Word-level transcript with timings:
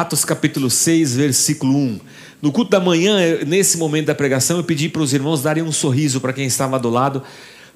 Atos 0.00 0.26
capítulo 0.26 0.68
6, 0.68 1.16
versículo 1.16 1.74
1. 1.74 2.00
No 2.42 2.52
culto 2.52 2.70
da 2.70 2.78
manhã, 2.78 3.16
nesse 3.46 3.78
momento 3.78 4.08
da 4.08 4.14
pregação, 4.14 4.58
eu 4.58 4.64
pedi 4.64 4.90
para 4.90 5.00
os 5.00 5.14
irmãos 5.14 5.40
darem 5.40 5.62
um 5.62 5.72
sorriso 5.72 6.20
para 6.20 6.34
quem 6.34 6.44
estava 6.44 6.78
do 6.78 6.90
lado, 6.90 7.22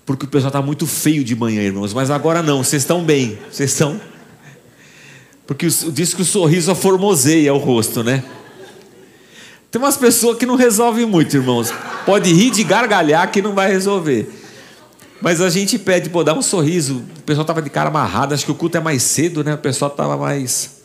porque 0.05 0.27
o 0.27 0.29
pessoal 0.29 0.51
está 0.51 0.61
muito 0.61 0.87
feio 0.87 1.25
de 1.25 1.35
manhã, 1.35 1.63
irmãos. 1.63 1.95
Mas 1.95 2.11
agora 2.11 2.43
não, 2.43 2.63
vocês 2.63 2.83
estão 2.83 3.03
bem. 3.03 3.39
Vocês 3.51 3.73
estão. 3.73 3.99
Porque 5.47 5.67
diz 5.67 6.13
que 6.13 6.21
o 6.21 6.25
sorriso 6.27 6.75
formoseia 6.75 7.55
o 7.55 7.57
rosto, 7.59 8.05
né? 8.05 8.23
Tem 9.71 9.81
umas 9.81 9.97
pessoas 9.97 10.37
que 10.37 10.45
não 10.45 10.57
resolvem 10.57 11.07
muito, 11.07 11.35
irmãos. 11.35 11.73
Pode 12.05 12.31
rir 12.35 12.51
de 12.51 12.63
gargalhar 12.65 13.31
que 13.33 13.41
não 13.41 13.55
vai 13.55 13.73
resolver. 13.73 14.31
Mas 15.23 15.41
a 15.41 15.49
gente 15.49 15.79
pede, 15.79 16.11
pô, 16.11 16.23
dá 16.23 16.35
um 16.35 16.43
sorriso. 16.43 17.03
O 17.19 17.23
pessoal 17.23 17.45
estava 17.45 17.63
de 17.63 17.71
cara 17.71 17.89
amarrado, 17.89 18.35
acho 18.35 18.45
que 18.45 18.53
o 18.53 18.55
culto 18.55 18.77
é 18.77 18.81
mais 18.81 19.03
cedo, 19.03 19.43
né? 19.43 19.55
O 19.55 19.59
pessoal 19.59 19.91
estava 19.91 20.19
mais. 20.19 20.80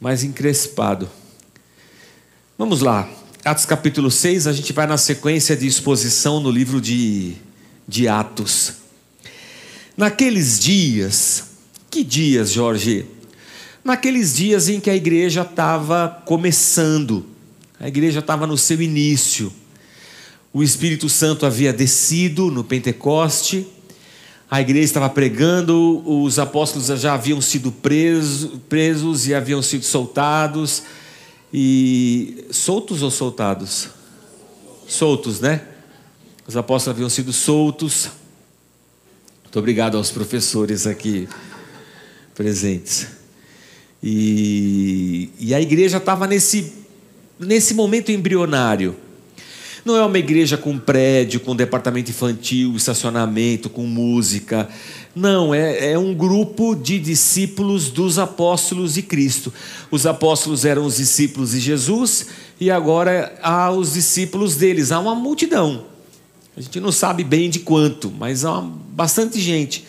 Mais 0.00 0.22
encrespado. 0.22 1.08
Vamos 2.58 2.80
lá. 2.80 3.08
Atos 3.44 3.66
capítulo 3.66 4.10
6, 4.10 4.46
a 4.46 4.52
gente 4.52 4.72
vai 4.72 4.86
na 4.86 4.96
sequência 4.96 5.56
de 5.56 5.66
exposição 5.66 6.40
no 6.40 6.50
livro 6.50 6.80
de, 6.80 7.34
de 7.86 8.08
Atos. 8.08 8.74
Naqueles 9.96 10.58
dias, 10.58 11.44
que 11.90 12.02
dias, 12.02 12.50
Jorge? 12.50 13.06
naqueles 13.84 14.34
dias 14.34 14.68
em 14.68 14.80
que 14.80 14.88
a 14.88 14.96
igreja 14.96 15.42
estava 15.42 16.22
começando, 16.24 17.26
a 17.78 17.86
igreja 17.86 18.20
estava 18.20 18.46
no 18.46 18.56
seu 18.56 18.80
início. 18.80 19.52
O 20.52 20.62
Espírito 20.62 21.08
Santo 21.08 21.44
havia 21.44 21.72
descido 21.72 22.50
no 22.50 22.64
Pentecoste, 22.64 23.66
a 24.54 24.60
igreja 24.60 24.84
estava 24.84 25.10
pregando, 25.10 26.00
os 26.06 26.38
apóstolos 26.38 26.86
já 27.00 27.14
haviam 27.14 27.40
sido 27.40 27.72
presos, 27.72 28.52
presos 28.68 29.26
e 29.26 29.34
haviam 29.34 29.60
sido 29.60 29.84
soltados. 29.84 30.84
E 31.52 32.44
soltos 32.52 33.02
ou 33.02 33.10
soltados? 33.10 33.88
Soltos, 34.86 35.40
né? 35.40 35.60
Os 36.46 36.56
apóstolos 36.56 36.94
haviam 36.96 37.10
sido 37.10 37.32
soltos. 37.32 38.10
Muito 39.42 39.58
obrigado 39.58 39.96
aos 39.96 40.12
professores 40.12 40.86
aqui 40.86 41.28
presentes. 42.32 43.08
E, 44.00 45.30
e 45.40 45.52
a 45.52 45.60
igreja 45.60 45.96
estava 45.96 46.28
nesse, 46.28 46.72
nesse 47.40 47.74
momento 47.74 48.12
embrionário. 48.12 48.94
Não 49.84 49.96
é 49.96 50.04
uma 50.04 50.18
igreja 50.18 50.56
com 50.56 50.78
prédio, 50.78 51.40
com 51.40 51.54
departamento 51.54 52.10
infantil, 52.10 52.74
estacionamento, 52.74 53.68
com 53.68 53.86
música. 53.86 54.66
Não, 55.14 55.54
é, 55.54 55.92
é, 55.92 55.98
um 55.98 56.14
grupo 56.14 56.74
de 56.74 56.98
discípulos 56.98 57.90
dos 57.90 58.18
apóstolos 58.18 58.94
de 58.94 59.02
Cristo. 59.02 59.52
Os 59.90 60.06
apóstolos 60.06 60.64
eram 60.64 60.86
os 60.86 60.96
discípulos 60.96 61.50
de 61.50 61.60
Jesus 61.60 62.28
e 62.58 62.70
agora 62.70 63.38
há 63.42 63.70
os 63.70 63.92
discípulos 63.92 64.56
deles. 64.56 64.90
Há 64.90 64.98
uma 64.98 65.14
multidão. 65.14 65.84
A 66.56 66.60
gente 66.62 66.80
não 66.80 66.90
sabe 66.90 67.22
bem 67.22 67.50
de 67.50 67.58
quanto, 67.58 68.10
mas 68.10 68.42
há 68.44 68.60
bastante 68.62 69.38
gente. 69.38 69.84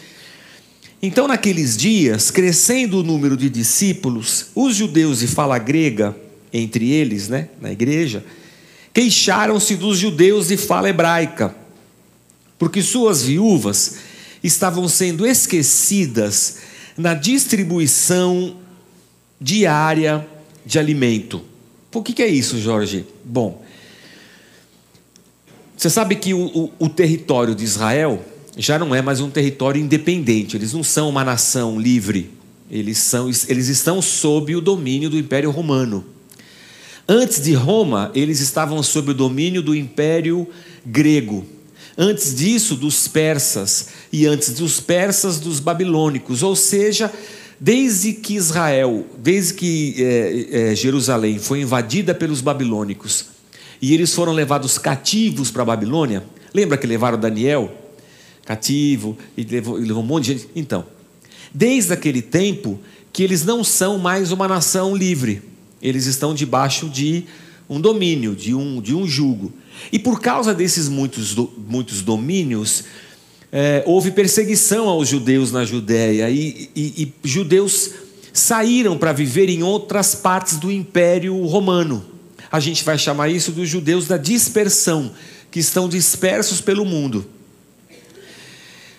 Então, 1.02 1.25
naqueles 1.25 1.77
dias, 1.77 2.31
crescendo 2.31 2.99
o 2.99 3.03
número 3.03 3.37
de 3.37 3.49
discípulos, 3.49 4.47
os 4.53 4.75
judeus 4.75 5.19
de 5.19 5.27
fala 5.27 5.57
grega, 5.57 6.17
entre 6.52 6.91
eles, 6.91 7.30
né, 7.30 7.49
na 7.61 7.71
igreja, 7.71 8.25
queixaram-se 8.95 9.75
dos 9.75 9.97
judeus 9.97 10.47
de 10.47 10.55
fala 10.55 10.89
hebraica, 10.89 11.53
porque 12.57 12.81
suas 12.81 13.23
viúvas 13.23 13.97
estavam 14.41 14.87
sendo 14.87 15.27
esquecidas 15.27 16.59
na 16.97 17.13
distribuição 17.13 18.55
diária 19.39 20.25
de 20.65 20.79
alimento. 20.79 21.41
Por 21.91 22.03
que, 22.03 22.13
que 22.13 22.23
é 22.23 22.27
isso, 22.27 22.57
Jorge? 22.57 23.05
Bom, 23.25 23.61
você 25.75 25.89
sabe 25.89 26.15
que 26.15 26.33
o, 26.33 26.45
o, 26.45 26.71
o 26.80 26.87
território 26.87 27.53
de 27.53 27.65
Israel 27.65 28.23
já 28.58 28.80
não 28.80 28.95
é 28.95 29.02
mais 29.02 29.20
um 29.20 29.30
território 29.30 29.81
independente, 29.81 30.55
eles 30.55 30.71
não 30.71 30.86
são 30.86 31.09
uma 31.09 31.25
nação 31.25 31.77
livre, 31.77 32.31
eles, 32.71 32.97
são, 32.99 33.27
eles 33.27 33.67
estão 33.67 34.02
sob 34.02 34.55
o 34.55 34.61
domínio 34.61 35.09
do 35.09 35.17
Império 35.17 35.52
Romano. 35.52 36.14
Antes 37.08 37.42
de 37.42 37.54
Roma, 37.54 38.11
eles 38.16 38.39
estavam 38.39 38.82
sob 38.82 39.11
o 39.11 39.14
domínio 39.14 39.61
do 39.61 39.76
Império 39.76 40.48
Grego. 40.86 41.45
Antes 41.98 42.36
disso, 42.36 42.76
dos 42.76 43.08
persas. 43.08 43.89
E 44.11 44.26
antes 44.26 44.54
dos 44.54 44.80
persas, 44.80 45.39
dos 45.39 45.60
babilônicos. 45.60 46.42
Ou 46.42 46.55
seja, 46.55 47.11
desde 47.60 48.14
que 48.14 48.36
Israel, 48.36 49.05
desde 49.17 49.54
que 49.54 49.95
é, 49.98 50.71
é, 50.71 50.76
Jerusalém 50.76 51.39
foi 51.39 51.61
invadida 51.61 52.14
pelos 52.14 52.42
babilônicos 52.42 53.26
e 53.82 53.94
eles 53.94 54.14
foram 54.14 54.32
levados 54.33 54.77
cativos 54.77 55.52
para 55.52 55.61
a 55.61 55.65
Babilônia, 55.65 56.23
lembra 56.54 56.77
que 56.77 56.88
levaram 56.88 57.20
Daniel? 57.20 57.86
cativo, 58.45 59.17
e 59.36 59.44
levou, 59.44 59.76
levou 59.76 60.04
um 60.04 60.05
monte 60.05 60.26
de 60.26 60.33
gente. 60.33 60.49
Então, 60.55 60.86
desde 61.54 61.92
aquele 61.92 62.21
tempo 62.21 62.80
que 63.11 63.23
eles 63.23 63.44
não 63.44 63.64
são 63.64 63.98
mais 63.98 64.32
uma 64.32 64.48
nação 64.48 64.95
livre, 64.95 65.42
eles 65.85 66.05
estão 66.05 66.33
debaixo 66.33 66.89
de 66.89 67.25
um 67.69 67.79
domínio, 67.79 68.35
de 68.35 68.53
um, 68.53 68.81
de 68.81 68.95
um 68.95 69.07
jugo. 69.07 69.53
E 69.91 69.99
por 69.99 70.19
causa 70.19 70.53
desses 70.53 70.89
muitos, 70.89 71.35
muitos 71.67 72.01
domínios, 72.01 72.83
é, 73.51 73.83
houve 73.85 74.11
perseguição 74.11 74.89
aos 74.89 75.07
judeus 75.07 75.51
na 75.51 75.63
Judéia, 75.63 76.29
e, 76.29 76.69
e, 76.75 77.13
e 77.23 77.27
judeus 77.27 77.91
saíram 78.33 78.97
para 78.97 79.13
viver 79.13 79.49
em 79.49 79.63
outras 79.63 80.15
partes 80.15 80.57
do 80.57 80.71
Império 80.71 81.45
Romano. 81.45 82.03
A 82.52 82.59
gente 82.59 82.83
vai 82.83 82.97
chamar 82.97 83.29
isso 83.29 83.52
dos 83.52 83.69
judeus 83.69 84.07
da 84.07 84.17
dispersão, 84.17 85.11
que 85.52 85.59
estão 85.59 85.87
dispersos 85.87 86.61
pelo 86.61 86.83
mundo. 86.83 87.25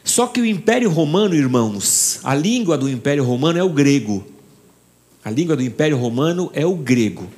Só 0.02 0.28
que 0.28 0.40
o 0.40 0.46
Império 0.46 0.88
Romano, 0.88 1.34
irmãos, 1.34 2.20
a 2.22 2.34
língua 2.34 2.78
do 2.78 2.88
Império 2.88 3.24
Romano 3.24 3.58
é 3.58 3.62
o 3.62 3.68
grego. 3.68 4.24
A 5.26 5.30
língua 5.32 5.56
do 5.56 5.62
Império 5.64 5.96
Romano 5.96 6.52
é 6.54 6.64
o 6.64 6.76
grego. 6.76 7.28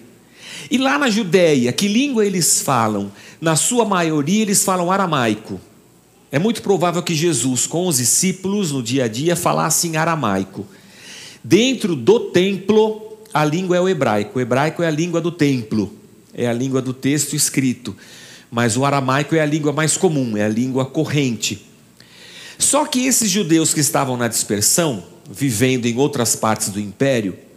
E 0.70 0.76
lá 0.76 0.98
na 0.98 1.08
Judéia, 1.08 1.72
que 1.72 1.88
língua 1.88 2.26
eles 2.26 2.60
falam? 2.60 3.10
Na 3.40 3.56
sua 3.56 3.82
maioria, 3.86 4.42
eles 4.42 4.62
falam 4.62 4.92
aramaico. 4.92 5.58
É 6.30 6.38
muito 6.38 6.60
provável 6.60 7.02
que 7.02 7.14
Jesus, 7.14 7.66
com 7.66 7.86
os 7.86 7.96
discípulos 7.96 8.72
no 8.72 8.82
dia 8.82 9.04
a 9.04 9.08
dia, 9.08 9.34
falasse 9.34 9.88
em 9.88 9.96
aramaico. 9.96 10.66
Dentro 11.42 11.96
do 11.96 12.20
templo, 12.20 13.16
a 13.32 13.42
língua 13.42 13.78
é 13.78 13.80
o 13.80 13.88
hebraico. 13.88 14.38
O 14.38 14.42
hebraico 14.42 14.82
é 14.82 14.86
a 14.86 14.90
língua 14.90 15.22
do 15.22 15.32
templo, 15.32 15.90
é 16.34 16.46
a 16.46 16.52
língua 16.52 16.82
do 16.82 16.92
texto 16.92 17.34
escrito. 17.34 17.96
Mas 18.50 18.76
o 18.76 18.84
aramaico 18.84 19.34
é 19.34 19.40
a 19.40 19.46
língua 19.46 19.72
mais 19.72 19.96
comum, 19.96 20.36
é 20.36 20.44
a 20.44 20.48
língua 20.50 20.84
corrente. 20.84 21.64
Só 22.58 22.84
que 22.84 23.06
esses 23.06 23.30
judeus 23.30 23.72
que 23.72 23.80
estavam 23.80 24.14
na 24.14 24.28
dispersão, 24.28 25.02
vivendo 25.32 25.86
em 25.86 25.96
outras 25.96 26.36
partes 26.36 26.68
do 26.68 26.78
império, 26.78 27.47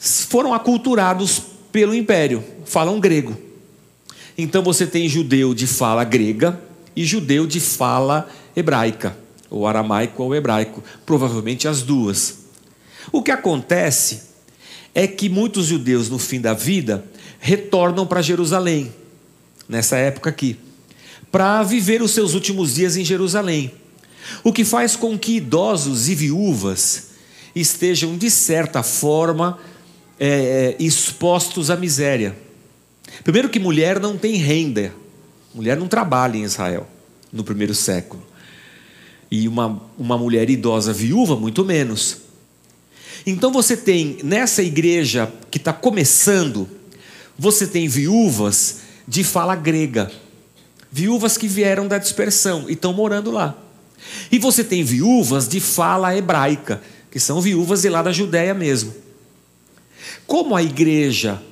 foram 0.00 0.54
aculturados 0.54 1.42
pelo 1.70 1.94
império, 1.94 2.42
falam 2.64 2.98
grego. 2.98 3.36
Então 4.36 4.62
você 4.62 4.86
tem 4.86 5.08
judeu 5.08 5.52
de 5.52 5.66
fala 5.66 6.02
grega 6.02 6.58
e 6.96 7.04
judeu 7.04 7.46
de 7.46 7.60
fala 7.60 8.28
hebraica, 8.56 9.16
ou 9.50 9.66
aramaico 9.66 10.22
ou 10.22 10.34
hebraico, 10.34 10.82
provavelmente 11.04 11.68
as 11.68 11.82
duas. 11.82 12.38
O 13.12 13.22
que 13.22 13.30
acontece 13.30 14.22
é 14.94 15.06
que 15.06 15.28
muitos 15.28 15.66
judeus 15.66 16.08
no 16.08 16.18
fim 16.18 16.40
da 16.40 16.54
vida 16.54 17.04
retornam 17.38 18.06
para 18.06 18.22
Jerusalém, 18.22 18.92
nessa 19.68 19.96
época 19.96 20.30
aqui, 20.30 20.56
para 21.30 21.62
viver 21.62 22.02
os 22.02 22.10
seus 22.10 22.34
últimos 22.34 22.74
dias 22.74 22.96
em 22.96 23.04
Jerusalém. 23.04 23.72
O 24.42 24.52
que 24.52 24.64
faz 24.64 24.96
com 24.96 25.18
que 25.18 25.36
idosos 25.36 26.08
e 26.08 26.14
viúvas 26.14 27.08
estejam, 27.54 28.16
de 28.16 28.30
certa 28.30 28.82
forma, 28.82 29.58
é, 30.20 30.28
é, 30.28 30.76
expostos 30.78 31.70
à 31.70 31.76
miséria. 31.76 32.36
Primeiro, 33.24 33.48
que 33.48 33.58
mulher 33.58 33.98
não 33.98 34.18
tem 34.18 34.34
renda, 34.34 34.92
mulher 35.54 35.78
não 35.78 35.88
trabalha 35.88 36.36
em 36.36 36.42
Israel 36.42 36.86
no 37.32 37.42
primeiro 37.42 37.74
século. 37.74 38.22
E 39.30 39.48
uma, 39.48 39.80
uma 39.98 40.18
mulher 40.18 40.50
idosa 40.50 40.92
viúva, 40.92 41.36
muito 41.36 41.64
menos. 41.64 42.18
Então 43.24 43.50
você 43.50 43.76
tem, 43.76 44.18
nessa 44.22 44.62
igreja 44.62 45.32
que 45.50 45.56
está 45.56 45.72
começando, 45.72 46.68
você 47.38 47.66
tem 47.66 47.88
viúvas 47.88 48.80
de 49.08 49.24
fala 49.24 49.56
grega, 49.56 50.10
viúvas 50.92 51.38
que 51.38 51.48
vieram 51.48 51.88
da 51.88 51.96
dispersão 51.96 52.68
e 52.68 52.74
estão 52.74 52.92
morando 52.92 53.30
lá. 53.30 53.56
E 54.30 54.38
você 54.38 54.62
tem 54.62 54.84
viúvas 54.84 55.48
de 55.48 55.60
fala 55.60 56.14
hebraica, 56.14 56.82
que 57.10 57.18
são 57.18 57.40
viúvas 57.40 57.82
de 57.82 57.88
lá 57.88 58.02
da 58.02 58.12
Judéia 58.12 58.52
mesmo. 58.52 58.92
Como 60.30 60.54
a 60.54 60.62
igreja 60.62 61.42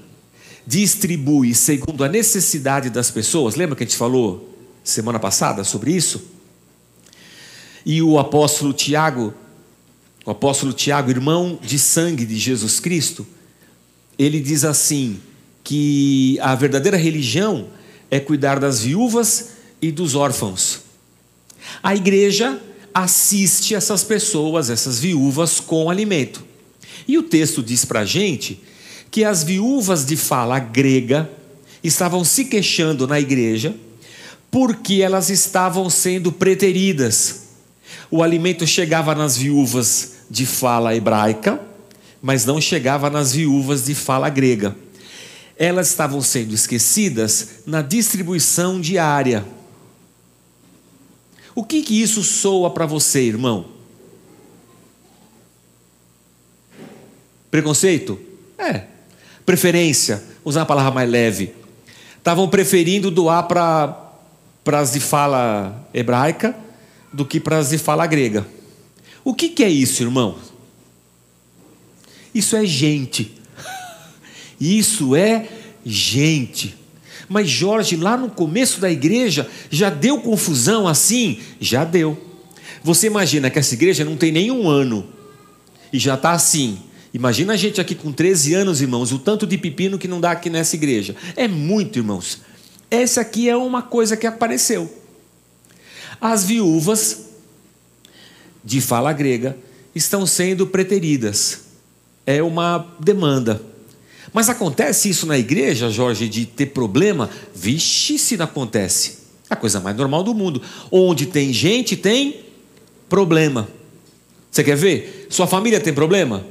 distribui 0.65 1.53
segundo 1.53 2.05
a 2.05 2.09
necessidade 2.09 2.91
das 2.91 3.11
pessoas, 3.11 3.57
lembra 3.57 3.75
que 3.75 3.83
a 3.83 3.87
gente 3.87 3.97
falou 3.97 4.57
semana 4.85 5.19
passada 5.19 5.65
sobre 5.65 5.91
isso? 5.91 6.23
E 7.85 8.01
o 8.01 8.21
apóstolo 8.21 8.73
Tiago, 8.73 9.35
o 10.25 10.31
apóstolo 10.31 10.73
Tiago, 10.73 11.11
irmão 11.11 11.59
de 11.61 11.77
sangue 11.77 12.25
de 12.25 12.39
Jesus 12.39 12.79
Cristo, 12.79 13.27
ele 14.17 14.39
diz 14.39 14.63
assim: 14.63 15.19
que 15.65 16.39
a 16.41 16.55
verdadeira 16.55 16.97
religião 16.97 17.71
é 18.09 18.21
cuidar 18.21 18.61
das 18.61 18.83
viúvas 18.83 19.55
e 19.83 19.91
dos 19.91 20.15
órfãos. 20.15 20.83
A 21.83 21.97
igreja 21.97 22.63
assiste 22.95 23.75
essas 23.75 24.05
pessoas, 24.05 24.71
essas 24.71 25.01
viúvas, 25.01 25.59
com 25.59 25.91
alimento. 25.91 26.47
E 27.09 27.19
o 27.19 27.25
texto 27.25 27.61
diz 27.61 27.85
para 27.85 28.01
a 28.01 28.05
gente 28.05 28.68
que 29.11 29.25
as 29.25 29.43
viúvas 29.43 30.05
de 30.05 30.17
fala 30.17 30.59
grega 30.59 31.31
estavam 31.83 32.25
se 32.25 32.45
queixando 32.45 33.07
na 33.07 33.19
igreja 33.19 33.75
porque 34.51 35.03
elas 35.03 35.31
estavam 35.31 35.89
sendo 35.91 36.33
preteridas. 36.33 37.49
O 38.11 38.23
alimento 38.23 38.67
chegava 38.67 39.15
nas 39.15 39.37
viúvas 39.37 40.13
de 40.31 40.47
fala 40.47 40.95
hebraica, 40.95 41.61
mas 42.21 42.45
não 42.45 42.61
chegava 42.61 43.11
nas 43.11 43.33
viúvas 43.33 43.85
de 43.85 43.95
fala 43.95 44.29
grega. 44.29 44.75
Elas 45.57 45.89
estavam 45.89 46.21
sendo 46.23 46.55
esquecidas 46.55 47.61
na 47.67 47.83
distribuição 47.83 48.81
diária. 48.81 49.45
O 51.55 51.65
que, 51.65 51.83
que 51.83 52.01
isso 52.01 52.23
soa 52.23 52.71
para 52.71 52.87
você, 52.87 53.23
irmão? 53.23 53.67
Preconceito? 57.51 58.19
É. 58.57 58.98
Preferência, 59.49 60.23
usar 60.45 60.61
a 60.61 60.67
palavra 60.67 60.93
mais 60.93 61.09
leve. 61.11 61.55
Estavam 62.19 62.51
preferindo 62.51 63.11
doar 63.11 63.45
para 63.45 64.79
as 64.79 64.93
de 64.93 65.01
fala 65.01 65.89
hebraica 65.95 66.55
do 67.11 67.25
que 67.25 67.41
para 67.41 67.57
as 67.57 67.71
de 67.71 67.79
fala 67.79 68.07
grega. 68.07 68.47
O 69.25 69.33
que, 69.33 69.49
que 69.49 69.65
é 69.65 69.71
isso, 69.71 70.03
irmão? 70.03 70.37
Isso 72.35 72.57
é 72.57 72.67
gente. 72.67 73.41
Isso 74.61 75.17
é 75.17 75.49
gente. 75.83 76.77
Mas 77.27 77.49
Jorge, 77.49 77.97
lá 77.97 78.19
no 78.19 78.29
começo 78.29 78.83
da 78.83 78.91
igreja, 78.91 79.49
já 79.71 79.89
deu 79.89 80.21
confusão 80.21 80.87
assim? 80.87 81.41
Já 81.59 81.85
deu. 81.87 82.23
Você 82.85 83.07
imagina 83.07 83.49
que 83.49 83.59
essa 83.59 83.73
igreja 83.73 84.05
não 84.05 84.15
tem 84.15 84.31
nenhum 84.31 84.69
ano 84.69 85.09
e 85.91 85.99
já 85.99 86.17
está 86.17 86.33
assim. 86.33 86.83
Imagina 87.19 87.55
a 87.55 87.57
gente 87.57 87.81
aqui 87.81 87.97
com 87.97 88.13
13 88.13 88.55
anos, 88.55 88.81
irmãos, 88.81 89.11
o 89.11 89.19
tanto 89.19 89.45
de 89.45 89.59
pepino 89.59 89.99
que 89.99 90.07
não 90.07 90.21
dá 90.21 90.31
aqui 90.31 90.49
nessa 90.49 90.77
igreja. 90.77 91.17
É 91.35 91.49
muito, 91.49 91.99
irmãos. 91.99 92.43
Essa 92.89 93.23
aqui 93.23 93.49
é 93.49 93.57
uma 93.57 93.83
coisa 93.83 94.17
que 94.17 94.25
apareceu. 94.25 94.89
As 96.21 96.45
viúvas 96.45 97.25
de 98.65 98.81
fala 98.81 99.13
grega 99.13 99.59
estão 99.97 100.25
sendo 100.25 100.65
preteridas. 100.69 101.63
É 102.25 102.41
uma 102.41 102.87
demanda. 103.01 103.61
Mas 104.33 104.49
acontece 104.49 105.11
isso 105.11 105.27
na 105.27 105.37
igreja, 105.37 105.91
Jorge, 105.91 106.29
de 106.29 106.47
ter 106.47 106.67
problema? 106.67 107.29
Vixe, 107.53 108.17
se 108.17 108.37
não 108.37 108.45
acontece. 108.45 109.19
É 109.51 109.55
a 109.55 109.57
coisa 109.57 109.81
mais 109.81 109.97
normal 109.97 110.23
do 110.23 110.33
mundo. 110.33 110.63
Onde 110.89 111.27
tem 111.27 111.53
gente, 111.53 111.97
tem 111.97 112.45
problema. 113.09 113.69
Você 114.53 114.63
quer 114.63 114.77
ver? 114.77 115.27
Sua 115.29 115.49
família 115.49 115.81
tem 115.81 115.93
problema? 115.93 116.47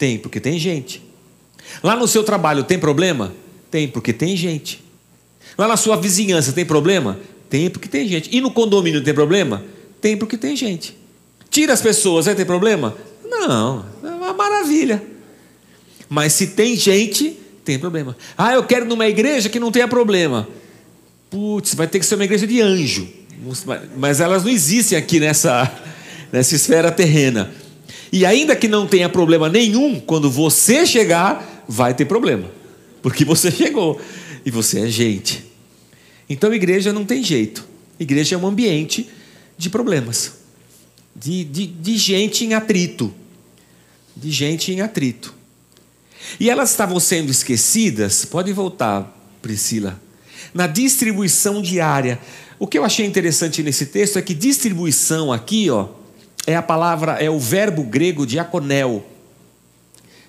Tem, 0.00 0.16
porque 0.16 0.40
tem 0.40 0.58
gente. 0.58 1.02
Lá 1.82 1.94
no 1.94 2.08
seu 2.08 2.24
trabalho 2.24 2.64
tem 2.64 2.78
problema? 2.78 3.34
Tem, 3.70 3.86
porque 3.86 4.14
tem 4.14 4.34
gente. 4.34 4.82
Lá 5.58 5.68
na 5.68 5.76
sua 5.76 5.94
vizinhança 5.94 6.54
tem 6.54 6.64
problema? 6.64 7.20
Tem, 7.50 7.68
porque 7.68 7.86
tem 7.86 8.08
gente. 8.08 8.34
E 8.34 8.40
no 8.40 8.50
condomínio 8.50 9.04
tem 9.04 9.12
problema? 9.12 9.62
Tem, 10.00 10.16
porque 10.16 10.38
tem 10.38 10.56
gente. 10.56 10.96
Tira 11.50 11.74
as 11.74 11.82
pessoas, 11.82 12.24
vai 12.24 12.34
ter 12.34 12.46
problema? 12.46 12.96
Não, 13.28 13.84
é 14.02 14.06
uma 14.06 14.32
maravilha. 14.32 15.02
Mas 16.08 16.32
se 16.32 16.46
tem 16.46 16.74
gente, 16.76 17.38
tem 17.62 17.78
problema. 17.78 18.16
Ah, 18.38 18.54
eu 18.54 18.64
quero 18.64 18.86
numa 18.86 19.06
igreja 19.06 19.50
que 19.50 19.60
não 19.60 19.70
tenha 19.70 19.86
problema. 19.86 20.48
Putz, 21.28 21.74
vai 21.74 21.86
ter 21.86 21.98
que 21.98 22.06
ser 22.06 22.14
uma 22.14 22.24
igreja 22.24 22.46
de 22.46 22.58
anjo. 22.62 23.06
Mas 23.98 24.18
elas 24.18 24.44
não 24.44 24.50
existem 24.50 24.96
aqui 24.96 25.20
nessa, 25.20 25.70
nessa 26.32 26.54
esfera 26.54 26.90
terrena. 26.90 27.52
E 28.12 28.26
ainda 28.26 28.56
que 28.56 28.66
não 28.66 28.86
tenha 28.86 29.08
problema 29.08 29.48
nenhum, 29.48 30.00
quando 30.00 30.30
você 30.30 30.84
chegar, 30.84 31.64
vai 31.68 31.94
ter 31.94 32.04
problema. 32.04 32.50
Porque 33.02 33.24
você 33.24 33.50
chegou 33.52 34.00
e 34.44 34.50
você 34.50 34.80
é 34.80 34.88
gente. 34.88 35.44
Então, 36.28 36.52
igreja 36.52 36.92
não 36.92 37.04
tem 37.04 37.22
jeito. 37.22 37.66
Igreja 37.98 38.34
é 38.34 38.38
um 38.38 38.46
ambiente 38.46 39.08
de 39.58 39.68
problemas, 39.68 40.32
de, 41.14 41.44
de, 41.44 41.66
de 41.66 41.96
gente 41.98 42.44
em 42.44 42.54
atrito. 42.54 43.12
De 44.16 44.30
gente 44.30 44.72
em 44.72 44.80
atrito. 44.80 45.34
E 46.38 46.48
elas 46.48 46.70
estavam 46.70 46.98
sendo 46.98 47.30
esquecidas, 47.30 48.24
pode 48.24 48.52
voltar, 48.52 49.16
Priscila, 49.42 50.00
na 50.54 50.66
distribuição 50.66 51.62
diária. 51.62 52.18
O 52.58 52.66
que 52.66 52.78
eu 52.78 52.84
achei 52.84 53.06
interessante 53.06 53.62
nesse 53.62 53.86
texto 53.86 54.18
é 54.18 54.22
que 54.22 54.34
distribuição 54.34 55.32
aqui, 55.32 55.70
ó, 55.70 55.88
é 56.46 56.56
a 56.56 56.62
palavra, 56.62 57.12
é 57.12 57.30
o 57.30 57.38
verbo 57.38 57.82
grego 57.82 58.26
diaconel. 58.26 59.04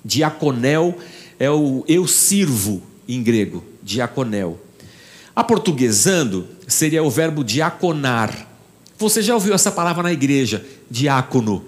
Diaconel 0.03 0.97
é 1.39 1.49
o 1.49 1.83
eu 1.87 2.07
sirvo 2.07 2.81
em 3.07 3.21
grego, 3.21 3.63
diaconel. 3.81 4.59
Aportuguesando 5.35 6.47
seria 6.67 7.03
o 7.03 7.09
verbo 7.09 7.43
diaconar. 7.43 8.47
Você 8.97 9.21
já 9.21 9.33
ouviu 9.33 9.53
essa 9.53 9.71
palavra 9.71 10.03
na 10.03 10.13
igreja, 10.13 10.65
diácono? 10.89 11.65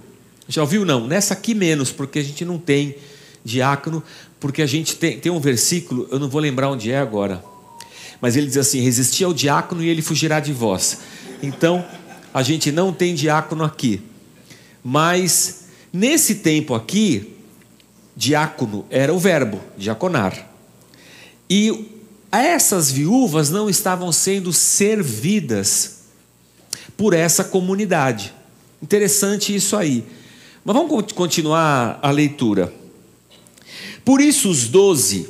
Já 0.48 0.62
ouviu? 0.62 0.86
Não. 0.86 1.08
Nessa 1.08 1.34
aqui 1.34 1.56
menos, 1.56 1.92
porque 1.92 2.20
a 2.20 2.24
gente 2.24 2.46
não 2.46 2.58
tem 2.60 2.96
diácono, 3.44 4.04
porque 4.40 4.62
a 4.62 4.66
gente 4.66 4.96
tem, 4.96 5.20
tem 5.20 5.32
um 5.32 5.40
versículo, 5.40 6.08
eu 6.12 6.20
não 6.20 6.30
vou 6.30 6.42
lembrar 6.42 6.70
onde 6.70 6.92
é 6.92 7.00
agora, 7.00 7.44
mas 8.22 8.36
ele 8.36 8.48
diz 8.48 8.58
assim: 8.58 8.82
resisti 8.82 9.24
ao 9.24 9.34
diácono 9.34 9.84
e 9.84 9.90
ele 9.90 10.02
fugirá 10.02 10.40
de 10.40 10.54
vós. 10.54 11.00
Então, 11.42 11.84
a 12.34 12.44
gente 12.44 12.72
não 12.72 12.94
tem 12.94 13.16
diácono 13.16 13.64
aqui. 13.64 14.02
Mas 14.84 15.66
nesse 15.92 16.36
tempo 16.36 16.74
aqui, 16.74 17.36
diácono 18.16 18.86
era 18.90 19.14
o 19.14 19.20
verbo, 19.20 19.62
diaconar. 19.78 20.50
E 21.50 21.90
essas 22.32 22.92
viúvas 22.92 23.50
não 23.50 23.70
estavam 23.70 24.12
sendo 24.12 24.52
servidas 24.52 26.00
por 26.98 27.14
essa 27.14 27.44
comunidade. 27.44 28.34
Interessante 28.82 29.56
isso 29.56 29.78
aí. 29.78 30.04
Mas 30.66 30.76
vamos 30.76 31.12
continuar 31.14 32.00
a 32.02 32.12
leitura. 32.12 32.74
Por 34.04 34.20
isso 34.20 34.50
os 34.50 34.68
doze, 34.68 35.30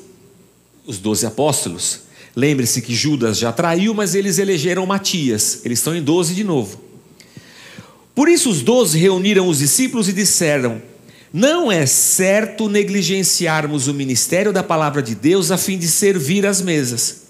os 0.85 0.97
doze 0.97 1.25
apóstolos, 1.25 2.01
lembre-se 2.35 2.81
que 2.81 2.95
Judas 2.95 3.37
já 3.37 3.51
traiu, 3.51 3.93
mas 3.93 4.15
eles 4.15 4.39
elegeram 4.39 4.85
Matias. 4.85 5.61
Eles 5.63 5.79
estão 5.79 5.95
em 5.95 6.01
doze 6.01 6.33
de 6.33 6.43
novo. 6.43 6.81
Por 8.15 8.29
isso 8.29 8.49
os 8.49 8.61
doze 8.61 8.97
reuniram 8.97 9.47
os 9.47 9.59
discípulos 9.59 10.07
e 10.07 10.13
disseram: 10.13 10.81
Não 11.31 11.71
é 11.71 11.85
certo 11.85 12.69
negligenciarmos 12.69 13.87
o 13.87 13.93
ministério 13.93 14.53
da 14.53 14.61
palavra 14.61 15.01
de 15.01 15.15
Deus 15.15 15.49
a 15.51 15.57
fim 15.57 15.77
de 15.77 15.87
servir 15.87 16.45
às 16.45 16.61
mesas. 16.61 17.23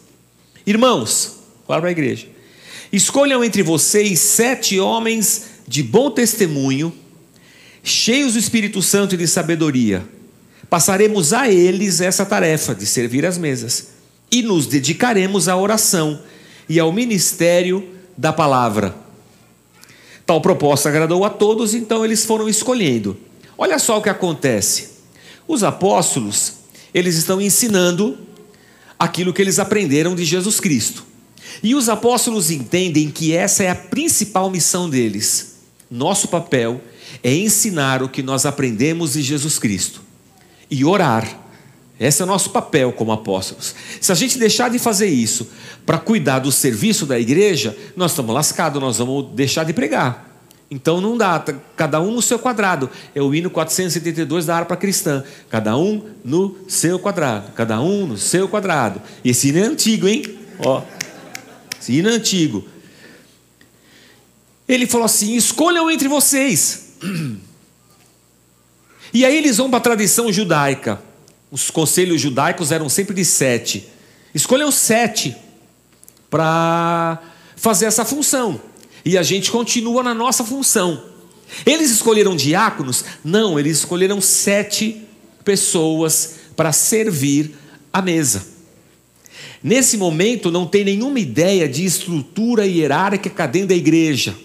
Irmãos, 0.68 1.38
fala 1.66 1.82
para 1.82 1.90
a 1.90 1.92
igreja: 1.92 2.28
escolham 2.92 3.44
entre 3.44 3.64
vocês 3.64 4.20
sete 4.20 4.80
homens 4.80 5.46
de 5.68 5.82
bom 5.82 6.12
testemunho, 6.12 6.94
cheios 7.82 8.34
do 8.34 8.40
Espírito 8.40 8.82
Santo 8.82 9.16
e 9.16 9.18
de 9.18 9.28
sabedoria. 9.28 10.06
Passaremos 10.70 11.34
a 11.34 11.50
eles 11.50 12.02
essa 12.02 12.26
tarefa 12.26 12.74
de 12.74 12.86
servir 12.86 13.26
às 13.26 13.38
mesas 13.38 13.90
e 14.32 14.42
nos 14.42 14.66
dedicaremos 14.66 15.48
à 15.48 15.56
oração 15.56 16.20
e 16.68 16.80
ao 16.80 16.92
ministério 16.92 17.88
da 18.18 18.34
palavra. 18.34 19.03
Tal 20.26 20.40
proposta 20.42 20.90
agradou 20.90 21.26
a 21.26 21.30
todos, 21.30 21.74
então 21.74 22.04
eles 22.04 22.26
foram 22.26 22.48
escolhendo. 22.48 23.18
Olha 23.58 23.78
só 23.78 23.98
o 23.98 24.02
que 24.02 24.10
acontece. 24.10 24.90
Os 25.48 25.64
apóstolos, 25.64 26.54
eles 26.94 27.16
estão 27.16 27.42
ensinando 27.42 28.18
aquilo 28.98 29.34
que 29.34 29.42
eles 29.42 29.60
aprenderam 29.60 30.16
de 30.16 30.24
Jesus 30.24 30.60
Cristo. 30.60 31.06
E 31.62 31.76
os 31.76 31.90
apóstolos 31.90 32.50
entendem 32.50 33.12
que 33.12 33.36
essa 33.36 33.64
é 33.64 33.70
a 33.70 33.76
principal 33.76 34.50
missão 34.50 34.90
deles. 34.90 35.58
Nosso 35.92 36.30
papel 36.30 36.82
é 37.22 37.34
ensinar 37.34 38.02
o 38.02 38.10
que 38.10 38.24
nós 38.24 38.46
aprendemos 38.46 39.14
de 39.14 39.22
Jesus 39.22 39.60
Cristo 39.60 40.02
e 40.72 40.84
orar. 40.84 41.43
Esse 42.04 42.22
é 42.22 42.26
o 42.26 42.28
nosso 42.28 42.50
papel 42.50 42.92
como 42.92 43.14
apóstolos. 43.14 43.74
Se 44.02 44.12
a 44.12 44.16
gente 44.16 44.38
deixar 44.38 44.70
de 44.70 44.78
fazer 44.78 45.08
isso 45.08 45.50
para 45.86 45.98
cuidar 45.98 46.40
do 46.40 46.52
serviço 46.52 47.06
da 47.06 47.18
igreja, 47.18 47.78
nós 47.96 48.12
estamos 48.12 48.36
lascados, 48.36 48.82
nós 48.82 48.98
vamos 48.98 49.28
deixar 49.34 49.64
de 49.64 49.72
pregar. 49.72 50.30
Então 50.70 51.00
não 51.00 51.16
dá, 51.16 51.40
tá, 51.40 51.54
cada 51.78 52.02
um 52.02 52.12
no 52.12 52.22
seu 52.22 52.38
quadrado. 52.38 52.90
É 53.16 53.22
o 53.22 53.34
hino 53.34 53.50
472 53.50 54.46
da 54.46 54.58
harpa 54.58 54.76
cristã. 54.76 55.24
Cada 55.50 55.78
um 55.78 56.04
no 56.26 56.58
seu 56.68 57.00
quadrado. 57.00 57.54
Cada 57.54 57.80
um 57.80 58.06
no 58.06 58.18
seu 58.18 58.50
quadrado. 58.50 59.02
Esse 59.24 59.50
hino 59.50 59.60
é 59.60 59.62
antigo, 59.62 60.06
hein? 60.06 60.38
Ó. 60.60 60.82
Esse 61.80 61.94
hino 61.94 62.10
é 62.10 62.14
antigo. 62.14 62.66
Ele 64.68 64.86
falou 64.88 65.06
assim: 65.06 65.36
escolham 65.36 65.90
entre 65.90 66.10
vocês. 66.10 66.96
E 69.16 69.24
aí 69.24 69.38
eles 69.38 69.58
vão 69.58 69.70
para 69.70 69.78
a 69.78 69.82
tradição 69.82 70.34
judaica. 70.34 71.00
Os 71.54 71.70
conselhos 71.70 72.20
judaicos 72.20 72.72
eram 72.72 72.90
sempre 72.90 73.14
de 73.14 73.24
sete. 73.24 73.88
Escolham 74.34 74.72
sete 74.72 75.36
para 76.28 77.22
fazer 77.56 77.86
essa 77.86 78.04
função. 78.04 78.60
E 79.06 79.20
a 79.20 79.22
gente 79.22 79.52
continua 79.52 80.02
na 80.02 80.16
nossa 80.16 80.44
função. 80.44 81.04
Eles 81.64 81.92
escolheram 81.92 82.36
diáconos? 82.36 83.06
Não, 83.24 83.60
eles 83.60 83.78
escolheram 83.78 84.20
sete 84.20 85.04
pessoas 85.46 86.38
para 86.56 86.72
servir 86.72 87.56
a 87.94 88.02
mesa. 88.02 88.48
Nesse 89.62 89.96
momento, 89.96 90.50
não 90.50 90.66
tem 90.66 90.84
nenhuma 90.84 91.20
ideia 91.20 91.70
de 91.70 91.86
estrutura 91.86 92.66
hierárquica 92.66 93.48
dentro 93.48 93.68
da 93.68 93.76
igreja. 93.76 94.36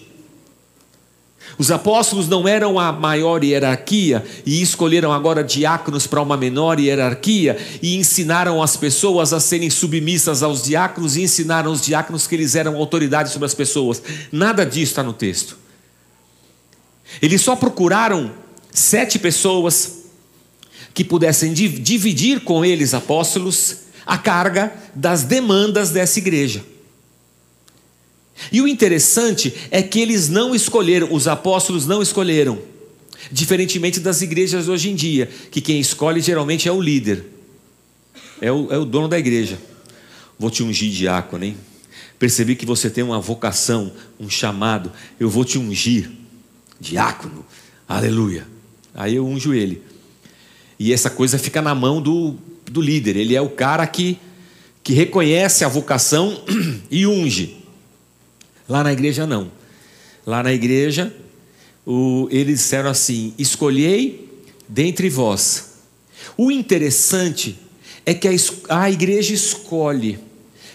Os 1.59 1.69
apóstolos 1.71 2.29
não 2.29 2.47
eram 2.47 2.79
a 2.79 2.89
maior 2.93 3.43
hierarquia 3.43 4.25
e 4.45 4.61
escolheram 4.61 5.11
agora 5.11 5.43
diáconos 5.43 6.07
para 6.07 6.21
uma 6.21 6.37
menor 6.37 6.79
hierarquia 6.79 7.57
e 7.81 7.97
ensinaram 7.97 8.63
as 8.63 8.77
pessoas 8.77 9.33
a 9.33 9.41
serem 9.41 9.69
submissas 9.69 10.41
aos 10.41 10.63
diáconos 10.63 11.17
e 11.17 11.23
ensinaram 11.23 11.69
os 11.69 11.81
diáconos 11.81 12.25
que 12.27 12.35
eles 12.35 12.55
eram 12.55 12.77
autoridade 12.77 13.29
sobre 13.29 13.45
as 13.45 13.53
pessoas. 13.53 14.01
Nada 14.31 14.65
disso 14.65 14.93
está 14.93 15.03
no 15.03 15.11
texto. 15.11 15.57
Eles 17.21 17.41
só 17.41 17.57
procuraram 17.57 18.31
sete 18.71 19.19
pessoas 19.19 20.05
que 20.93 21.03
pudessem 21.03 21.51
dividir 21.51 22.39
com 22.39 22.63
eles, 22.63 22.93
apóstolos, 22.93 23.79
a 24.05 24.17
carga 24.17 24.71
das 24.95 25.23
demandas 25.23 25.89
dessa 25.91 26.19
igreja. 26.19 26.63
E 28.51 28.61
o 28.61 28.67
interessante 28.67 29.53
é 29.69 29.81
que 29.81 29.99
eles 29.99 30.29
não 30.29 30.55
escolheram, 30.55 31.11
os 31.11 31.27
apóstolos 31.27 31.85
não 31.85 32.01
escolheram, 32.01 32.59
diferentemente 33.31 33.99
das 33.99 34.21
igrejas 34.21 34.67
hoje 34.67 34.89
em 34.89 34.95
dia, 34.95 35.29
que 35.51 35.61
quem 35.61 35.79
escolhe 35.79 36.21
geralmente 36.21 36.67
é 36.67 36.71
o 36.71 36.81
líder, 36.81 37.25
é 38.41 38.51
o, 38.51 38.71
é 38.71 38.77
o 38.77 38.85
dono 38.85 39.07
da 39.07 39.19
igreja. 39.19 39.59
Vou 40.37 40.49
te 40.49 40.63
ungir 40.63 40.89
diácono, 40.89 41.43
hein? 41.43 41.57
Percebi 42.17 42.55
que 42.55 42.65
você 42.65 42.89
tem 42.89 43.03
uma 43.03 43.19
vocação, 43.19 43.91
um 44.19 44.29
chamado, 44.29 44.91
eu 45.19 45.29
vou 45.29 45.43
te 45.43 45.57
ungir, 45.57 46.09
diácono, 46.79 47.45
aleluia. 47.87 48.47
Aí 48.93 49.15
eu 49.15 49.25
unjo 49.25 49.53
ele. 49.53 49.81
E 50.77 50.93
essa 50.93 51.09
coisa 51.09 51.37
fica 51.37 51.61
na 51.61 51.75
mão 51.75 52.01
do, 52.01 52.35
do 52.71 52.81
líder, 52.81 53.17
ele 53.17 53.35
é 53.35 53.41
o 53.41 53.49
cara 53.49 53.85
que, 53.85 54.17
que 54.81 54.93
reconhece 54.93 55.63
a 55.65 55.67
vocação 55.67 56.41
e 56.89 57.05
unge. 57.05 57.58
Lá 58.69 58.83
na 58.83 58.93
igreja, 58.93 59.25
não. 59.25 59.51
Lá 60.27 60.43
na 60.43 60.53
igreja, 60.53 61.11
o, 61.83 62.27
eles 62.29 62.59
disseram 62.59 62.91
assim: 62.91 63.33
escolhei 63.35 64.29
dentre 64.67 65.09
vós. 65.09 65.69
O 66.37 66.51
interessante 66.51 67.57
é 68.05 68.13
que 68.13 68.27
a, 68.27 68.31
a 68.69 68.91
igreja 68.91 69.33
escolhe, 69.33 70.19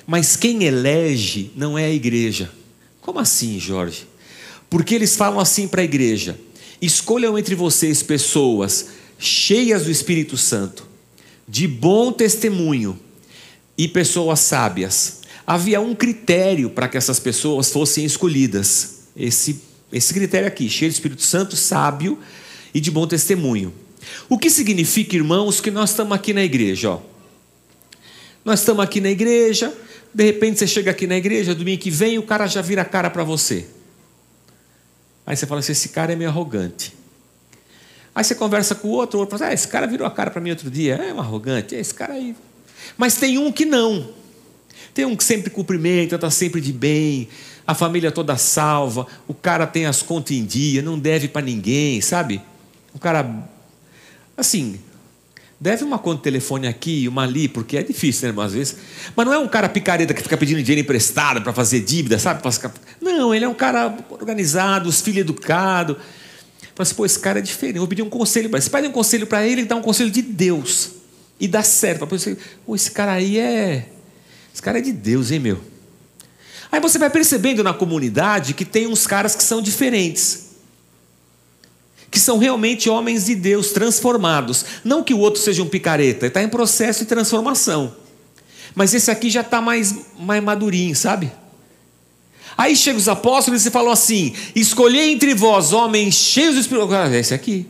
mas 0.05 0.35
quem 0.35 0.65
elege 0.65 1.53
não 1.55 1.79
é 1.79 1.85
a 1.85 1.93
igreja. 1.93 2.51
Como 3.01 3.21
assim, 3.21 3.61
Jorge? 3.61 4.09
Porque 4.69 4.97
eles 4.97 5.15
falam 5.15 5.39
assim 5.39 5.69
para 5.69 5.83
a 5.83 5.85
igreja: 5.85 6.37
escolham 6.83 7.39
entre 7.39 7.55
vocês 7.55 8.03
pessoas 8.03 8.89
cheias 9.21 9.85
do 9.85 9.91
Espírito 9.93 10.37
Santo, 10.37 10.85
de 11.47 11.69
bom 11.69 12.11
testemunho 12.11 12.99
e 13.79 13.87
pessoas 13.87 14.41
sábias 14.41 15.23
havia 15.47 15.81
um 15.81 15.95
critério 15.95 16.71
para 16.71 16.89
que 16.89 16.97
essas 16.97 17.19
pessoas 17.19 17.71
fossem 17.71 18.05
escolhidas. 18.05 19.05
Esse, 19.17 19.61
esse 19.93 20.13
critério 20.13 20.49
aqui, 20.49 20.69
cheio 20.69 20.91
de 20.91 20.97
Espírito 20.97 21.23
Santo, 21.23 21.57
sábio 21.57 22.19
e 22.73 22.81
de 22.81 22.91
bom 22.91 23.07
testemunho. 23.07 23.73
O 24.29 24.39
que 24.39 24.51
significa, 24.51 25.17
irmãos, 25.17 25.61
que 25.61 25.71
nós 25.71 25.91
estamos 25.91 26.13
aqui 26.13 26.33
na 26.33 26.43
igreja? 26.43 26.91
Ó. 26.91 27.01
Nós 28.45 28.61
estamos 28.61 28.85
aqui 28.85 29.01
na 29.01 29.11
igreja, 29.11 29.73
de 30.13 30.25
repente 30.25 30.59
você 30.59 30.67
chega 30.67 30.91
aqui 30.91 31.07
na 31.07 31.17
igreja, 31.17 31.55
domingo 31.55 31.81
que 31.81 31.91
vem, 31.91 32.19
o 32.19 32.23
cara 32.23 32.47
já 32.47 32.61
vira 32.61 32.83
a 32.83 32.85
cara 32.85 33.09
para 33.09 33.25
você. 33.25 33.67
Aí 35.27 35.37
você 35.37 35.47
fala 35.47 35.61
assim: 35.61 35.73
esse 35.73 35.89
cara 35.89 36.13
é 36.13 36.17
meio 36.17 36.29
arrogante. 36.29 36.95
Aí 38.15 38.23
você 38.23 38.35
conversa 38.35 38.75
com 38.75 38.89
o 38.89 38.91
outro, 38.93 39.19
o 39.19 39.21
outro 39.23 39.37
fala 39.37 39.49
assim, 39.49 39.53
ah, 39.53 39.55
esse 39.55 39.69
cara 39.69 39.87
virou 39.87 40.07
a 40.07 40.11
cara 40.11 40.31
para 40.31 40.41
mim 40.41 40.51
outro 40.51 40.71
dia, 40.71 40.95
é 40.95 41.13
um 41.13 41.19
arrogante, 41.19 41.75
é 41.75 41.81
esse 41.81 41.93
cara 41.93 42.13
aí. 42.13 42.37
Mas 42.97 43.17
tem 43.17 43.39
um 43.39 43.51
que 43.51 43.65
não. 43.65 44.09
Tem 44.95 45.05
um 45.05 45.17
que 45.17 45.25
sempre 45.25 45.51
cumprimenta, 45.51 46.15
está 46.15 46.31
sempre 46.31 46.61
de 46.61 46.73
bem, 46.73 47.29
a 47.67 47.75
família 47.75 48.13
toda 48.13 48.37
salva, 48.37 49.07
o 49.27 49.35
cara 49.35 49.67
tem 49.67 49.87
as 49.87 50.03
contas 50.03 50.37
em 50.37 50.45
dia, 50.45 50.81
não 50.81 50.99
deve 50.99 51.27
para 51.27 51.43
ninguém, 51.43 52.01
sabe? 52.01 52.41
O 52.95 52.99
cara, 52.99 53.29
assim, 54.37 54.79
deve 55.59 55.83
uma 55.83 55.99
conta 55.99 56.19
de 56.19 56.23
telefone 56.23 56.69
aqui 56.69 57.09
uma 57.09 57.25
ali, 57.25 57.49
porque 57.49 57.77
é 57.77 57.83
difícil, 57.83 58.33
né, 58.33 58.43
às 58.45 58.53
vezes. 58.53 58.77
Mas 59.17 59.27
não 59.27 59.33
é 59.33 59.39
um 59.39 59.49
cara 59.49 59.69
picareta 59.69 60.15
que 60.15 60.23
fica 60.23 60.37
pedindo 60.37 60.63
dinheiro 60.63 60.83
emprestado 60.83 61.43
para 61.43 61.53
fazer 61.53 61.81
dívida, 61.81 62.19
sabe? 62.19 62.41
Não, 63.01 63.35
ele 63.35 63.45
é 63.45 63.49
um 63.49 63.55
cara 63.55 63.97
organizado, 64.11 64.89
os 64.89 65.01
filhos 65.01 65.23
educados. 65.23 65.97
Fala 65.97 66.83
assim, 66.83 66.95
pô, 66.95 67.07
esse 67.07 67.19
cara 67.19 67.39
é 67.39 67.43
diferente. 67.43 67.77
Eu 67.77 67.83
vou 67.83 67.89
pedir 67.89 68.03
um 68.03 68.11
conselho 68.11 68.51
para 68.51 68.59
ele. 68.59 68.65
Você 68.65 68.71
pede 68.71 68.89
um 68.89 68.93
conselho 68.93 69.27
para 69.27 69.47
ele, 69.47 69.63
ele 69.63 69.69
dá 69.69 69.77
um 69.77 69.83
conselho 69.83 70.11
de 70.11 70.23
Deus. 70.23 70.91
E 71.39 71.49
dá 71.49 71.63
certo. 71.63 72.07
Pô, 72.65 72.75
esse 72.75 72.91
cara 72.91 73.13
aí 73.13 73.39
é 73.39 73.89
esse 74.55 74.63
cara 74.63 74.79
é 74.79 74.81
de 74.81 74.93
Deus, 74.93 75.33
hein, 75.33 75.41
meu? 75.41 75.61
Aí 76.71 76.79
você 76.79 76.97
vai 76.97 77.11
percebendo 77.11 77.65
na 77.65 77.75
comunidade 77.75 78.55
que 78.55 78.65
tem 78.65 78.87
uns 78.87 79.05
caras 79.05 79.35
que 79.35 79.43
são 79.43 79.61
diferentes. 79.61 80.51
Que 82.09 82.21
são 82.21 82.39
realmente 82.39 82.89
homens 82.89 83.27
de 83.27 83.35
Deus 83.35 83.73
transformados. 83.73 84.65
Não 84.85 85.03
que 85.03 85.13
o 85.13 85.19
outro 85.19 85.43
seja 85.43 85.61
um 85.61 85.69
picareta, 85.69 86.27
está 86.27 86.41
em 86.41 86.49
processo 86.49 87.01
de 87.01 87.07
transformação. 87.07 87.97
Mas 88.77 88.95
esse 88.95 89.11
aqui 89.11 89.29
já 89.29 89.41
está 89.41 89.61
mais, 89.61 89.93
mais 90.17 90.43
madurinho, 90.43 90.95
sabe? 90.95 91.33
Aí 92.57 92.77
chegam 92.77 93.01
os 93.01 93.09
apóstolos 93.09 93.67
e 93.67 93.73
falam 93.73 93.91
assim: 93.91 94.35
escolhei 94.55 95.11
entre 95.13 95.35
vós 95.35 95.73
homens 95.73 96.15
cheios 96.15 96.55
do 96.55 96.61
Espírito. 96.61 96.95
Ah, 96.95 97.13
é 97.13 97.19
esse 97.19 97.35
aqui. 97.35 97.67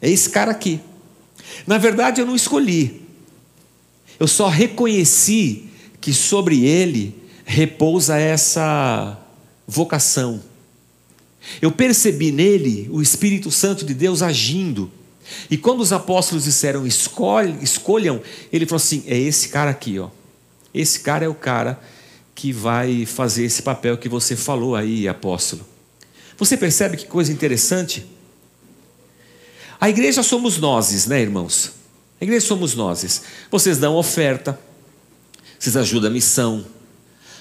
É 0.00 0.08
esse 0.08 0.30
cara 0.30 0.52
aqui. 0.52 0.80
Na 1.66 1.76
verdade, 1.76 2.20
eu 2.20 2.26
não 2.26 2.36
escolhi. 2.36 3.05
Eu 4.18 4.26
só 4.26 4.48
reconheci 4.48 5.68
que 6.00 6.12
sobre 6.12 6.64
ele 6.64 7.14
repousa 7.44 8.18
essa 8.18 9.18
vocação. 9.66 10.42
Eu 11.60 11.70
percebi 11.70 12.32
nele 12.32 12.88
o 12.90 13.00
Espírito 13.00 13.50
Santo 13.50 13.84
de 13.84 13.94
Deus 13.94 14.22
agindo. 14.22 14.90
E 15.50 15.56
quando 15.56 15.80
os 15.80 15.92
apóstolos 15.92 16.44
disseram 16.44 16.86
escolham, 16.86 18.20
ele 18.52 18.66
falou 18.66 18.76
assim: 18.76 19.04
é 19.06 19.18
esse 19.18 19.48
cara 19.48 19.70
aqui, 19.70 19.98
ó. 19.98 20.08
Esse 20.72 21.00
cara 21.00 21.24
é 21.24 21.28
o 21.28 21.34
cara 21.34 21.80
que 22.34 22.52
vai 22.52 23.06
fazer 23.06 23.44
esse 23.44 23.62
papel 23.62 23.96
que 23.96 24.08
você 24.08 24.36
falou 24.36 24.76
aí, 24.76 25.08
apóstolo. 25.08 25.64
Você 26.36 26.56
percebe 26.56 26.96
que 26.96 27.06
coisa 27.06 27.32
interessante? 27.32 28.04
A 29.80 29.88
igreja 29.88 30.22
somos 30.22 30.58
nós, 30.58 31.06
né, 31.06 31.20
irmãos? 31.20 31.72
A 32.20 32.24
igreja 32.24 32.46
somos 32.46 32.74
nós. 32.74 33.22
Vocês 33.50 33.78
dão 33.78 33.94
oferta, 33.94 34.58
vocês 35.58 35.76
ajudam 35.76 36.10
a 36.10 36.12
missão. 36.12 36.64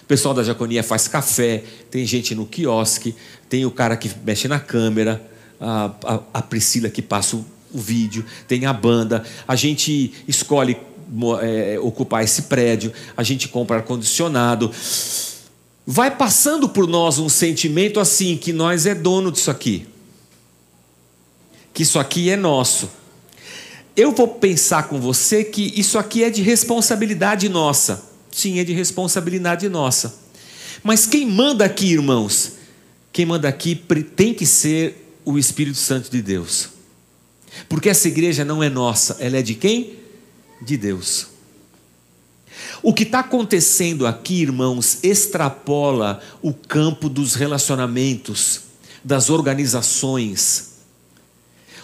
O 0.03 0.05
pessoal 0.05 0.33
da 0.33 0.43
diaconia 0.43 0.83
faz 0.83 1.07
café, 1.07 1.63
tem 1.89 2.05
gente 2.05 2.35
no 2.35 2.45
quiosque, 2.45 3.15
tem 3.49 3.65
o 3.65 3.71
cara 3.71 3.97
que 3.97 4.11
mexe 4.23 4.47
na 4.47 4.59
câmera, 4.59 5.25
a, 5.59 5.91
a, 6.03 6.19
a 6.33 6.41
Priscila 6.41 6.89
que 6.89 7.01
passa 7.01 7.37
o, 7.37 7.45
o, 7.73 7.79
vídeo, 7.79 8.25
tem 8.47 8.65
a 8.65 8.73
banda. 8.73 9.23
A 9.47 9.55
gente 9.55 10.13
escolhe 10.27 10.77
é, 11.41 11.79
ocupar 11.79 12.23
esse 12.23 12.43
prédio, 12.43 12.91
a 13.15 13.23
gente 13.23 13.47
compra 13.47 13.77
ar-condicionado. 13.77 14.71
Vai 15.87 16.15
passando 16.15 16.67
por 16.67 16.87
nós 16.87 17.17
um 17.17 17.29
sentimento 17.29 17.99
assim, 17.99 18.37
que 18.37 18.51
nós 18.51 18.85
é 18.85 18.93
dono 18.93 19.31
disso 19.31 19.49
aqui. 19.49 19.87
Que 21.73 21.83
isso 21.83 21.97
aqui 21.97 22.29
é 22.29 22.35
nosso 22.35 22.89
eu 23.95 24.11
vou 24.11 24.27
pensar 24.27 24.89
com 24.89 24.99
você 24.99 25.43
que 25.43 25.73
isso 25.79 25.97
aqui 25.97 26.23
é 26.23 26.29
de 26.29 26.41
responsabilidade 26.41 27.47
nossa. 27.47 28.03
Sim, 28.29 28.59
é 28.59 28.63
de 28.63 28.73
responsabilidade 28.73 29.69
nossa. 29.69 30.13
Mas 30.83 31.05
quem 31.05 31.25
manda 31.25 31.63
aqui, 31.63 31.93
irmãos? 31.93 32.53
Quem 33.13 33.25
manda 33.25 33.47
aqui 33.47 33.73
tem 34.15 34.33
que 34.33 34.45
ser 34.45 35.17
o 35.23 35.39
Espírito 35.39 35.77
Santo 35.77 36.11
de 36.11 36.21
Deus. 36.21 36.69
Porque 37.69 37.87
essa 37.87 38.09
igreja 38.09 38.43
não 38.43 38.61
é 38.61 38.69
nossa, 38.69 39.15
ela 39.19 39.37
é 39.37 39.41
de 39.41 39.55
quem? 39.55 39.97
De 40.61 40.75
Deus. 40.75 41.27
O 42.83 42.93
que 42.93 43.03
está 43.03 43.19
acontecendo 43.19 44.05
aqui, 44.05 44.41
irmãos, 44.41 44.99
extrapola 45.01 46.21
o 46.41 46.53
campo 46.53 47.07
dos 47.07 47.33
relacionamentos, 47.35 48.61
das 49.01 49.29
organizações 49.29 50.74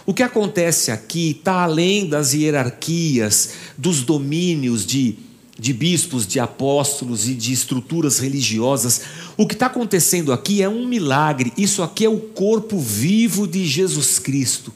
o 0.04 0.12
que 0.12 0.22
acontece 0.22 0.90
aqui 0.90 1.30
está 1.30 1.62
além 1.62 2.08
das 2.08 2.32
hierarquias, 2.32 3.50
dos 3.78 4.02
domínios 4.02 4.84
de, 4.84 5.16
de 5.56 5.72
bispos, 5.72 6.26
de 6.26 6.40
apóstolos 6.40 7.28
e 7.28 7.34
de 7.34 7.52
estruturas 7.52 8.18
religiosas. 8.18 9.02
O 9.36 9.46
que 9.46 9.54
está 9.54 9.66
acontecendo 9.66 10.32
aqui 10.32 10.60
é 10.60 10.68
um 10.68 10.86
milagre. 10.88 11.52
Isso 11.56 11.82
aqui 11.82 12.04
é 12.04 12.08
o 12.08 12.18
corpo 12.18 12.78
vivo 12.78 13.46
de 13.46 13.64
Jesus 13.64 14.18
Cristo. 14.18 14.72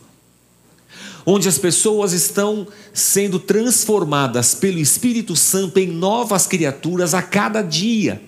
onde 1.28 1.48
as 1.48 1.58
pessoas 1.58 2.12
estão 2.12 2.68
sendo 2.94 3.40
transformadas 3.40 4.54
pelo 4.54 4.78
Espírito 4.78 5.34
Santo 5.34 5.76
em 5.80 5.88
novas 5.88 6.46
criaturas 6.46 7.14
a 7.14 7.20
cada 7.20 7.62
dia. 7.62 8.22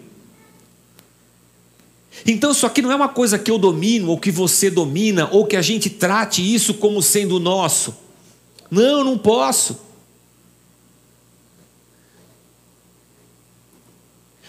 Então, 2.27 2.53
isso 2.53 2.67
aqui 2.67 2.83
não 2.83 2.93
é 2.93 2.97
uma 2.97 3.09
coisa 3.09 3.39
que 3.39 3.51
eu 3.51 3.59
domino, 3.59 4.11
ou 4.11 4.19
que 4.19 4.31
você 4.31 4.71
domina, 4.71 5.29
ou 5.31 5.47
que 5.47 5.57
a 5.57 5.63
gente 5.63 5.89
trate 5.91 6.43
isso 6.43 6.75
como 6.75 7.03
sendo 7.03 7.39
nosso. 7.39 7.95
Não, 8.71 9.03
não 9.05 9.17
posso. 9.17 9.89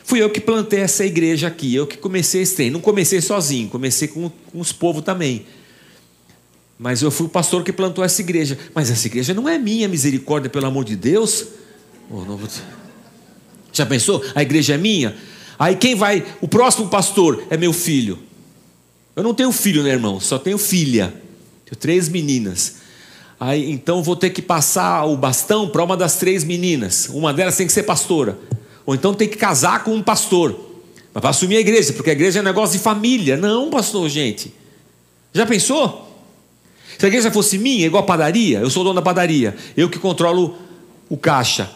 Fui 0.04 0.24
eu 0.24 0.30
que 0.32 0.42
plantei 0.42 0.80
essa 0.80 1.06
igreja 1.06 1.48
aqui, 1.48 1.76
eu 1.76 1.86
que 1.86 1.96
comecei 1.96 2.42
esse 2.42 2.56
trem. 2.56 2.72
Não 2.72 2.82
comecei 2.82 3.22
sozinho, 3.22 3.70
comecei 3.70 4.08
com, 4.08 4.30
com 4.30 4.60
os 4.60 4.72
povos 4.72 5.04
também. 5.04 5.46
Mas 6.80 7.04
eu 7.04 7.12
fui 7.12 7.28
o 7.28 7.30
pastor 7.30 7.64
que 7.64 7.72
plantou 7.72 8.04
essa 8.04 8.20
igreja. 8.20 8.58
Mas 8.74 8.90
essa 8.90 9.06
igreja 9.06 9.36
não 9.36 9.48
é 9.48 9.60
minha, 9.60 9.88
misericórdia, 9.88 10.50
pelo 10.50 10.66
amor 10.66 10.84
de 10.84 10.96
Deus. 10.96 11.46
Oh. 12.10 12.24
Já 13.72 13.86
pensou? 13.86 14.24
A 14.34 14.42
igreja 14.42 14.74
é 14.74 14.78
minha? 14.78 15.16
Aí 15.60 15.76
quem 15.76 15.94
vai? 15.94 16.26
O 16.40 16.48
próximo 16.48 16.88
pastor 16.88 17.44
é 17.50 17.58
meu 17.58 17.74
filho. 17.74 18.18
Eu 19.14 19.22
não 19.22 19.34
tenho 19.34 19.52
filho, 19.52 19.84
né, 19.84 19.90
irmão? 19.90 20.18
Só 20.18 20.40
tenho 20.40 20.58
filha. 20.58 21.14
Tenho 21.66 21.76
três 21.78 22.08
meninas. 22.08 22.78
Aí 23.38 23.70
então 23.70 24.02
vou 24.02 24.16
ter 24.16 24.30
que 24.30 24.42
passar 24.42 25.04
o 25.04 25.18
bastão 25.18 25.68
para 25.68 25.84
uma 25.84 25.98
das 25.98 26.16
três 26.16 26.46
meninas. 26.46 27.10
Uma 27.10 27.34
delas 27.34 27.58
tem 27.58 27.68
que 27.68 27.74
ser 27.74 27.84
pastora. 27.84 28.40
Ou 28.86 28.96
então 28.96 29.14
tem 29.14 29.28
que 29.28 29.36
casar 29.36 29.84
com 29.84 29.94
um 29.94 30.02
pastor. 30.02 30.68
Para 31.12 31.32
assumir 31.32 31.58
a 31.58 31.60
igreja, 31.60 31.92
porque 31.92 32.10
a 32.10 32.14
igreja 32.14 32.40
é 32.40 32.42
negócio 32.42 32.78
de 32.78 32.84
família. 32.84 33.36
Não, 33.36 33.70
pastor, 33.70 34.08
gente. 34.08 34.54
Já 35.34 35.46
pensou? 35.46 36.08
Se 36.98 37.06
a 37.06 37.10
igreja 37.10 37.30
fosse 37.32 37.58
minha, 37.58 37.86
igual 37.86 38.04
a 38.04 38.06
padaria, 38.06 38.60
eu 38.60 38.70
sou 38.70 38.84
dono 38.84 38.96
da 38.96 39.02
padaria, 39.02 39.56
eu 39.76 39.90
que 39.90 40.00
controlo 40.00 40.58
o 41.10 41.18
caixa. 41.18 41.70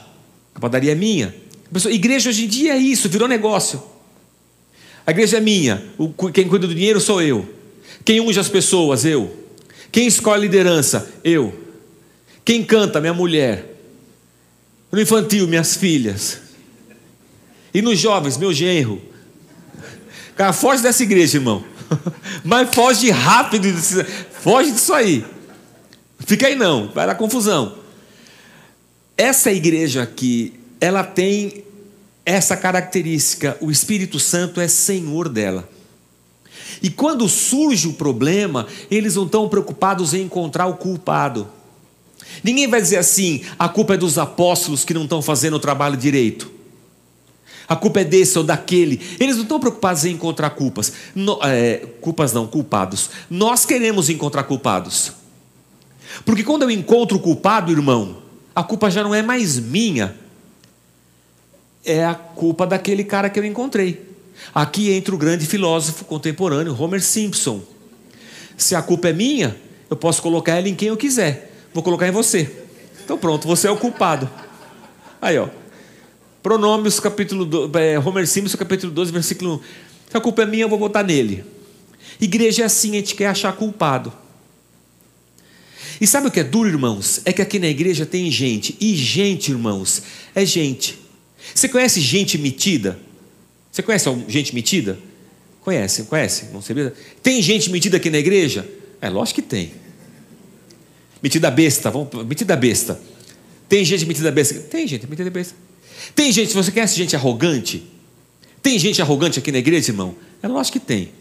A 0.56 0.60
padaria 0.60 0.94
é 0.94 0.96
minha. 0.96 1.34
Pessoa, 1.74 1.92
igreja 1.92 2.30
hoje 2.30 2.46
em 2.46 2.48
dia 2.48 2.74
é 2.74 2.77
isso, 2.77 3.10
virou 3.10 3.27
negócio. 3.27 3.82
A 5.06 5.12
igreja 5.12 5.38
é 5.38 5.42
minha, 5.42 5.84
quem 6.34 6.48
cuida 6.48 6.68
do 6.68 6.75
dinheiro 6.75 7.01
sou 7.01 7.22
eu. 7.22 7.50
Quem 8.06 8.22
unge 8.22 8.39
as 8.39 8.48
pessoas, 8.48 9.03
eu. 9.03 9.36
Quem 9.92 10.08
escolhe 10.08 10.42
a 10.42 10.42
liderança, 10.42 11.12
eu. 11.24 11.53
Quem 12.46 12.63
canta, 12.63 13.01
minha 13.01 13.13
mulher. 13.13 13.75
No 14.92 15.01
infantil, 15.01 15.48
minhas 15.48 15.75
filhas. 15.75 16.39
E 17.74 17.82
nos 17.82 17.98
jovens, 17.98 18.38
meu 18.38 18.53
genro. 18.53 19.01
Cara, 20.36 20.53
foge 20.53 20.84
dessa 20.84 21.03
igreja, 21.03 21.38
irmão. 21.38 21.65
Mas 22.44 22.74
foge 22.74 23.10
rápido, 23.10 23.68
foge 24.42 24.72
disso 24.72 24.94
aí. 24.94 25.25
Fica 26.20 26.48
aí 26.48 26.56
não, 26.56 26.89
vai 26.89 27.08
dar 27.08 27.15
confusão. 27.15 27.77
Essa 29.18 29.51
igreja 29.51 30.03
aqui, 30.03 30.53
ela 30.84 31.04
tem 31.04 31.63
essa 32.25 32.56
característica, 32.58 33.58
o 33.62 33.70
Espírito 33.70 34.20
Santo 34.20 34.60
é 34.60 34.68
senhor 34.68 35.30
dela. 35.30 35.70
E 36.82 36.90
quando 36.90 37.28
surge 37.30 37.88
o 37.88 37.94
problema, 37.94 38.68
eles 38.90 39.16
não 39.16 39.25
estão 39.25 39.48
preocupados 39.48 40.13
em 40.13 40.24
encontrar 40.24 40.68
o 40.68 40.75
culpado. 40.75 41.48
Ninguém 42.44 42.68
vai 42.68 42.82
dizer 42.82 42.98
assim: 42.98 43.42
a 43.58 43.70
culpa 43.70 43.94
é 43.94 43.98
dos 43.98 44.18
apóstolos 44.18 44.84
que 44.84 44.94
não 44.94 45.04
estão 45.04 45.22
fazendo 45.22 45.56
o 45.56 45.60
trabalho 45.60 45.96
direito 45.96 46.52
a 47.68 47.75
culpa 47.75 48.02
é 48.02 48.04
desse 48.04 48.38
ou 48.38 48.44
daquele. 48.44 49.02
Eles 49.20 49.36
não 49.36 49.44
estão 49.44 49.60
preocupados 49.60 50.06
em 50.06 50.13
encontrar 50.13 50.52
culpas. 50.52 50.94
No, 51.16 51.40
é, 51.44 51.88
culpas 52.02 52.34
não, 52.34 52.46
culpados. 52.46 53.10
Nós 53.30 53.66
queremos 53.66 54.10
encontrar 54.10 54.44
culpados. 54.44 55.13
Porque 56.25 56.44
quando 56.44 56.63
eu 56.63 56.72
encontro 56.72 57.18
o 57.18 57.20
culpado, 57.20 57.72
irmão, 57.72 58.18
a 58.54 58.63
culpa 58.63 58.92
já 58.92 59.04
não 59.04 59.16
é 59.16 59.22
mais 59.22 59.58
minha. 59.60 60.16
É 61.86 62.06
a 62.06 62.16
culpa 62.16 62.65
daquele 62.65 63.04
cara 63.04 63.30
que 63.30 63.39
eu 63.39 63.46
encontrei. 63.46 64.13
Aqui 64.54 64.91
entra 64.91 65.13
o 65.13 65.17
grande 65.17 65.46
filósofo 65.46 66.06
contemporâneo, 66.06 66.76
Homer 66.80 67.02
Simpson. 67.02 67.62
Se 68.58 68.76
a 68.76 68.82
culpa 68.82 69.10
é 69.10 69.13
minha, 69.13 69.56
eu 69.89 69.96
posso 69.96 70.22
colocar 70.22 70.54
ela 70.54 70.67
em 70.67 70.76
quem 70.76 70.89
eu 70.89 70.98
quiser. 70.98 71.52
Vou 71.74 71.84
colocar 71.84 72.08
em 72.08 72.12
você. 72.12 72.50
Então 73.04 73.17
pronto, 73.17 73.48
você 73.48 73.67
é 73.67 73.72
o 73.72 73.78
culpado. 73.78 74.30
Aí, 75.22 75.38
ó. 75.38 75.48
Pronômios, 76.41 77.00
capítulo 77.00 77.46
12, 77.46 77.72
é, 77.80 78.00
Homer 78.00 78.28
Simpson, 78.28 78.58
capítulo 78.58 78.91
12, 78.91 79.12
versículo 79.12 79.56
1. 79.56 79.60
Se 80.12 80.17
a 80.17 80.22
culpa 80.22 80.43
é 80.43 80.46
minha, 80.46 80.63
eu 80.63 80.69
vou 80.69 80.78
votar 80.78 81.04
nele. 81.04 81.43
Igreja 82.19 82.63
é 82.63 82.65
assim, 82.65 82.91
a 82.91 82.96
gente 82.96 83.15
quer 83.15 83.28
achar 83.28 83.54
culpado. 83.54 84.13
E 86.00 86.08
sabe 86.08 86.28
o 86.28 86.32
que 86.32 86.39
é 86.39 86.43
duro, 86.43 86.67
irmãos? 86.67 87.22
É 87.24 87.32
que 87.32 87.41
aqui 87.41 87.60
na 87.60 87.67
igreja 87.67 88.06
tem 88.06 88.30
gente. 88.30 88.76
E 88.80 88.96
gente, 88.96 89.52
irmãos, 89.52 90.04
é 90.36 90.46
gente. 90.46 91.00
Você 91.53 91.67
conhece 91.67 91.99
gente 91.99 92.38
metida? 92.38 92.99
Você 93.71 93.82
conhece 93.82 94.10
gente 94.27 94.53
metida? 94.53 94.99
Conhece, 95.62 96.03
conhece? 96.03 96.45
Não 96.53 96.62
sei. 96.62 96.91
Tem 97.21 97.41
gente 97.41 97.69
metida 97.71 97.97
aqui 97.97 98.10
na 98.10 98.17
igreja? 98.17 98.67
É, 99.01 99.10
lógico 99.10 99.41
que 99.41 99.47
tem. 99.47 99.71
Metida 101.21 101.49
besta, 101.49 101.89
vamos, 101.89 102.10
metida 102.25 102.56
besta. 102.56 102.99
Tem 103.69 103.84
gente 103.86 104.06
metida 104.06 104.29
besta? 104.29 104.60
Tem 104.60 104.86
gente 104.86 105.08
metida 105.08 105.29
besta. 105.29 105.56
Tem 106.13 106.32
gente, 106.32 106.53
você 106.53 106.71
conhece 106.71 106.95
gente 106.95 107.15
arrogante? 107.15 107.84
Tem 108.62 108.77
gente 108.77 109.01
arrogante 109.01 109.39
aqui 109.39 109.51
na 109.51 109.58
igreja, 109.58 109.91
irmão? 109.91 110.15
É 110.41 110.47
lógico 110.47 110.79
que 110.79 110.86
tem. 110.86 111.12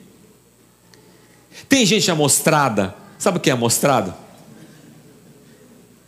Tem 1.68 1.86
gente 1.86 2.10
amostrada. 2.10 2.94
Sabe 3.18 3.38
o 3.38 3.40
que 3.40 3.50
é 3.50 3.52
amostrado? 3.52 4.12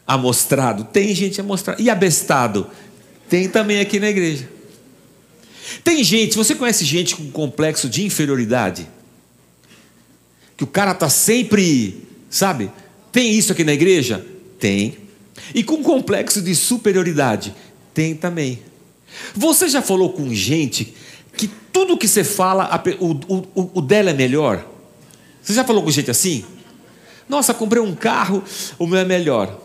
Amostrado. 0.06 0.84
Tem 0.84 1.14
gente 1.14 1.40
amostrada. 1.40 1.80
E 1.80 1.88
abestado? 1.88 2.68
Tem 3.34 3.48
também 3.48 3.80
aqui 3.80 3.98
na 3.98 4.08
igreja. 4.08 4.48
Tem 5.82 6.04
gente, 6.04 6.36
você 6.36 6.54
conhece 6.54 6.84
gente 6.84 7.16
com 7.16 7.28
complexo 7.32 7.88
de 7.88 8.04
inferioridade? 8.04 8.86
Que 10.56 10.62
o 10.62 10.68
cara 10.68 10.92
está 10.92 11.08
sempre, 11.08 12.06
sabe? 12.30 12.70
Tem 13.10 13.32
isso 13.32 13.50
aqui 13.50 13.64
na 13.64 13.72
igreja? 13.72 14.24
Tem. 14.60 14.98
E 15.52 15.64
com 15.64 15.82
complexo 15.82 16.40
de 16.40 16.54
superioridade? 16.54 17.52
Tem 17.92 18.14
também. 18.14 18.60
Você 19.34 19.68
já 19.68 19.82
falou 19.82 20.12
com 20.12 20.32
gente 20.32 20.94
que 21.36 21.48
tudo 21.72 21.98
que 21.98 22.06
você 22.06 22.22
fala, 22.22 22.80
o, 23.00 23.10
o, 23.60 23.70
o 23.74 23.82
dela 23.82 24.10
é 24.10 24.14
melhor? 24.14 24.64
Você 25.42 25.54
já 25.54 25.64
falou 25.64 25.82
com 25.82 25.90
gente 25.90 26.08
assim? 26.08 26.44
Nossa, 27.28 27.52
comprei 27.52 27.82
um 27.82 27.96
carro, 27.96 28.44
o 28.78 28.86
meu 28.86 29.00
é 29.00 29.04
melhor. 29.04 29.63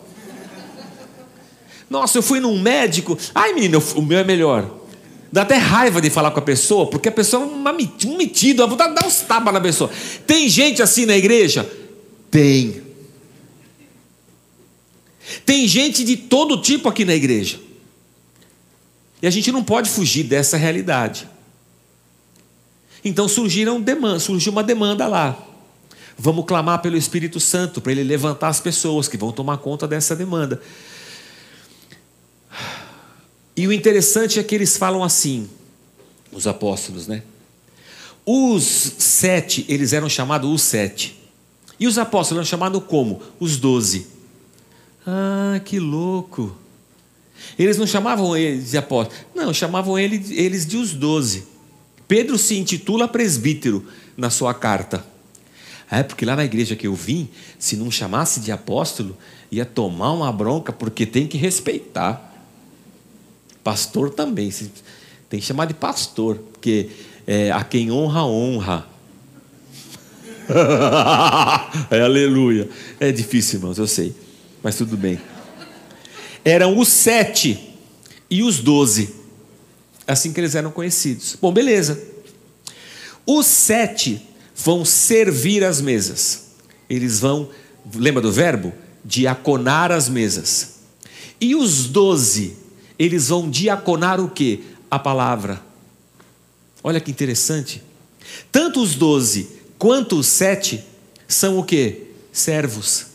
Nossa, 1.89 2.17
eu 2.17 2.21
fui 2.21 2.39
num 2.39 2.61
médico, 2.61 3.17
ai 3.33 3.53
menino, 3.53 3.83
o 3.95 4.01
meu 4.01 4.19
é 4.19 4.23
melhor. 4.23 4.79
Dá 5.31 5.43
até 5.43 5.55
raiva 5.55 6.01
de 6.01 6.09
falar 6.09 6.31
com 6.31 6.39
a 6.39 6.43
pessoa, 6.43 6.87
porque 6.87 7.09
a 7.09 7.11
pessoa 7.11 7.43
é 7.43 7.45
um 7.45 8.17
metido, 8.17 8.67
vou 8.67 8.77
dar 8.77 9.05
uns 9.05 9.21
tapas 9.21 9.53
na 9.53 9.61
pessoa. 9.61 9.89
Tem 10.25 10.49
gente 10.49 10.81
assim 10.81 11.05
na 11.05 11.15
igreja? 11.15 11.69
Tem. 12.31 12.81
Tem 15.45 15.67
gente 15.67 16.03
de 16.03 16.17
todo 16.17 16.61
tipo 16.61 16.89
aqui 16.89 17.05
na 17.05 17.13
igreja. 17.13 17.59
E 19.21 19.27
a 19.27 19.29
gente 19.29 19.51
não 19.51 19.63
pode 19.63 19.89
fugir 19.89 20.23
dessa 20.23 20.57
realidade. 20.57 21.27
Então 23.03 23.27
surgiram 23.27 23.79
demanda, 23.79 24.19
surgiu 24.19 24.51
uma 24.51 24.63
demanda 24.63 25.07
lá. 25.07 25.37
Vamos 26.17 26.45
clamar 26.45 26.81
pelo 26.81 26.97
Espírito 26.97 27.39
Santo 27.39 27.79
para 27.79 27.91
ele 27.91 28.03
levantar 28.03 28.49
as 28.49 28.59
pessoas 28.59 29.07
que 29.07 29.15
vão 29.15 29.31
tomar 29.31 29.57
conta 29.57 29.87
dessa 29.87 30.15
demanda. 30.15 30.61
E 33.55 33.67
o 33.67 33.73
interessante 33.73 34.39
é 34.39 34.43
que 34.43 34.55
eles 34.55 34.77
falam 34.77 35.03
assim, 35.03 35.49
os 36.31 36.47
apóstolos, 36.47 37.07
né? 37.07 37.23
Os 38.25 38.63
sete, 38.63 39.65
eles 39.67 39.91
eram 39.91 40.07
chamados 40.07 40.49
os 40.49 40.61
sete. 40.61 41.19
E 41.79 41.87
os 41.87 41.97
apóstolos 41.97 42.39
eram 42.39 42.45
chamados 42.45 42.83
como? 42.87 43.21
Os 43.39 43.57
doze. 43.57 44.07
Ah, 45.05 45.59
que 45.65 45.79
louco! 45.79 46.55
Eles 47.57 47.77
não 47.77 47.87
chamavam 47.87 48.35
eles 48.35 48.71
de 48.71 48.77
apóstolos, 48.77 49.25
não, 49.33 49.53
chamavam 49.53 49.97
eles 49.97 50.65
de 50.65 50.77
os 50.77 50.93
doze. 50.93 51.45
Pedro 52.07 52.37
se 52.37 52.57
intitula 52.57 53.07
presbítero 53.07 53.85
na 54.17 54.29
sua 54.29 54.53
carta. 54.53 55.05
É 55.89 56.03
porque 56.03 56.25
lá 56.25 56.35
na 56.35 56.45
igreja 56.45 56.75
que 56.75 56.85
eu 56.85 56.93
vim, 56.93 57.29
se 57.57 57.75
não 57.75 57.89
chamasse 57.89 58.39
de 58.39 58.51
apóstolo, 58.51 59.17
ia 59.51 59.65
tomar 59.65 60.11
uma 60.11 60.31
bronca, 60.31 60.71
porque 60.71 61.05
tem 61.05 61.27
que 61.27 61.37
respeitar. 61.37 62.28
Pastor 63.63 64.09
também, 64.11 64.51
tem 65.29 65.39
que 65.39 65.45
chamar 65.45 65.65
de 65.65 65.73
pastor, 65.73 66.37
porque 66.53 66.89
é, 67.27 67.51
a 67.51 67.63
quem 67.63 67.91
honra, 67.91 68.25
honra. 68.25 68.87
é, 71.91 72.01
aleluia. 72.01 72.67
É 72.99 73.11
difícil, 73.11 73.59
irmãos, 73.59 73.77
eu 73.77 73.87
sei, 73.87 74.15
mas 74.63 74.75
tudo 74.75 74.97
bem 74.97 75.19
eram 76.43 76.77
os 76.77 76.87
sete 76.87 77.59
e 78.29 78.43
os 78.43 78.59
doze. 78.59 79.15
Assim 80.07 80.33
que 80.33 80.39
eles 80.39 80.55
eram 80.55 80.71
conhecidos. 80.71 81.37
Bom, 81.39 81.53
beleza. 81.53 82.01
Os 83.25 83.45
sete 83.45 84.21
vão 84.55 84.83
servir 84.83 85.63
as 85.63 85.81
mesas. 85.81 86.47
Eles 86.89 87.19
vão, 87.19 87.49
lembra 87.93 88.21
do 88.21 88.31
verbo? 88.31 88.73
Diaconar 89.05 89.91
as 89.91 90.09
mesas. 90.09 90.79
E 91.39 91.55
os 91.55 91.85
doze, 91.85 92.57
eles 92.99 93.29
vão 93.29 93.49
diaconar 93.49 94.19
o 94.19 94.29
que? 94.29 94.65
A 94.91 94.99
palavra. 94.99 95.61
Olha 96.83 96.99
que 96.99 97.09
interessante. 97.09 97.81
Tanto 98.51 98.81
os 98.81 98.95
doze 98.95 99.47
quanto 99.77 100.19
os 100.19 100.27
sete 100.27 100.83
são 101.25 101.57
o 101.57 101.63
que? 101.63 102.07
Servos. 102.33 103.07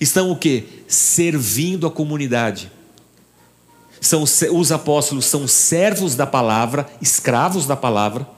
Estão 0.00 0.30
o 0.30 0.36
que? 0.36 0.84
Servindo 0.86 1.86
a 1.88 1.90
comunidade. 1.90 2.70
São, 4.00 4.22
os 4.22 4.70
apóstolos 4.70 5.24
são 5.24 5.48
servos 5.48 6.14
da 6.14 6.26
palavra, 6.26 6.88
escravos 7.02 7.66
da 7.66 7.76
palavra, 7.76 8.28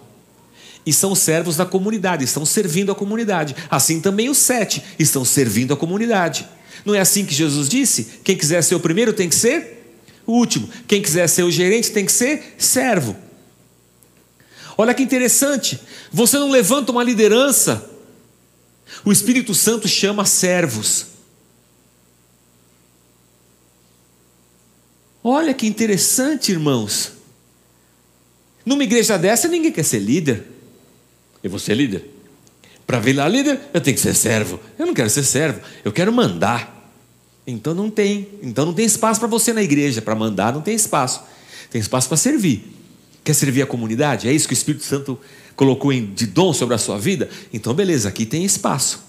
e 0.87 0.93
são 0.93 1.15
servos 1.15 1.57
da 1.57 1.67
comunidade, 1.67 2.25
estão 2.25 2.47
servindo 2.47 2.91
a 2.91 2.95
comunidade. 2.95 3.55
Assim 3.71 4.01
também 4.01 4.31
os 4.31 4.39
sete 4.39 4.83
estão 4.99 5.23
servindo 5.23 5.75
a 5.75 5.77
comunidade. 5.77 6.49
Não 6.83 6.95
é 6.95 7.01
assim 7.01 7.27
que 7.27 7.35
Jesus 7.35 7.69
disse? 7.69 8.21
Quem 8.25 8.35
quiser 8.35 8.63
ser 8.63 8.75
o 8.75 8.81
primeiro 8.81 9.13
tem 9.13 9.29
que 9.29 9.35
ser 9.35 9.80
último. 10.31 10.69
Quem 10.87 11.03
quiser 11.03 11.29
ser 11.29 11.43
o 11.43 11.51
gerente 11.51 11.91
tem 11.91 12.05
que 12.05 12.13
ser 12.13 12.55
servo. 12.59 13.17
Olha 14.77 14.95
que 14.95 15.03
interessante. 15.03 15.79
Você 16.11 16.39
não 16.39 16.51
levanta 16.51 16.93
uma 16.93 17.05
liderança. 17.05 17.91
O 19.05 19.13
Espírito 19.13 19.55
Santo 19.55 19.87
chama 19.87 20.25
servos. 20.25 21.07
Olha 25.23 25.53
que 25.53 25.67
interessante, 25.67 26.51
irmãos. 26.51 27.13
Numa 28.65 28.85
igreja 28.85 29.19
dessa, 29.19 29.49
ninguém 29.49 29.71
quer 29.71 29.85
ser 29.85 29.99
líder. 29.99 30.47
Eu 31.43 31.51
vou 31.51 31.59
ser 31.59 31.75
líder. 31.75 32.09
Para 32.87 32.99
virar 32.99 33.29
líder, 33.29 33.61
eu 33.73 33.81
tenho 33.81 33.95
que 33.95 34.03
ser 34.03 34.15
servo. 34.15 34.59
Eu 34.79 34.87
não 34.87 34.95
quero 34.95 35.11
ser 35.11 35.23
servo, 35.23 35.61
eu 35.85 35.93
quero 35.93 36.13
mandar. 36.13 36.80
Então 37.51 37.75
não 37.75 37.91
tem. 37.91 38.29
Então 38.43 38.67
não 38.67 38.73
tem 38.73 38.85
espaço 38.85 39.21
para 39.21 39.29
você 39.29 39.53
na 39.53 39.63
igreja. 39.63 40.01
Para 40.01 40.15
mandar, 40.15 40.53
não 40.53 40.61
tem 40.61 40.75
espaço. 40.75 41.23
Tem 41.71 41.81
espaço 41.81 42.09
para 42.09 42.17
servir. 42.17 42.77
Quer 43.23 43.35
servir 43.35 43.63
a 43.63 43.67
comunidade? 43.67 44.29
É 44.29 44.33
isso 44.33 44.49
que 44.49 44.53
o 44.53 44.57
Espírito 44.57 44.85
Santo 44.85 45.19
colocou 45.55 45.93
de 45.93 46.27
dom 46.27 46.53
sobre 46.53 46.75
a 46.75 46.79
sua 46.79 46.99
vida? 46.99 47.29
Então, 47.53 47.75
beleza, 47.75 48.09
aqui 48.09 48.25
tem 48.25 48.45
espaço. 48.45 49.03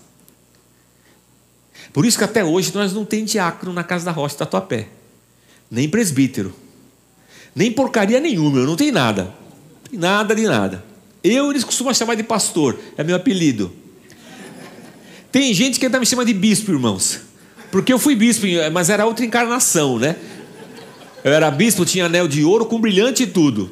Por 1.94 2.06
isso 2.06 2.18
que 2.18 2.24
até 2.24 2.44
hoje 2.44 2.72
nós 2.74 2.94
não 2.94 3.06
tem 3.06 3.26
diácono 3.26 3.74
na 3.74 3.84
casa 3.84 4.06
da 4.06 4.12
rocha 4.12 4.36
Tatuapé 4.36 4.88
nem 5.72 5.88
presbítero, 5.88 6.54
nem 7.56 7.72
porcaria 7.72 8.20
nenhuma, 8.20 8.60
eu 8.60 8.66
não 8.66 8.76
tenho 8.76 8.92
nada, 8.92 9.34
nada 9.90 10.36
de 10.36 10.44
nada. 10.44 10.84
Eu 11.24 11.50
eles 11.50 11.64
costumam 11.64 11.94
chamar 11.94 12.16
de 12.16 12.24
pastor, 12.24 12.78
é 12.98 13.04
meu 13.04 13.16
apelido. 13.16 13.72
Tem 15.32 15.54
gente 15.54 15.80
que 15.80 15.86
ainda 15.86 15.98
me 15.98 16.06
chama 16.06 16.26
de 16.26 16.34
bispo, 16.34 16.72
irmãos, 16.72 17.22
porque 17.72 17.94
eu 17.94 18.00
fui 18.00 18.16
bispo, 18.16 18.46
mas 18.72 18.90
era 18.90 19.06
outra 19.06 19.26
encarnação, 19.26 19.98
né? 19.98 20.16
Eu 21.24 21.32
era 21.34 21.50
bispo, 21.52 21.86
tinha 21.86 22.06
anel 22.06 22.28
de 22.28 22.44
ouro 22.44 22.66
com 22.66 22.80
brilhante 22.80 23.24
e 23.24 23.28
tudo, 23.28 23.72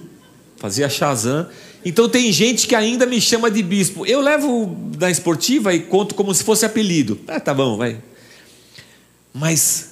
fazia 0.57 0.87
Shazam. 0.89 1.47
Então 1.83 2.09
tem 2.09 2.31
gente 2.31 2.67
que 2.67 2.75
ainda 2.75 3.05
me 3.05 3.19
chama 3.21 3.49
de 3.49 3.63
bispo. 3.63 4.05
Eu 4.05 4.21
levo 4.21 4.77
na 4.99 5.09
esportiva 5.09 5.73
e 5.73 5.79
conto 5.79 6.13
como 6.13 6.33
se 6.33 6.43
fosse 6.43 6.65
apelido. 6.65 7.19
Ah, 7.27 7.39
tá 7.39 7.53
bom, 7.53 7.77
vai. 7.77 7.97
Mas 9.33 9.89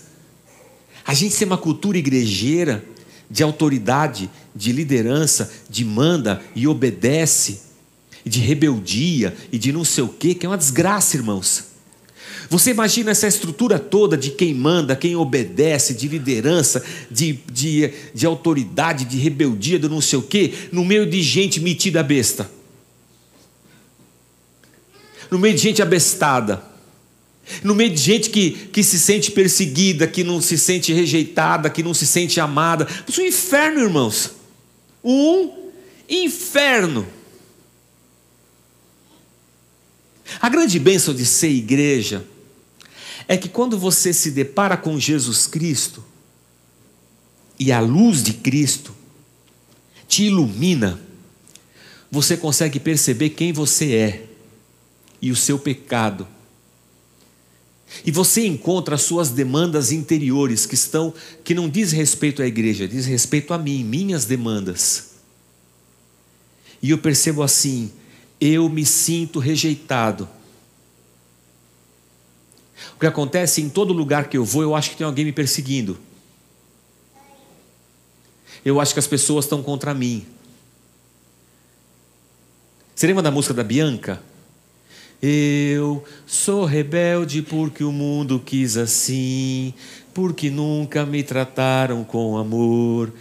a 1.06 1.14
gente 1.14 1.38
tem 1.38 1.48
uma 1.48 1.58
cultura 1.58 1.98
igrejeira 1.98 2.84
de 3.30 3.44
autoridade, 3.44 4.30
de 4.56 4.72
liderança, 4.72 5.52
de 5.70 5.86
manda 5.86 6.42
e 6.56 6.68
obedece, 6.68 7.62
de 8.26 8.40
rebeldia 8.40 9.36
e 9.52 9.58
de 9.58 9.72
não 9.72 9.84
sei 9.84 10.04
o 10.04 10.10
quê, 10.10 10.36
que 10.36 10.46
é 10.46 10.50
uma 10.50 10.58
desgraça, 10.58 11.16
irmãos. 11.16 11.77
Você 12.50 12.72
imagina 12.72 13.12
essa 13.12 13.28
estrutura 13.28 13.78
toda 13.78 14.16
de 14.18 14.32
quem 14.32 14.54
manda, 14.54 14.96
quem 14.96 15.16
obedece, 15.16 15.94
de 15.94 16.08
liderança, 16.08 16.84
de, 17.12 17.40
de, 17.52 17.92
de 18.14 18.26
autoridade, 18.26 19.06
de 19.06 19.18
rebeldia, 19.18 19.78
de 19.78 19.90
não 19.90 20.02
sei 20.02 20.20
o 20.20 20.22
quê, 20.22 20.54
no 20.72 20.86
meio 20.86 21.10
de 21.10 21.22
gente 21.22 21.60
metida 21.60 22.02
besta. 22.02 22.50
No 25.30 25.38
meio 25.38 25.56
de 25.56 25.62
gente 25.62 25.82
abestada 25.82 26.64
no 27.64 27.74
meio 27.74 27.92
de 27.92 27.98
gente 28.02 28.30
que, 28.30 28.52
que 28.52 28.84
se 28.84 29.00
sente 29.00 29.32
perseguida, 29.32 30.08
que 30.08 30.24
não 30.24 30.42
se 30.42 30.58
sente 30.58 30.92
rejeitada, 30.92 31.70
que 31.70 31.82
não 31.82 31.94
se 31.94 32.06
sente 32.06 32.40
amada. 32.40 32.88
Isso 33.08 33.22
é 33.22 33.24
um 33.24 33.28
inferno, 33.28 33.80
irmãos. 33.80 34.32
Um 35.04 35.54
inferno. 36.10 37.08
A 40.42 40.50
grande 40.50 40.78
bênção 40.78 41.14
de 41.14 41.26
ser 41.26 41.50
igreja 41.50 42.26
é 43.28 43.38
que 43.38 43.50
quando 43.50 43.78
você 43.78 44.14
se 44.14 44.32
depara 44.32 44.78
com 44.78 45.00
Jesus 45.00 45.48
Cristo 45.48 46.04
e 47.60 47.72
a 47.72 47.80
luz 47.80 48.24
de 48.24 48.34
Cristo 48.34 48.96
te 50.08 50.26
ilumina, 50.26 51.00
você 52.10 52.38
consegue 52.38 52.80
perceber 52.80 53.32
quem 53.32 53.52
você 53.52 53.94
é 53.96 54.26
e 55.22 55.32
o 55.32 55.36
seu 55.36 55.60
pecado 55.60 56.28
e 58.06 58.12
você 58.12 58.46
encontra 58.46 58.96
as 58.96 59.02
suas 59.02 59.30
demandas 59.30 59.92
interiores 59.92 60.66
que 60.66 60.76
estão 60.76 61.14
que 61.44 61.54
não 61.54 61.70
diz 61.70 61.92
respeito 61.92 62.42
à 62.42 62.48
igreja, 62.48 62.88
diz 62.88 63.06
respeito 63.06 63.54
a 63.54 63.58
mim, 63.58 63.84
minhas 63.84 64.26
demandas. 64.26 65.12
E 66.82 66.92
eu 66.92 66.98
percebo 66.98 67.42
assim, 67.42 67.92
eu 68.40 68.70
me 68.70 68.86
sinto 68.86 69.40
rejeitado. 69.40 70.30
O 72.98 73.00
que 73.00 73.06
acontece 73.06 73.62
em 73.62 73.70
todo 73.70 73.94
lugar 73.94 74.28
que 74.28 74.36
eu 74.36 74.44
vou, 74.44 74.64
eu 74.64 74.74
acho 74.74 74.90
que 74.90 74.98
tem 74.98 75.06
alguém 75.06 75.24
me 75.24 75.32
perseguindo. 75.32 75.96
Eu 78.66 78.82
acho 78.82 78.92
que 78.92 79.00
as 79.00 79.06
pessoas 79.06 79.46
estão 79.46 79.62
contra 79.62 79.94
mim. 79.94 80.26
Você 82.96 83.06
lembra 83.06 83.22
da 83.22 83.30
música 83.30 83.54
da 83.54 83.64
Bianca? 83.64 84.20
Eu 85.22 86.04
sou 86.26 86.66
rebelde 86.66 87.44
porque 87.44 87.84
o 87.84 87.92
mundo 87.92 88.42
quis 88.44 88.78
assim, 88.78 89.76
porque 90.12 90.50
nunca 90.50 91.06
me 91.06 91.22
trataram 91.22 92.04
com 92.04 92.36
amor 92.36 93.14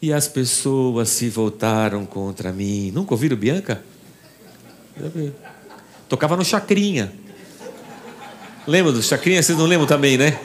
e 0.00 0.12
as 0.12 0.26
pessoas 0.26 1.10
se 1.10 1.28
voltaram 1.28 2.04
contra 2.04 2.52
mim. 2.52 2.90
Nunca 2.90 3.14
ouviram 3.14 3.36
Bianca? 3.36 3.84
Tocava 6.08 6.36
no 6.36 6.44
Chacrinha. 6.44 7.21
Lembra 8.66 8.92
do 8.92 9.02
Chacrinha? 9.02 9.42
Vocês 9.42 9.58
não 9.58 9.66
lembram 9.66 9.86
também, 9.86 10.16
né? 10.16 10.38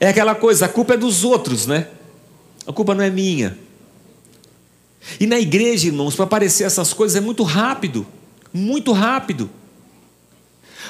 É 0.00 0.08
aquela 0.08 0.34
coisa, 0.34 0.66
a 0.66 0.68
culpa 0.68 0.94
é 0.94 0.96
dos 0.96 1.24
outros, 1.24 1.66
né? 1.66 1.86
A 2.66 2.72
culpa 2.72 2.94
não 2.94 3.02
é 3.02 3.08
minha. 3.08 3.56
E 5.18 5.26
na 5.26 5.38
igreja, 5.38 5.86
irmãos, 5.86 6.14
para 6.14 6.24
aparecer 6.24 6.64
essas 6.64 6.92
coisas 6.92 7.16
é 7.16 7.20
muito 7.20 7.42
rápido 7.42 8.06
muito 8.54 8.92
rápido. 8.92 9.50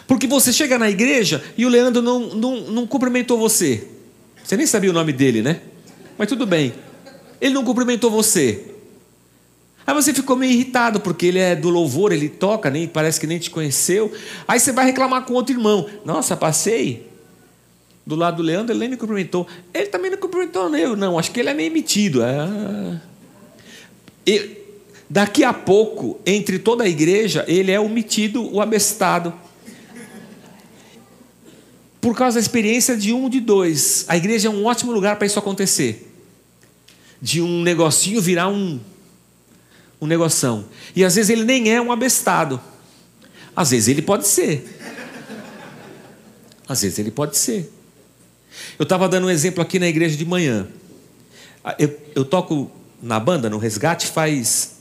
Porque 0.07 0.27
você 0.27 0.53
chega 0.53 0.79
na 0.79 0.91
igreja 0.91 1.43
e 1.57 1.65
o 1.65 1.69
Leandro 1.71 2.03
não, 2.03 2.35
não, 2.35 2.61
não 2.61 2.87
cumprimentou 2.87 3.39
você. 3.39 3.89
Você 4.45 4.55
nem 4.55 4.67
sabia 4.67 4.91
o 4.91 4.93
nome 4.93 5.15
dele, 5.15 5.41
né? 5.41 5.63
Mas 6.19 6.29
tudo 6.29 6.47
bem. 6.47 6.75
Ele 7.41 7.55
não 7.55 7.65
cumprimentou 7.65 8.11
você. 8.11 8.74
Aí 9.87 9.95
você 9.95 10.15
ficou 10.15 10.37
meio 10.37 10.53
irritado, 10.53 11.01
porque 11.01 11.27
ele 11.27 11.39
é 11.39 11.55
do 11.55 11.69
louvor, 11.69 12.13
ele 12.13 12.29
toca, 12.29 12.71
nem 12.71 12.89
parece 12.89 13.21
que 13.21 13.27
nem 13.27 13.39
te 13.39 13.51
conheceu. 13.51 14.13
Aí 14.49 14.59
você 14.59 14.73
vai 14.73 14.87
reclamar 14.87 15.25
com 15.25 15.35
outro 15.35 15.55
irmão. 15.55 15.87
Nossa, 16.05 16.37
passei 16.37 17.07
do 18.07 18.15
lado 18.15 18.39
do 18.39 18.43
Leandro, 18.43 18.73
ele 18.73 18.81
nem 18.81 18.89
me 18.91 18.97
cumprimentou. 18.97 19.47
Ele 19.73 19.87
também 19.87 20.11
não 20.11 20.19
cumprimentou 20.19 20.75
eu, 20.77 20.97
não. 20.97 21.19
Acho 21.19 21.31
que 21.31 21.41
ele 21.41 21.49
é 21.49 21.55
meio 21.55 21.73
metido. 21.73 22.23
Ah. 22.23 23.01
E, 24.27 24.59
daqui 25.09 25.45
a 25.45 25.53
pouco, 25.53 26.19
entre 26.25 26.59
toda 26.59 26.85
a 26.85 26.89
igreja, 26.89 27.45
ele 27.47 27.71
é 27.71 27.81
o 27.81 27.89
metido, 27.89 28.53
o 28.55 28.61
abestado. 28.61 29.33
Por 32.01 32.15
causa 32.15 32.35
da 32.35 32.41
experiência 32.41 32.97
de 32.97 33.13
um 33.13 33.29
de 33.31 33.41
dois. 33.41 34.05
A 34.09 34.17
igreja 34.17 34.49
é 34.49 34.51
um 34.51 34.67
ótimo 34.67 34.93
lugar 34.93 35.17
para 35.17 35.27
isso 35.27 35.39
acontecer. 35.39 36.11
De 37.21 37.41
um 37.41 37.63
negocinho 37.63 38.21
virar 38.21 38.49
um, 38.49 38.79
um 40.01 40.07
negoção. 40.07 40.65
E 40.95 41.05
às 41.05 41.15
vezes 41.15 41.31
ele 41.31 41.45
nem 41.45 41.71
é 41.73 41.81
um 41.81 41.93
abestado. 41.93 42.61
Às 43.57 43.71
vezes 43.71 43.89
ele 43.89 44.03
pode 44.03 44.27
ser. 44.27 44.65
Às 46.69 46.83
vezes 46.83 46.99
ele 46.99 47.11
pode 47.11 47.37
ser. 47.37 47.73
Eu 48.79 48.85
estava 48.85 49.09
dando 49.09 49.27
um 49.27 49.31
exemplo 49.31 49.63
aqui 49.63 49.79
na 49.79 49.87
igreja 49.87 50.17
de 50.17 50.25
manhã. 50.25 50.67
Eu, 51.79 51.99
eu 52.15 52.25
toco 52.25 52.71
na 53.03 53.21
banda, 53.21 53.49
no 53.51 53.59
resgate, 53.59 54.07
faz. 54.07 54.75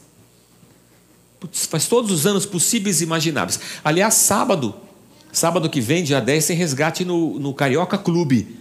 Faz 1.51 1.87
todos 1.87 2.09
os 2.09 2.25
anos 2.25 2.45
possíveis 2.45 3.01
e 3.01 3.03
imagináveis. 3.03 3.59
Aliás, 3.83 4.13
sábado, 4.13 4.73
sábado 5.31 5.69
que 5.69 5.81
vem, 5.81 6.03
dia 6.03 6.21
10, 6.21 6.47
tem 6.47 6.55
resgate 6.55 7.03
no, 7.03 7.37
no 7.37 7.53
Carioca 7.53 7.97
Clube, 7.97 8.59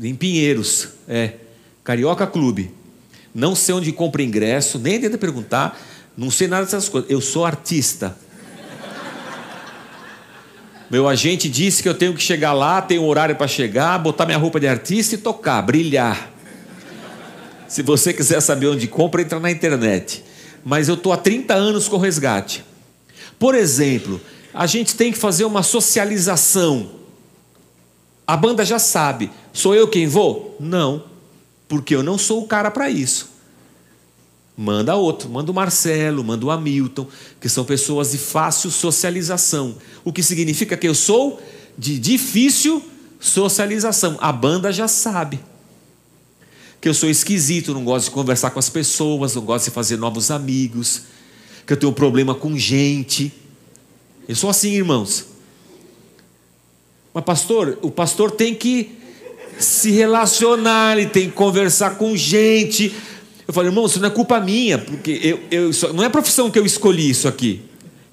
em 0.00 0.14
Pinheiros. 0.14 0.88
É, 1.08 1.34
Carioca 1.82 2.26
Clube. 2.28 2.70
Não 3.34 3.54
sei 3.54 3.74
onde 3.74 3.90
compra 3.90 4.22
ingresso, 4.22 4.78
nem 4.78 5.00
tenta 5.00 5.18
perguntar, 5.18 5.78
não 6.16 6.30
sei 6.30 6.46
nada 6.46 6.64
dessas 6.64 6.88
coisas. 6.88 7.10
Eu 7.10 7.20
sou 7.20 7.44
artista. 7.44 8.16
Meu 10.88 11.08
agente 11.08 11.48
disse 11.48 11.82
que 11.82 11.88
eu 11.88 11.94
tenho 11.94 12.14
que 12.14 12.22
chegar 12.22 12.52
lá, 12.52 12.80
tenho 12.80 13.02
um 13.02 13.06
horário 13.06 13.34
para 13.34 13.48
chegar, 13.48 13.98
botar 13.98 14.26
minha 14.26 14.38
roupa 14.38 14.60
de 14.60 14.68
artista 14.68 15.16
e 15.16 15.18
tocar, 15.18 15.60
brilhar. 15.62 16.30
Se 17.66 17.82
você 17.82 18.12
quiser 18.12 18.40
saber 18.40 18.68
onde 18.68 18.86
compra, 18.86 19.20
entra 19.20 19.40
na 19.40 19.50
internet. 19.50 20.22
Mas 20.64 20.88
eu 20.88 20.94
estou 20.94 21.12
há 21.12 21.16
30 21.16 21.52
anos 21.54 21.88
com 21.88 21.96
resgate. 21.96 22.64
Por 23.38 23.54
exemplo, 23.54 24.20
a 24.52 24.66
gente 24.66 24.94
tem 24.94 25.10
que 25.10 25.18
fazer 25.18 25.44
uma 25.44 25.64
socialização. 25.64 26.90
A 28.24 28.36
banda 28.36 28.64
já 28.64 28.78
sabe. 28.78 29.30
Sou 29.52 29.74
eu 29.74 29.88
quem 29.88 30.06
vou? 30.06 30.56
Não, 30.60 31.02
porque 31.68 31.94
eu 31.94 32.02
não 32.02 32.18
sou 32.18 32.42
o 32.42 32.46
cara 32.46 32.70
para 32.70 32.90
isso. 32.90 33.34
Manda 34.56 34.94
outro, 34.94 35.28
manda 35.28 35.50
o 35.50 35.54
Marcelo, 35.54 36.22
manda 36.22 36.46
o 36.46 36.50
Hamilton, 36.50 37.08
que 37.40 37.48
são 37.48 37.64
pessoas 37.64 38.12
de 38.12 38.18
fácil 38.18 38.70
socialização. 38.70 39.76
O 40.04 40.12
que 40.12 40.22
significa 40.22 40.76
que 40.76 40.86
eu 40.86 40.94
sou 40.94 41.42
de 41.76 41.98
difícil 41.98 42.82
socialização. 43.18 44.16
A 44.20 44.30
banda 44.30 44.72
já 44.72 44.86
sabe 44.86 45.40
que 46.80 46.88
eu 46.88 46.94
sou 46.94 47.08
esquisito, 47.08 47.72
não 47.72 47.84
gosto 47.84 48.06
de 48.06 48.10
conversar 48.10 48.50
com 48.50 48.58
as 48.58 48.68
pessoas, 48.68 49.34
não 49.34 49.42
gosto 49.42 49.64
de 49.64 49.70
fazer 49.70 49.96
novos 49.96 50.30
amigos, 50.30 51.02
que 51.66 51.72
eu 51.72 51.76
tenho 51.76 51.92
problema 51.92 52.34
com 52.34 52.56
gente. 52.58 53.32
Eu 54.28 54.36
sou 54.36 54.50
assim, 54.50 54.72
irmãos. 54.72 55.24
Mas, 57.14 57.24
pastor, 57.24 57.78
o 57.80 57.90
pastor 57.90 58.30
tem 58.30 58.54
que 58.54 58.98
se 59.58 59.90
relacionar, 59.90 60.96
ele 60.96 61.06
tem 61.06 61.28
que 61.28 61.34
conversar 61.34 61.96
com 61.96 62.16
gente 62.16 62.92
eu 63.46 63.52
falei, 63.52 63.70
irmão, 63.70 63.84
isso 63.86 64.00
não 64.00 64.08
é 64.08 64.10
culpa 64.10 64.40
minha, 64.40 64.78
porque 64.78 65.38
eu, 65.50 65.70
eu, 65.70 65.92
não 65.92 66.02
é 66.02 66.08
profissão 66.08 66.50
que 66.50 66.58
eu 66.58 66.64
escolhi 66.64 67.10
isso 67.10 67.28
aqui. 67.28 67.62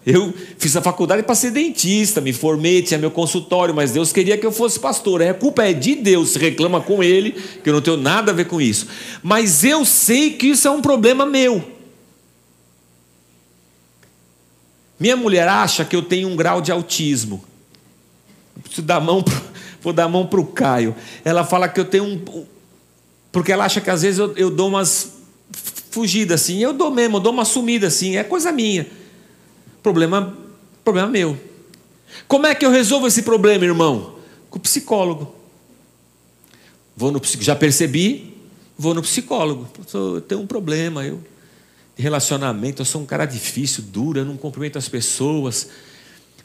Eu 0.06 0.34
fiz 0.58 0.76
a 0.76 0.82
faculdade 0.82 1.24
para 1.24 1.36
ser 1.36 1.52
dentista, 1.52 2.20
me 2.20 2.34
formei, 2.34 2.82
tinha 2.82 2.98
meu 2.98 3.12
consultório, 3.12 3.74
mas 3.74 3.92
Deus 3.92 4.12
queria 4.12 4.38
que 4.38 4.46
eu 4.46 4.52
fosse 4.52 4.80
pastor. 4.80 5.22
A 5.22 5.34
culpa 5.34 5.64
é 5.64 5.74
de 5.74 5.96
Deus, 5.96 6.36
reclama 6.36 6.82
com 6.82 7.04
Ele, 7.04 7.32
que 7.32 7.70
eu 7.70 7.74
não 7.74 7.82
tenho 7.82 7.98
nada 7.98 8.32
a 8.32 8.36
ver 8.36 8.46
com 8.46 8.60
isso. 8.60 8.88
Mas 9.22 9.64
eu 9.64 9.86
sei 9.86 10.32
que 10.32 10.48
isso 10.48 10.68
é 10.68 10.72
um 10.72 10.82
problema 10.82 11.26
meu. 11.26 11.64
Minha 15.00 15.16
mulher 15.16 15.48
acha 15.48 15.86
que 15.86 15.96
eu 15.96 16.02
tenho 16.02 16.28
um 16.28 16.36
grau 16.36 16.62
de 16.62 16.72
autismo. 16.72 17.44
preciso 18.64 18.82
dar 18.82 19.00
mão 19.00 19.24
pro, 19.24 19.40
vou 19.82 19.92
dar 19.92 20.06
a 20.06 20.10
mão 20.10 20.26
para 20.26 20.40
o 20.40 20.46
Caio. 20.46 20.96
Ela 21.24 21.44
fala 21.44 21.68
que 21.68 21.80
eu 21.80 21.86
tenho 21.86 22.04
um. 22.04 22.46
Porque 23.32 23.52
ela 23.52 23.66
acha 23.66 23.82
que 23.82 23.90
às 23.90 24.02
vezes 24.02 24.20
eu, 24.20 24.36
eu 24.36 24.50
dou 24.50 24.68
umas 24.68 25.20
fugida 25.92 26.36
assim, 26.36 26.60
eu 26.64 26.72
dou 26.72 26.90
mesmo, 26.90 27.18
eu 27.18 27.22
dou 27.22 27.34
uma 27.34 27.44
sumida 27.44 27.88
assim, 27.88 28.16
é 28.16 28.24
coisa 28.24 28.52
minha. 28.52 28.88
Problema, 29.84 30.38
problema 30.84 31.10
meu. 31.10 31.38
Como 32.28 32.48
é 32.48 32.56
que 32.56 32.66
eu 32.66 32.72
resolvo 32.72 33.08
esse 33.08 33.24
problema, 33.24 33.66
irmão? 33.66 34.16
Com 34.50 34.58
o 34.58 34.62
psicólogo. 34.62 35.36
Vou 36.96 37.12
no 37.12 37.22
já 37.40 37.56
percebi, 37.56 38.38
vou 38.78 38.94
no 38.94 39.02
psicólogo. 39.02 39.68
Eu 39.94 40.22
tenho 40.22 40.42
um 40.42 40.48
problema, 40.48 41.06
eu 41.06 41.22
relacionamento, 42.02 42.82
eu 42.82 42.86
sou 42.86 43.02
um 43.02 43.06
cara 43.06 43.26
difícil, 43.26 43.84
duro, 43.84 44.20
eu 44.20 44.26
não 44.26 44.36
cumprimento 44.36 44.78
as 44.78 44.90
pessoas. 44.90 45.70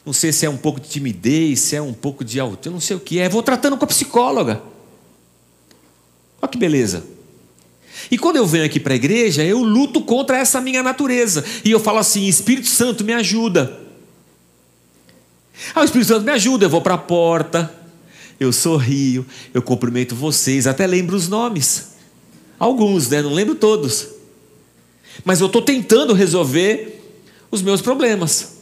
Não 0.07 0.13
sei 0.13 0.31
se 0.31 0.45
é 0.45 0.49
um 0.49 0.55
pouco 0.55 0.79
de 0.79 0.87
timidez, 0.87 1.59
se 1.59 1.75
é 1.75 1.81
um 1.81 1.91
pouco 1.91 2.23
de 2.23 2.39
alto, 2.39 2.69
eu 2.69 2.71
não 2.71 2.79
sei 2.79 2.95
o 2.95 2.99
que 2.99 3.19
é. 3.19 3.27
Vou 3.27 3.43
tratando 3.43 3.75
com 3.75 3.83
a 3.83 3.87
psicóloga. 3.89 4.61
Olha 6.41 6.49
que 6.49 6.57
beleza. 6.57 7.03
E 8.09 8.17
quando 8.17 8.37
eu 8.37 8.47
venho 8.47 8.63
aqui 8.63 8.79
para 8.79 8.93
a 8.93 8.95
igreja, 8.95 9.43
eu 9.43 9.61
luto 9.61 9.99
contra 9.99 10.37
essa 10.37 10.61
minha 10.61 10.81
natureza. 10.81 11.43
E 11.65 11.71
eu 11.71 11.79
falo 11.81 11.97
assim: 11.97 12.25
Espírito 12.25 12.69
Santo, 12.69 13.03
me 13.03 13.11
ajuda. 13.11 13.81
Ah, 15.75 15.81
o 15.81 15.83
Espírito 15.83 16.07
Santo 16.07 16.23
me 16.23 16.31
ajuda. 16.31 16.67
Eu 16.67 16.69
vou 16.69 16.81
para 16.81 16.93
a 16.93 16.97
porta, 16.97 17.69
eu 18.39 18.53
sorrio, 18.53 19.25
eu 19.53 19.61
cumprimento 19.61 20.15
vocês, 20.15 20.67
até 20.67 20.87
lembro 20.87 21.17
os 21.17 21.27
nomes. 21.27 21.97
Alguns, 22.57 23.09
né? 23.09 23.21
Não 23.21 23.33
lembro 23.33 23.55
todos. 23.55 24.07
Mas 25.25 25.41
eu 25.41 25.47
estou 25.47 25.61
tentando 25.61 26.13
resolver 26.13 27.03
os 27.51 27.61
meus 27.61 27.81
problemas. 27.81 28.55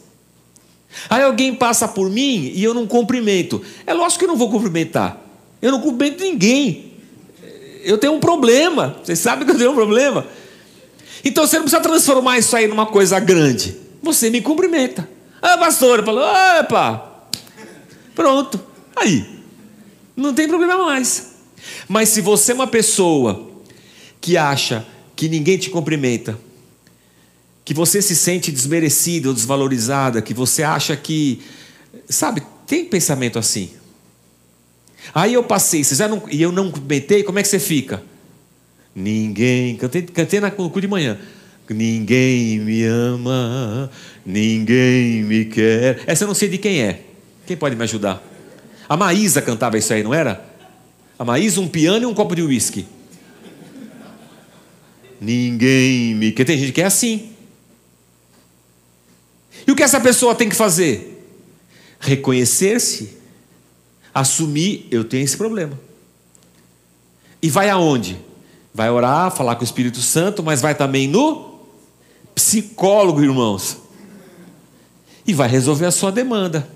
Aí 1.10 1.24
alguém 1.24 1.54
passa 1.54 1.88
por 1.88 2.10
mim 2.10 2.52
e 2.54 2.64
eu 2.64 2.74
não 2.74 2.88
cumprimento. 2.88 3.62
É 3.86 3.94
lógico 3.94 4.20
que 4.20 4.26
eu 4.26 4.30
não 4.30 4.38
vou 4.38 4.50
cumprimentar. 4.50 5.22
Eu 5.62 5.72
não 5.72 5.82
cumprimento 5.82 6.24
ninguém 6.24 6.96
eu 7.86 8.00
tenho 8.00 8.14
um 8.14 8.20
problema. 8.20 8.98
Vocês 9.04 9.20
sabem 9.20 9.46
que 9.46 9.54
eu 9.54 9.58
tenho 9.58 9.72
um 9.72 9.76
problema. 9.76 10.26
Então 11.24 11.46
você 11.46 11.58
não 11.58 11.64
precisa 11.64 11.82
transformar 11.82 12.40
isso 12.40 12.56
aí 12.56 12.68
numa 12.68 12.88
coisa 12.88 13.20
grande. 13.20 13.78
Você 14.02 14.30
me 14.30 14.42
cumprimenta. 14.42 15.08
Ah, 15.42 15.58
pastor, 15.58 16.04
falou, 16.04 16.26
opa. 16.60 17.28
Pronto. 18.16 18.60
Aí. 18.96 19.36
Não 20.16 20.34
tem 20.34 20.48
problema 20.48 20.84
mais. 20.86 21.36
Mas 21.88 22.10
se 22.10 22.22
você 22.22 22.52
é 22.52 22.56
uma 22.56 22.68
pessoa 22.68 23.48
que 24.20 24.36
acha 24.36 24.86
que 25.16 25.30
ninguém 25.30 25.58
te 25.58 25.70
cumprimenta, 25.70 26.40
que 27.66 27.74
você 27.74 28.00
se 28.00 28.16
sente 28.16 28.52
desmerecida 28.52 29.28
ou 29.28 29.34
desvalorizada, 29.34 30.22
que 30.22 30.36
você 30.36 30.62
acha 30.62 30.96
que. 30.96 31.42
Sabe, 32.08 32.44
tem 32.68 32.86
pensamento 32.86 33.40
assim. 33.40 33.72
Aí 35.14 35.34
eu 35.34 35.44
passei, 35.44 35.84
você 35.84 35.96
já 35.96 36.08
não, 36.08 36.24
e 36.32 36.42
eu 36.42 36.52
não 36.52 36.72
cumprimentei, 36.72 37.24
como 37.24 37.40
é 37.40 37.42
que 37.42 37.48
você 37.48 37.60
fica? 37.60 38.04
Ninguém, 38.96 39.76
cantei, 39.76 40.04
cantei 40.04 40.40
na 40.40 40.52
cu 40.52 40.80
de 40.80 40.88
manhã. 40.88 41.18
Ninguém 41.68 42.60
me 42.60 42.84
ama, 42.84 43.90
ninguém 44.24 45.24
me 45.24 45.46
quer. 45.46 46.04
Essa 46.06 46.24
eu 46.24 46.28
não 46.28 46.36
sei 46.36 46.48
de 46.48 46.60
quem 46.60 46.82
é. 46.82 47.02
Quem 47.48 47.58
pode 47.58 47.76
me 47.76 47.84
ajudar? 47.84 48.24
A 48.88 48.96
Maísa 48.96 49.42
cantava 49.42 49.78
isso 49.78 49.92
aí, 49.92 50.04
não 50.04 50.14
era? 50.14 50.46
A 51.18 51.26
Maísa, 51.26 51.60
um 51.60 51.68
piano 51.68 52.04
e 52.04 52.06
um 52.06 52.14
copo 52.14 52.36
de 52.36 52.44
uísque. 52.44 52.86
Ninguém 55.20 56.14
me 56.14 56.32
quer. 56.32 56.44
Tem 56.44 56.58
gente 56.58 56.72
que 56.72 56.82
é 56.82 56.86
assim. 56.86 57.35
E 59.68 59.72
o 59.72 59.76
que 59.76 59.84
essa 59.84 60.00
pessoa 60.00 60.36
tem 60.36 60.50
que 60.50 60.56
fazer? 60.56 61.28
Reconhecer-se 62.00 63.18
assumir, 64.14 64.88
eu 64.90 65.04
tenho 65.04 65.26
esse 65.26 65.36
problema. 65.36 65.78
E 67.42 67.50
vai 67.50 67.70
aonde? 67.70 68.18
Vai 68.74 68.90
orar, 68.90 69.30
falar 69.30 69.56
com 69.56 69.62
o 69.62 69.66
Espírito 69.66 70.00
Santo, 70.02 70.42
mas 70.42 70.62
vai 70.62 70.74
também 70.74 71.08
no 71.08 71.60
psicólogo, 72.34 73.22
irmãos. 73.22 73.78
E 75.28 75.34
vai 75.34 75.50
resolver 75.50 75.86
a 75.86 75.92
sua 75.92 76.12
demanda. 76.12 76.68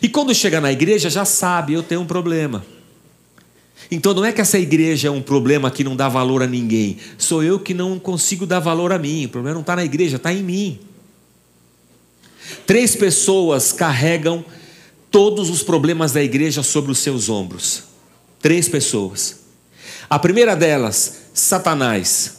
E 0.00 0.08
quando 0.08 0.34
chega 0.34 0.60
na 0.60 0.72
igreja, 0.72 1.10
já 1.10 1.24
sabe, 1.24 1.74
eu 1.74 1.82
tenho 1.82 2.00
um 2.00 2.06
problema. 2.06 2.64
Então 3.90 4.14
não 4.14 4.24
é 4.24 4.32
que 4.32 4.40
essa 4.40 4.58
igreja 4.58 5.08
é 5.08 5.10
um 5.10 5.20
problema 5.20 5.70
que 5.70 5.82
não 5.82 5.96
dá 5.96 6.08
valor 6.08 6.42
a 6.42 6.46
ninguém. 6.46 6.96
Sou 7.18 7.42
eu 7.42 7.58
que 7.58 7.74
não 7.74 7.98
consigo 7.98 8.46
dar 8.46 8.60
valor 8.60 8.92
a 8.92 8.98
mim. 8.98 9.26
O 9.26 9.28
problema 9.28 9.54
não 9.54 9.62
está 9.62 9.74
na 9.74 9.84
igreja, 9.84 10.16
está 10.16 10.32
em 10.32 10.42
mim. 10.42 10.78
Três 12.66 12.94
pessoas 12.94 13.72
carregam 13.72 14.44
todos 15.10 15.50
os 15.50 15.62
problemas 15.62 16.12
da 16.12 16.22
igreja 16.22 16.62
sobre 16.62 16.92
os 16.92 16.98
seus 16.98 17.28
ombros. 17.28 17.84
Três 18.40 18.68
pessoas. 18.68 19.40
A 20.08 20.18
primeira 20.18 20.54
delas, 20.56 21.22
Satanás. 21.34 22.38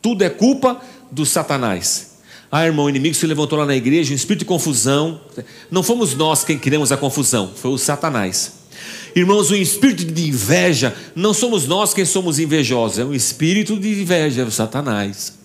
Tudo 0.00 0.22
é 0.22 0.30
culpa 0.30 0.80
do 1.10 1.24
Satanás. 1.24 2.12
Ah, 2.50 2.66
irmão, 2.66 2.84
o 2.84 2.90
inimigo 2.90 3.14
se 3.14 3.26
levantou 3.26 3.58
lá 3.58 3.64
na 3.64 3.74
igreja, 3.74 4.12
um 4.12 4.16
espírito 4.16 4.40
de 4.40 4.44
confusão. 4.44 5.20
Não 5.70 5.82
fomos 5.82 6.14
nós 6.14 6.44
quem 6.44 6.58
criamos 6.58 6.92
a 6.92 6.96
confusão, 6.96 7.50
foi 7.54 7.70
o 7.70 7.78
Satanás. 7.78 8.52
Irmãos, 9.14 9.50
o 9.50 9.56
espírito 9.56 10.04
de 10.04 10.28
inveja, 10.28 10.94
não 11.14 11.32
somos 11.32 11.66
nós 11.66 11.94
quem 11.94 12.04
somos 12.04 12.38
invejosos, 12.38 12.98
é 12.98 13.04
um 13.04 13.14
espírito 13.14 13.78
de 13.78 14.02
inveja, 14.02 14.42
é 14.42 14.44
o 14.44 14.50
Satanás. 14.50 15.41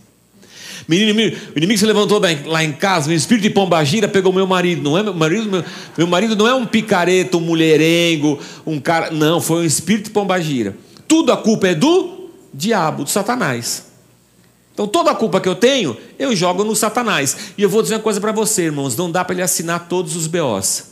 Menino, 0.88 1.36
o 1.54 1.58
inimigo 1.58 1.78
se 1.78 1.86
levantou 1.86 2.21
lá 2.45 2.63
em 2.63 2.71
casa, 2.71 3.10
o 3.10 3.13
espírito 3.13 3.43
de 3.43 3.50
pombagira 3.50 4.08
pegou 4.08 4.32
meu 4.32 4.47
marido. 4.47 4.82
Não 4.82 4.97
é 4.97 5.04
meu 5.04 5.13
marido, 5.13 5.50
meu, 5.50 5.63
meu 5.97 6.08
marido 6.08 6.36
não 6.36 6.47
é 6.47 6.56
um 6.56 6.65
picareta, 6.65 7.36
um 7.36 7.41
mulherengo, 7.41 8.39
um 8.65 8.80
cara. 8.80 9.12
Não, 9.12 9.41
foi 9.41 9.63
um 9.63 9.65
espírito 9.65 10.06
de 10.06 10.12
pombagira. 10.12 10.78
Tudo 11.06 11.32
a 11.34 11.38
culpa 11.38 11.67
é 11.67 11.76
do 11.76 12.30
diabo, 12.54 13.04
do 13.04 13.10
Satanás. 13.10 13.88
Então 14.73 14.88
toda 14.88 15.12
a 15.12 15.15
culpa 15.15 15.41
que 15.41 15.50
eu 15.50 15.56
tenho, 15.56 15.97
eu 16.17 16.34
jogo 16.34 16.63
no 16.63 16.76
Satanás. 16.76 17.36
E 17.58 17.63
eu 17.63 17.69
vou 17.69 17.82
dizer 17.82 17.95
uma 17.95 18.02
coisa 18.02 18.21
para 18.21 18.32
você, 18.32 18.63
irmãos: 18.63 18.95
não 18.95 19.12
dá 19.12 19.26
para 19.26 19.34
ele 19.34 19.41
assinar 19.41 19.89
todos 19.89 20.15
os 20.15 20.26
BOs. 20.26 20.86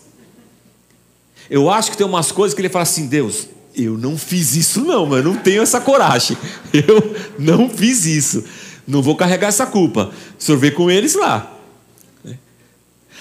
Eu 1.50 1.70
acho 1.70 1.92
que 1.92 1.98
tem 1.98 2.06
umas 2.06 2.34
coisas 2.34 2.54
que 2.54 2.62
ele 2.62 2.70
fala 2.70 2.84
assim: 2.84 3.08
Deus, 3.08 3.48
eu 3.76 3.98
não 3.98 4.18
fiz 4.18 4.56
isso, 4.56 4.82
não, 4.82 5.06
mas 5.06 5.24
eu 5.24 5.32
não 5.32 5.38
tenho 5.38 5.62
essa 5.62 5.82
coragem. 5.82 6.38
Eu 6.74 7.16
não 7.38 7.70
fiz 7.70 8.06
isso. 8.06 8.44
Não 8.88 9.02
vou 9.02 9.16
carregar 9.16 9.48
essa 9.48 9.66
culpa. 9.66 10.12
Sorver 10.38 10.74
com 10.74 10.92
eles 10.92 11.16
lá. 11.16 11.52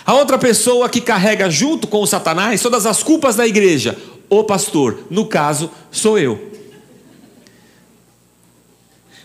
A 0.07 0.15
outra 0.15 0.37
pessoa 0.37 0.89
que 0.89 1.01
carrega 1.01 1.49
junto 1.49 1.87
com 1.87 2.03
o 2.03 2.07
Satanás 2.07 2.61
todas 2.61 2.85
as 2.85 3.03
culpas 3.03 3.37
da 3.37 3.47
igreja, 3.47 3.97
o 4.29 4.45
pastor, 4.45 5.05
no 5.11 5.27
caso, 5.27 5.71
sou 5.91 6.19
eu. 6.19 6.53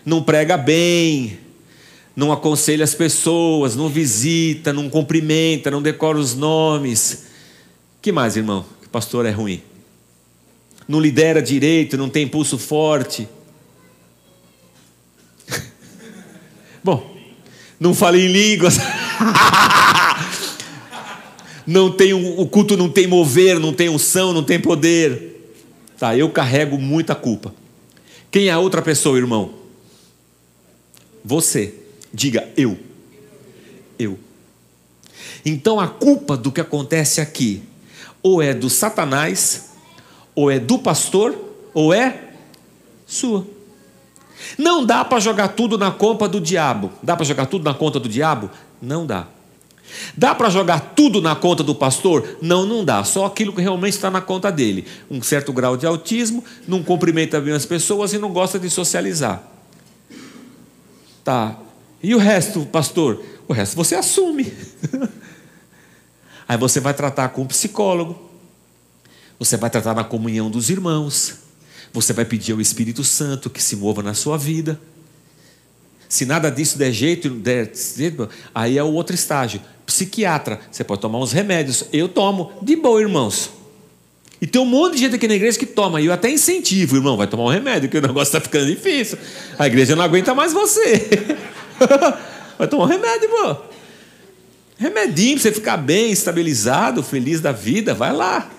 Não 0.04 0.22
prega 0.22 0.56
bem, 0.56 1.38
não 2.16 2.32
aconselha 2.32 2.84
as 2.84 2.94
pessoas, 2.94 3.76
não 3.76 3.88
visita, 3.88 4.72
não 4.72 4.88
cumprimenta, 4.88 5.70
não 5.70 5.82
decora 5.82 6.18
os 6.18 6.34
nomes. 6.34 7.26
que 8.00 8.10
mais, 8.10 8.36
irmão? 8.36 8.64
Que 8.80 8.86
o 8.86 8.90
pastor 8.90 9.26
é 9.26 9.30
ruim. 9.30 9.62
Não 10.88 10.98
lidera 10.98 11.42
direito, 11.42 11.98
não 11.98 12.08
tem 12.08 12.26
pulso 12.26 12.56
forte. 12.56 13.28
Bom, 16.82 17.16
não 17.78 17.94
fala 17.94 18.16
em 18.16 18.26
línguas. 18.26 18.78
não 21.66 21.90
tem 21.90 22.12
o 22.12 22.46
culto 22.46 22.76
não 22.76 22.88
tem 22.88 23.06
mover, 23.06 23.58
não 23.58 23.72
tem 23.72 23.88
unção, 23.88 24.32
não 24.32 24.42
tem 24.42 24.60
poder. 24.60 25.54
Tá, 25.98 26.16
eu 26.16 26.30
carrego 26.30 26.78
muita 26.78 27.14
culpa. 27.14 27.54
Quem 28.30 28.48
é 28.48 28.52
a 28.52 28.58
outra 28.58 28.82
pessoa, 28.82 29.18
irmão? 29.18 29.50
Você. 31.24 31.74
Diga 32.12 32.48
eu. 32.56 32.78
Eu. 33.98 34.18
Então 35.44 35.78
a 35.78 35.86
culpa 35.86 36.36
do 36.36 36.50
que 36.50 36.60
acontece 36.60 37.20
aqui 37.20 37.62
ou 38.22 38.42
é 38.42 38.52
do 38.52 38.68
Satanás, 38.68 39.70
ou 40.34 40.50
é 40.50 40.58
do 40.58 40.78
pastor, 40.78 41.36
ou 41.72 41.92
é 41.92 42.30
sua. 43.06 43.46
Não 44.58 44.84
dá 44.84 45.04
para 45.04 45.20
jogar 45.20 45.48
tudo 45.48 45.76
na 45.76 45.90
conta 45.90 46.28
do 46.28 46.40
diabo. 46.40 46.90
Dá 47.02 47.16
para 47.16 47.24
jogar 47.24 47.46
tudo 47.46 47.64
na 47.64 47.74
conta 47.74 48.00
do 48.00 48.08
diabo? 48.08 48.50
Não 48.80 49.06
dá. 49.06 49.26
Dá 50.16 50.34
para 50.34 50.50
jogar 50.50 50.80
tudo 50.94 51.20
na 51.20 51.34
conta 51.34 51.62
do 51.62 51.74
pastor? 51.74 52.38
Não, 52.40 52.64
não 52.64 52.84
dá. 52.84 53.02
Só 53.04 53.26
aquilo 53.26 53.52
que 53.52 53.60
realmente 53.60 53.94
está 53.94 54.10
na 54.10 54.20
conta 54.20 54.50
dele. 54.50 54.86
Um 55.10 55.22
certo 55.22 55.52
grau 55.52 55.76
de 55.76 55.86
autismo, 55.86 56.44
não 56.66 56.82
cumprimenta 56.82 57.40
bem 57.40 57.54
as 57.54 57.66
pessoas 57.66 58.12
e 58.12 58.18
não 58.18 58.32
gosta 58.32 58.58
de 58.58 58.70
socializar. 58.70 59.42
Tá. 61.24 61.56
E 62.02 62.14
o 62.14 62.18
resto, 62.18 62.64
pastor? 62.66 63.22
O 63.46 63.52
resto 63.52 63.76
você 63.76 63.94
assume. 63.94 64.52
Aí 66.48 66.56
você 66.56 66.80
vai 66.80 66.94
tratar 66.94 67.28
com 67.28 67.42
um 67.42 67.46
psicólogo, 67.46 68.30
você 69.38 69.56
vai 69.56 69.70
tratar 69.70 69.94
na 69.94 70.02
comunhão 70.02 70.50
dos 70.50 70.68
irmãos, 70.68 71.34
você 71.92 72.12
vai 72.12 72.24
pedir 72.24 72.52
ao 72.52 72.60
Espírito 72.60 73.02
Santo 73.02 73.50
que 73.50 73.62
se 73.62 73.76
mova 73.76 74.02
na 74.02 74.14
sua 74.14 74.38
vida. 74.38 74.80
Se 76.08 76.24
nada 76.24 76.50
disso 76.50 76.76
der 76.76 76.92
jeito, 76.92 77.30
der, 77.30 77.70
aí 78.54 78.78
é 78.78 78.82
o 78.82 78.92
outro 78.92 79.14
estágio. 79.14 79.60
Psiquiatra, 79.86 80.60
você 80.70 80.82
pode 80.82 81.00
tomar 81.00 81.18
uns 81.18 81.32
remédios. 81.32 81.84
Eu 81.92 82.08
tomo, 82.08 82.52
de 82.62 82.76
boa, 82.76 83.00
irmãos. 83.00 83.50
E 84.40 84.46
tem 84.46 84.60
um 84.60 84.64
monte 84.64 84.94
de 84.94 85.00
gente 85.00 85.16
aqui 85.16 85.28
na 85.28 85.34
igreja 85.34 85.58
que 85.58 85.66
toma, 85.66 86.00
e 86.00 86.06
eu 86.06 86.12
até 86.12 86.30
incentivo, 86.30 86.96
irmão, 86.96 87.16
vai 87.16 87.26
tomar 87.26 87.44
um 87.44 87.48
remédio, 87.48 87.90
que 87.90 87.98
o 87.98 88.00
negócio 88.00 88.28
está 88.30 88.40
ficando 88.40 88.66
difícil. 88.66 89.18
A 89.58 89.66
igreja 89.66 89.94
não 89.94 90.02
aguenta 90.02 90.34
mais 90.34 90.52
você. 90.52 91.08
vai 92.58 92.66
tomar 92.66 92.84
um 92.84 92.88
remédio, 92.88 93.28
pô. 93.28 93.56
Remedinho 94.78 95.34
para 95.34 95.42
você 95.42 95.52
ficar 95.52 95.76
bem, 95.76 96.10
estabilizado, 96.10 97.02
feliz 97.02 97.40
da 97.40 97.52
vida, 97.52 97.92
vai 97.92 98.12
lá. 98.12 98.50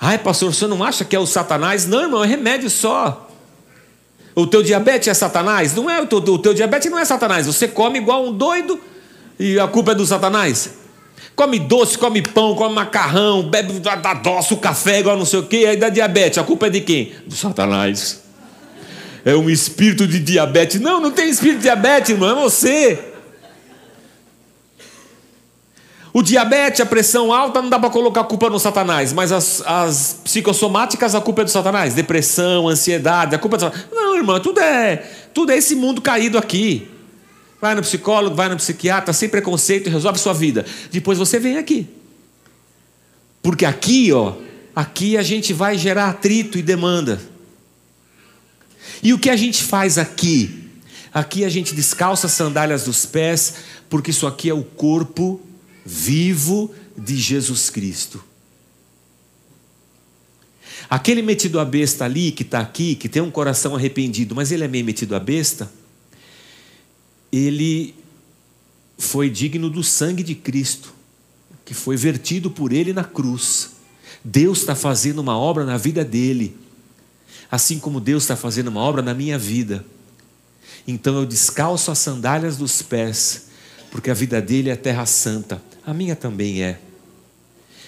Ai, 0.00 0.18
pastor, 0.18 0.52
você 0.52 0.66
não 0.66 0.82
acha 0.82 1.04
que 1.04 1.14
é 1.14 1.18
o 1.18 1.26
Satanás? 1.26 1.86
Não, 1.86 2.02
irmão, 2.02 2.24
é 2.24 2.26
remédio 2.26 2.68
só. 2.68 3.28
O 4.34 4.46
teu 4.46 4.62
diabetes 4.62 5.08
é 5.08 5.14
Satanás? 5.14 5.74
Não 5.74 5.88
é, 5.88 6.00
o 6.00 6.06
teu, 6.06 6.18
o 6.18 6.38
teu 6.38 6.52
diabetes 6.52 6.90
não 6.90 6.98
é 6.98 7.04
Satanás. 7.04 7.46
Você 7.46 7.68
come 7.68 7.98
igual 7.98 8.26
um 8.26 8.32
doido 8.32 8.80
e 9.38 9.58
a 9.58 9.68
culpa 9.68 9.92
é 9.92 9.94
do 9.94 10.04
Satanás. 10.04 10.70
Come 11.36 11.58
doce, 11.58 11.98
come 11.98 12.22
pão, 12.22 12.54
come 12.54 12.74
macarrão, 12.74 13.42
bebe 13.42 13.80
da 13.80 14.14
doce, 14.14 14.54
o 14.54 14.56
café 14.56 15.00
igual 15.00 15.16
não 15.16 15.24
sei 15.24 15.40
o 15.40 15.42
quê, 15.44 15.66
aí 15.68 15.76
dá 15.76 15.88
diabetes. 15.88 16.38
A 16.38 16.44
culpa 16.44 16.66
é 16.66 16.70
de 16.70 16.80
quem? 16.80 17.12
Do 17.26 17.34
Satanás. 17.34 18.22
É 19.24 19.34
um 19.34 19.48
espírito 19.48 20.06
de 20.06 20.18
diabetes. 20.18 20.80
Não, 20.80 21.00
não 21.00 21.10
tem 21.10 21.28
espírito 21.28 21.56
de 21.56 21.62
diabetes, 21.62 22.10
irmão, 22.10 22.30
é 22.30 22.34
você. 22.42 23.13
O 26.16 26.22
diabetes, 26.22 26.80
a 26.80 26.86
pressão 26.86 27.32
alta, 27.32 27.60
não 27.60 27.68
dá 27.68 27.76
para 27.76 27.90
colocar 27.90 28.20
a 28.20 28.24
culpa 28.24 28.48
no 28.48 28.60
Satanás, 28.60 29.12
mas 29.12 29.32
as, 29.32 29.60
as, 29.66 30.20
psicossomáticas, 30.22 31.12
a 31.12 31.20
culpa 31.20 31.42
é 31.42 31.44
do 31.44 31.50
Satanás. 31.50 31.92
Depressão, 31.92 32.68
ansiedade, 32.68 33.34
a 33.34 33.38
culpa 33.38 33.56
é 33.56 33.58
do 33.58 33.60
Satanás. 33.62 33.88
Não, 33.90 34.14
irmão, 34.14 34.38
tudo 34.38 34.60
é, 34.60 34.98
tudo 35.34 35.50
é 35.50 35.58
esse 35.58 35.74
mundo 35.74 36.00
caído 36.00 36.38
aqui. 36.38 36.88
Vai 37.60 37.74
no 37.74 37.82
psicólogo, 37.82 38.36
vai 38.36 38.48
no 38.48 38.56
psiquiatra, 38.56 39.12
sem 39.12 39.28
preconceito, 39.28 39.90
resolve 39.90 40.20
sua 40.20 40.32
vida. 40.32 40.64
Depois 40.92 41.18
você 41.18 41.40
vem 41.40 41.58
aqui. 41.58 41.88
Porque 43.42 43.64
aqui, 43.64 44.12
ó, 44.12 44.34
aqui 44.74 45.16
a 45.16 45.22
gente 45.22 45.52
vai 45.52 45.76
gerar 45.76 46.10
atrito 46.10 46.56
e 46.56 46.62
demanda. 46.62 47.20
E 49.02 49.12
o 49.12 49.18
que 49.18 49.30
a 49.30 49.36
gente 49.36 49.64
faz 49.64 49.98
aqui? 49.98 50.70
Aqui 51.12 51.44
a 51.44 51.48
gente 51.48 51.74
descalça 51.74 52.28
as 52.28 52.32
sandálias 52.34 52.84
dos 52.84 53.04
pés, 53.04 53.54
porque 53.90 54.12
isso 54.12 54.28
aqui 54.28 54.48
é 54.48 54.54
o 54.54 54.62
corpo 54.62 55.40
vivo 55.84 56.74
de 56.96 57.16
Jesus 57.16 57.70
Cristo. 57.70 58.22
Aquele 60.88 61.22
metido 61.22 61.58
a 61.58 61.64
besta 61.64 62.04
ali, 62.04 62.30
que 62.30 62.42
está 62.42 62.60
aqui, 62.60 62.94
que 62.94 63.08
tem 63.08 63.22
um 63.22 63.30
coração 63.30 63.74
arrependido, 63.74 64.34
mas 64.34 64.52
ele 64.52 64.64
é 64.64 64.68
meio 64.68 64.84
metido 64.84 65.14
a 65.14 65.20
besta, 65.20 65.70
ele 67.32 67.94
foi 68.98 69.28
digno 69.28 69.68
do 69.68 69.82
sangue 69.82 70.22
de 70.22 70.34
Cristo, 70.34 70.94
que 71.64 71.74
foi 71.74 71.96
vertido 71.96 72.50
por 72.50 72.72
ele 72.72 72.92
na 72.92 73.04
cruz. 73.04 73.70
Deus 74.22 74.60
está 74.60 74.74
fazendo 74.74 75.18
uma 75.18 75.36
obra 75.36 75.64
na 75.64 75.76
vida 75.76 76.04
dele, 76.04 76.56
assim 77.50 77.78
como 77.78 78.00
Deus 78.00 78.24
está 78.24 78.36
fazendo 78.36 78.68
uma 78.68 78.80
obra 78.80 79.02
na 79.02 79.14
minha 79.14 79.38
vida. 79.38 79.84
Então 80.86 81.18
eu 81.18 81.26
descalço 81.26 81.90
as 81.90 81.98
sandálias 81.98 82.56
dos 82.56 82.82
pés, 82.82 83.46
porque 83.94 84.10
a 84.10 84.14
vida 84.14 84.42
dele 84.42 84.70
é 84.70 84.74
terra 84.74 85.06
santa, 85.06 85.62
a 85.86 85.94
minha 85.94 86.16
também 86.16 86.64
é. 86.64 86.80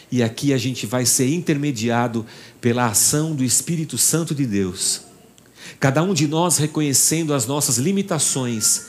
E 0.08 0.22
aqui 0.22 0.52
a 0.52 0.56
gente 0.56 0.86
vai 0.86 1.04
ser 1.04 1.28
intermediado 1.34 2.24
pela 2.60 2.86
ação 2.86 3.34
do 3.34 3.42
Espírito 3.42 3.98
Santo 3.98 4.32
de 4.32 4.46
Deus. 4.46 5.00
Cada 5.80 6.04
um 6.04 6.14
de 6.14 6.28
nós 6.28 6.58
reconhecendo 6.58 7.34
as 7.34 7.44
nossas 7.44 7.78
limitações, 7.78 8.82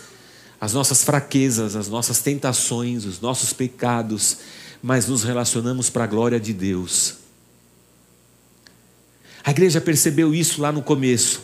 as 0.61 0.73
nossas 0.73 1.03
fraquezas, 1.03 1.75
as 1.75 1.87
nossas 1.87 2.19
tentações, 2.19 3.03
os 3.03 3.19
nossos 3.19 3.51
pecados, 3.51 4.37
mas 4.79 5.07
nos 5.07 5.23
relacionamos 5.23 5.89
para 5.89 6.03
a 6.03 6.07
glória 6.07 6.39
de 6.39 6.53
Deus. 6.53 7.15
A 9.43 9.49
igreja 9.49 9.81
percebeu 9.81 10.35
isso 10.35 10.61
lá 10.61 10.71
no 10.71 10.83
começo. 10.83 11.41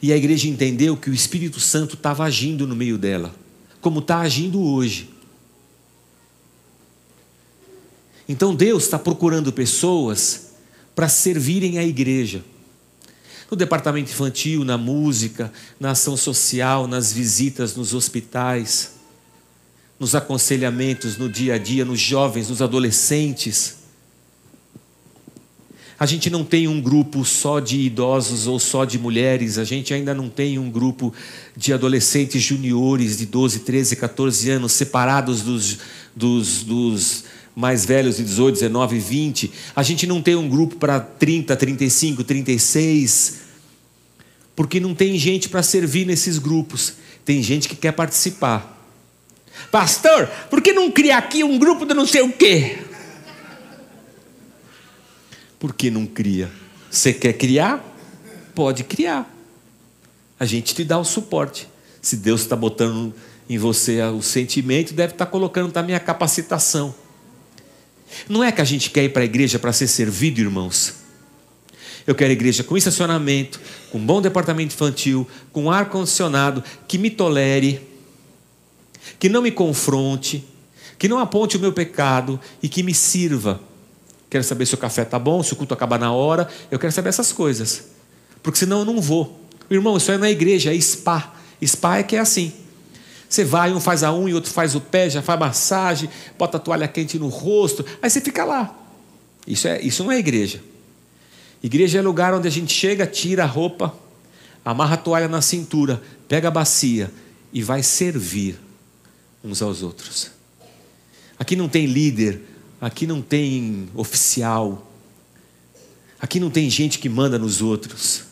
E 0.00 0.14
a 0.14 0.16
igreja 0.16 0.48
entendeu 0.48 0.96
que 0.96 1.10
o 1.10 1.14
Espírito 1.14 1.60
Santo 1.60 1.94
estava 1.94 2.24
agindo 2.24 2.66
no 2.66 2.74
meio 2.74 2.96
dela, 2.96 3.34
como 3.82 3.98
está 3.98 4.20
agindo 4.20 4.62
hoje. 4.62 5.10
Então 8.26 8.54
Deus 8.54 8.84
está 8.84 8.98
procurando 8.98 9.52
pessoas 9.52 10.52
para 10.94 11.08
servirem 11.08 11.78
a 11.78 11.84
igreja. 11.84 12.42
No 13.50 13.56
departamento 13.56 14.10
infantil, 14.10 14.64
na 14.64 14.78
música, 14.78 15.52
na 15.78 15.90
ação 15.90 16.16
social, 16.16 16.86
nas 16.86 17.12
visitas 17.12 17.76
nos 17.76 17.92
hospitais, 17.92 18.92
nos 20.00 20.14
aconselhamentos 20.14 21.18
no 21.18 21.28
dia 21.28 21.54
a 21.54 21.58
dia, 21.58 21.84
nos 21.84 22.00
jovens, 22.00 22.48
nos 22.48 22.62
adolescentes. 22.62 23.81
A 26.02 26.06
gente 26.06 26.28
não 26.28 26.42
tem 26.42 26.66
um 26.66 26.80
grupo 26.80 27.24
só 27.24 27.60
de 27.60 27.78
idosos 27.78 28.48
ou 28.48 28.58
só 28.58 28.84
de 28.84 28.98
mulheres, 28.98 29.56
a 29.56 29.62
gente 29.62 29.94
ainda 29.94 30.12
não 30.12 30.28
tem 30.28 30.58
um 30.58 30.68
grupo 30.68 31.14
de 31.56 31.72
adolescentes 31.72 32.42
juniores 32.42 33.18
de 33.18 33.24
12, 33.24 33.60
13, 33.60 33.94
14 33.94 34.50
anos, 34.50 34.72
separados 34.72 35.42
dos, 35.42 35.78
dos, 36.12 36.64
dos 36.64 37.24
mais 37.54 37.84
velhos 37.84 38.16
de 38.16 38.24
18, 38.24 38.54
19, 38.54 38.98
20. 38.98 39.52
A 39.76 39.84
gente 39.84 40.04
não 40.04 40.20
tem 40.20 40.34
um 40.34 40.48
grupo 40.48 40.74
para 40.74 40.98
30, 40.98 41.54
35, 41.54 42.24
36, 42.24 43.36
porque 44.56 44.80
não 44.80 44.96
tem 44.96 45.16
gente 45.16 45.48
para 45.48 45.62
servir 45.62 46.04
nesses 46.04 46.36
grupos. 46.36 46.94
Tem 47.24 47.40
gente 47.44 47.68
que 47.68 47.76
quer 47.76 47.92
participar. 47.92 48.76
Pastor, 49.70 50.26
por 50.50 50.60
que 50.60 50.72
não 50.72 50.90
criar 50.90 51.18
aqui 51.18 51.44
um 51.44 51.56
grupo 51.56 51.86
de 51.86 51.94
não 51.94 52.08
sei 52.08 52.22
o 52.22 52.32
quê? 52.32 52.76
Por 55.62 55.72
que 55.72 55.92
não 55.92 56.06
cria? 56.06 56.50
Você 56.90 57.12
quer 57.12 57.34
criar? 57.34 57.80
Pode 58.52 58.82
criar. 58.82 59.32
A 60.36 60.44
gente 60.44 60.74
te 60.74 60.82
dá 60.82 60.98
o 60.98 61.04
suporte. 61.04 61.68
Se 62.00 62.16
Deus 62.16 62.40
está 62.40 62.56
botando 62.56 63.14
em 63.48 63.58
você 63.58 64.02
o 64.02 64.20
sentimento, 64.22 64.92
deve 64.92 65.12
estar 65.12 65.26
colocando 65.26 65.70
também 65.70 65.94
a 65.94 66.00
capacitação. 66.00 66.92
Não 68.28 68.42
é 68.42 68.50
que 68.50 68.60
a 68.60 68.64
gente 68.64 68.90
quer 68.90 69.04
ir 69.04 69.10
para 69.10 69.22
a 69.22 69.24
igreja 69.24 69.56
para 69.56 69.72
ser 69.72 69.86
servido, 69.86 70.40
irmãos. 70.40 70.94
Eu 72.08 72.16
quero 72.16 72.32
igreja 72.32 72.64
com 72.64 72.76
estacionamento, 72.76 73.60
com 73.92 74.04
bom 74.04 74.20
departamento 74.20 74.74
infantil, 74.74 75.24
com 75.52 75.70
ar 75.70 75.88
condicionado, 75.88 76.64
que 76.88 76.98
me 76.98 77.08
tolere, 77.08 77.80
que 79.16 79.28
não 79.28 79.40
me 79.40 79.52
confronte, 79.52 80.44
que 80.98 81.06
não 81.06 81.20
aponte 81.20 81.56
o 81.56 81.60
meu 81.60 81.72
pecado 81.72 82.40
e 82.60 82.68
que 82.68 82.82
me 82.82 82.92
sirva. 82.92 83.60
Quero 84.32 84.44
saber 84.44 84.64
se 84.64 84.74
o 84.74 84.78
café 84.78 85.02
está 85.02 85.18
bom, 85.18 85.42
se 85.42 85.52
o 85.52 85.56
culto 85.56 85.74
acaba 85.74 85.98
na 85.98 86.10
hora. 86.10 86.48
Eu 86.70 86.78
quero 86.78 86.90
saber 86.90 87.10
essas 87.10 87.32
coisas. 87.32 87.88
Porque 88.42 88.58
senão 88.58 88.78
eu 88.78 88.84
não 88.86 88.98
vou. 88.98 89.38
Irmão, 89.68 89.94
isso 89.98 90.10
não 90.16 90.24
é 90.24 90.30
igreja, 90.30 90.74
é 90.74 90.80
spa. 90.80 91.34
Spa 91.62 91.98
é 91.98 92.02
que 92.02 92.16
é 92.16 92.18
assim. 92.18 92.50
Você 93.28 93.44
vai, 93.44 93.70
um 93.74 93.78
faz 93.78 94.02
a 94.02 94.10
unha, 94.10 94.34
outro 94.34 94.50
faz 94.50 94.74
o 94.74 94.80
pé, 94.80 95.10
já 95.10 95.20
faz 95.20 95.38
massagem, 95.38 96.08
bota 96.38 96.56
a 96.56 96.60
toalha 96.60 96.88
quente 96.88 97.18
no 97.18 97.28
rosto, 97.28 97.84
aí 98.00 98.08
você 98.08 98.22
fica 98.22 98.42
lá. 98.42 98.74
Isso, 99.46 99.68
é, 99.68 99.82
isso 99.82 100.02
não 100.02 100.10
é 100.10 100.18
igreja. 100.18 100.62
Igreja 101.62 101.98
é 101.98 102.02
lugar 102.02 102.32
onde 102.32 102.48
a 102.48 102.50
gente 102.50 102.72
chega, 102.72 103.06
tira 103.06 103.42
a 103.42 103.46
roupa, 103.46 103.94
amarra 104.64 104.94
a 104.94 104.96
toalha 104.96 105.28
na 105.28 105.42
cintura, 105.42 106.02
pega 106.26 106.48
a 106.48 106.50
bacia 106.50 107.10
e 107.52 107.62
vai 107.62 107.82
servir 107.82 108.58
uns 109.44 109.60
aos 109.60 109.82
outros. 109.82 110.30
Aqui 111.38 111.54
não 111.54 111.68
tem 111.68 111.84
líder, 111.84 112.40
aqui 112.82 113.06
não 113.06 113.22
tem 113.22 113.88
oficial, 113.94 114.90
aqui 116.20 116.40
não 116.40 116.50
tem 116.50 116.68
gente 116.68 116.98
que 116.98 117.08
manda 117.08 117.38
nos 117.38 117.62
outros. 117.62 118.24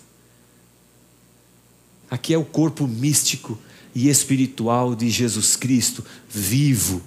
Aqui 2.11 2.35
é 2.35 2.39
o 2.39 2.45
corpo 2.45 2.89
místico 2.89 3.57
e 3.95 4.09
espiritual 4.09 4.97
de 4.97 5.09
Jesus 5.09 5.55
Cristo, 5.55 6.05
vivo, 6.29 7.01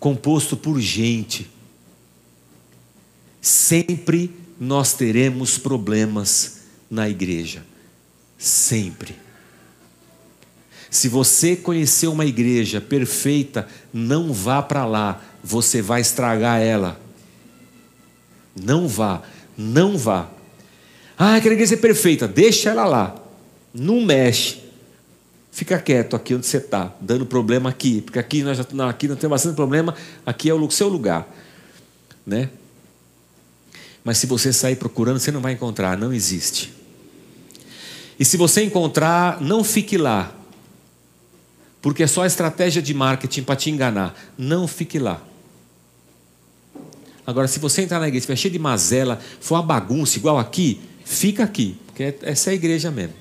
composto 0.00 0.56
por 0.56 0.80
gente. 0.80 1.50
Sempre 3.42 4.34
nós 4.58 4.94
teremos 4.94 5.58
problemas 5.58 6.60
na 6.90 7.10
igreja. 7.10 7.62
Sempre. 8.38 9.27
Se 10.90 11.08
você 11.08 11.54
conhecer 11.54 12.06
uma 12.06 12.24
igreja 12.24 12.80
perfeita, 12.80 13.68
não 13.92 14.32
vá 14.32 14.62
para 14.62 14.86
lá, 14.86 15.22
você 15.44 15.82
vai 15.82 16.00
estragar 16.00 16.60
ela. 16.60 16.98
Não 18.56 18.88
vá, 18.88 19.22
não 19.56 19.98
vá. 19.98 20.28
Ah, 21.16 21.36
aquela 21.36 21.54
igreja 21.54 21.74
é 21.74 21.78
perfeita, 21.78 22.26
deixa 22.26 22.70
ela 22.70 22.84
lá. 22.84 23.14
Não 23.74 24.00
mexe. 24.00 24.68
Fica 25.50 25.78
quieto 25.78 26.14
aqui 26.14 26.34
onde 26.34 26.46
você 26.46 26.58
está, 26.58 26.92
dando 27.00 27.26
problema 27.26 27.68
aqui, 27.68 28.00
porque 28.00 28.18
aqui 28.18 28.42
nós, 28.42 28.56
já, 28.56 28.64
não, 28.72 28.88
aqui 28.88 29.08
nós 29.08 29.18
temos 29.18 29.34
bastante 29.34 29.56
problema, 29.56 29.94
aqui 30.24 30.48
é 30.48 30.54
o 30.54 30.70
seu 30.70 30.88
lugar. 30.88 31.28
Né? 32.24 32.48
Mas 34.04 34.18
se 34.18 34.26
você 34.26 34.52
sair 34.52 34.76
procurando, 34.76 35.18
você 35.18 35.32
não 35.32 35.40
vai 35.40 35.52
encontrar, 35.52 35.98
não 35.98 36.12
existe. 36.12 36.72
E 38.18 38.24
se 38.24 38.36
você 38.36 38.62
encontrar, 38.62 39.40
não 39.40 39.64
fique 39.64 39.98
lá, 39.98 40.32
porque 41.80 42.02
é 42.02 42.06
só 42.06 42.26
estratégia 42.26 42.82
de 42.82 42.92
marketing 42.92 43.42
para 43.42 43.56
te 43.56 43.70
enganar. 43.70 44.14
Não 44.36 44.66
fique 44.66 44.98
lá. 44.98 45.22
Agora, 47.26 47.46
se 47.46 47.58
você 47.58 47.82
entrar 47.82 48.00
na 48.00 48.08
igreja, 48.08 48.20
estiver 48.20 48.36
cheio 48.36 48.52
de 48.52 48.58
mazela, 48.58 49.20
for 49.40 49.56
uma 49.56 49.62
bagunça 49.62 50.16
igual 50.16 50.38
aqui, 50.38 50.80
fica 51.04 51.44
aqui, 51.44 51.76
porque 51.86 52.16
essa 52.22 52.50
é 52.50 52.52
a 52.52 52.54
igreja 52.54 52.90
mesmo. 52.90 53.14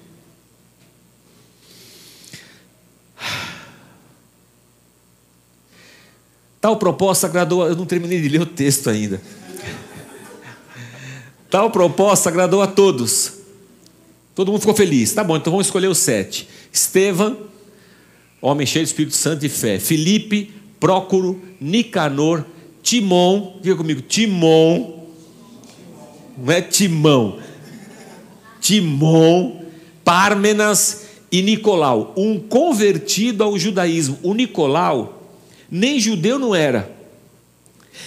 Tal 6.60 6.78
proposta 6.78 7.28
agradou. 7.28 7.68
Eu 7.68 7.76
não 7.76 7.86
terminei 7.86 8.22
de 8.22 8.30
ler 8.30 8.42
o 8.42 8.46
texto 8.46 8.90
ainda. 8.90 9.22
Tal 11.50 11.72
proposta 11.72 12.30
agradou 12.30 12.62
a 12.62 12.68
todos. 12.68 13.34
Todo 14.36 14.52
mundo 14.52 14.62
ficou 14.62 14.76
feliz. 14.76 15.14
Tá 15.14 15.24
bom, 15.24 15.38
então 15.38 15.52
vamos 15.52 15.68
escolher 15.68 15.88
os 15.88 15.98
sete: 15.98 16.48
Estevam, 16.72 17.38
homem 18.48 18.66
cheio 18.66 18.84
de 18.84 18.90
Espírito 18.90 19.16
Santo 19.16 19.46
e 19.46 19.50
fé. 19.50 19.80
Filipe, 19.80 20.52
Prócoro, 20.80 21.42
Nicanor, 21.60 22.46
Timon. 22.82 23.58
Diga 23.62 23.76
comigo: 23.76 24.02
Timon. 24.02 25.06
Não 26.38 26.54
é 26.54 26.62
Timão. 26.62 27.40
Timon, 28.62 29.62
Pármenas 30.04 31.06
e 31.32 31.42
Nicolau. 31.42 32.14
Um 32.16 32.40
convertido 32.40 33.44
ao 33.44 33.58
judaísmo. 33.58 34.20
O 34.22 34.34
Nicolau 34.34 35.32
nem 35.70 36.00
judeu 36.00 36.38
não 36.38 36.54
era. 36.54 36.96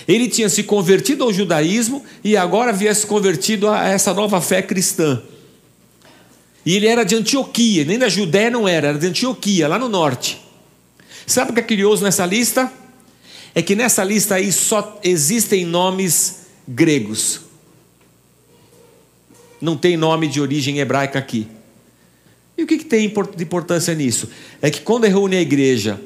Ele 0.07 0.29
tinha 0.29 0.49
se 0.49 0.63
convertido 0.63 1.25
ao 1.25 1.33
judaísmo 1.33 2.05
e 2.23 2.37
agora 2.37 2.71
havia 2.71 2.95
se 2.95 3.07
convertido 3.07 3.69
a 3.69 3.87
essa 3.87 4.15
nova 4.15 4.41
fé 4.41 4.63
cristã. 4.63 5.21
E 6.65 6.77
ele 6.77 6.87
era 6.87 7.05
de 7.05 7.15
Antioquia, 7.15 7.85
nem 7.85 7.99
da 7.99 8.09
Judéia 8.09 8.51
não 8.51 8.69
era, 8.69 8.89
era 8.89 8.99
de 8.99 9.07
Antioquia, 9.07 9.67
lá 9.67 9.79
no 9.79 9.89
norte. 9.89 10.41
Sabe 11.27 11.51
o 11.51 11.55
que 11.55 11.61
é 11.61 11.63
curioso 11.63 12.03
nessa 12.03 12.27
lista? 12.27 12.71
É 13.55 13.63
que 13.63 13.75
nessa 13.75 14.05
lista 14.05 14.35
aí 14.35 14.53
só 14.53 14.99
existem 15.03 15.65
nomes 15.65 16.47
gregos. 16.67 17.41
Não 19.61 19.77
tem 19.77 19.97
nome 19.97 20.29
de 20.29 20.41
origem 20.41 20.79
hebraica 20.79 21.19
aqui. 21.19 21.49
E 22.57 22.63
o 22.63 22.67
que, 22.67 22.79
que 22.79 22.85
tem 22.85 23.09
de 23.09 23.43
importância 23.43 23.95
nisso? 23.95 24.29
É 24.61 24.71
que 24.71 24.81
quando 24.81 25.05
reúne 25.05 25.37
a 25.37 25.41
igreja 25.41 26.01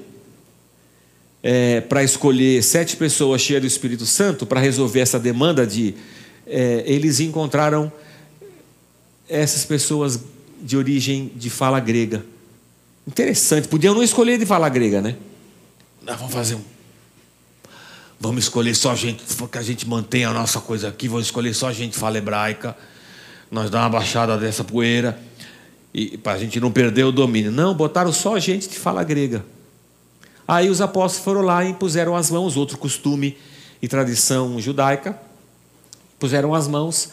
é, 1.43 1.81
para 1.81 2.03
escolher 2.03 2.63
sete 2.63 2.97
pessoas 2.97 3.43
cheias 3.43 3.61
do 3.61 3.67
Espírito 3.67 4.07
Santo 4.07 4.47
para 4.47 4.61
resolver 4.61 5.01
essa 5.01 5.19
demanda 5.19 5.67
de. 5.67 5.95
É, 6.47 6.85
eles 6.87 7.21
encontraram 7.21 7.93
essas 9.29 9.65
pessoas 9.65 10.21
de 10.65 10.79
origem 10.79 11.31
de 11.37 11.51
fala 11.51 11.79
grega. 11.79 12.25
Interessante, 13.07 13.69
podiam 13.69 13.95
não 13.95 14.03
escolher 14.03 14.39
de 14.39 14.47
fala 14.47 14.67
grega, 14.71 15.03
né? 15.03 15.15
Nós 16.03 16.17
vamos 16.17 16.33
fazer 16.33 16.55
um. 16.55 16.63
Vamos 18.19 18.45
escolher 18.45 18.75
só 18.75 18.95
gente, 18.95 19.23
porque 19.37 19.59
a 19.59 19.63
gente 19.63 19.87
mantém 19.87 20.25
a 20.25 20.33
nossa 20.33 20.59
coisa 20.59 20.89
aqui, 20.89 21.07
vamos 21.07 21.27
escolher 21.27 21.53
só 21.53 21.71
gente 21.71 21.99
fala 21.99 22.17
hebraica. 22.17 22.75
Nós 23.51 23.69
dá 23.69 23.81
uma 23.81 23.91
baixada 23.91 24.39
dessa 24.39 24.65
poeira 24.65 25.21
e 25.93 26.17
para 26.17 26.33
a 26.33 26.39
gente 26.39 26.59
não 26.59 26.73
perder 26.73 27.05
o 27.05 27.13
domínio. 27.13 27.53
Não, 27.53 27.75
botaram 27.75 28.11
só 28.11 28.39
gente 28.39 28.67
de 28.67 28.79
fala 28.79 29.05
grega. 29.05 29.45
Aí 30.49 30.71
os 30.71 30.81
apóstolos 30.81 31.25
foram 31.25 31.43
lá 31.43 31.63
e 31.65 31.75
puseram 31.75 32.17
as 32.17 32.31
mãos, 32.31 32.57
outro 32.57 32.79
costume 32.79 33.37
e 33.83 33.89
tradição 33.89 34.59
judaica, 34.59 35.19
puseram 36.19 36.55
as 36.55 36.67
mãos 36.67 37.11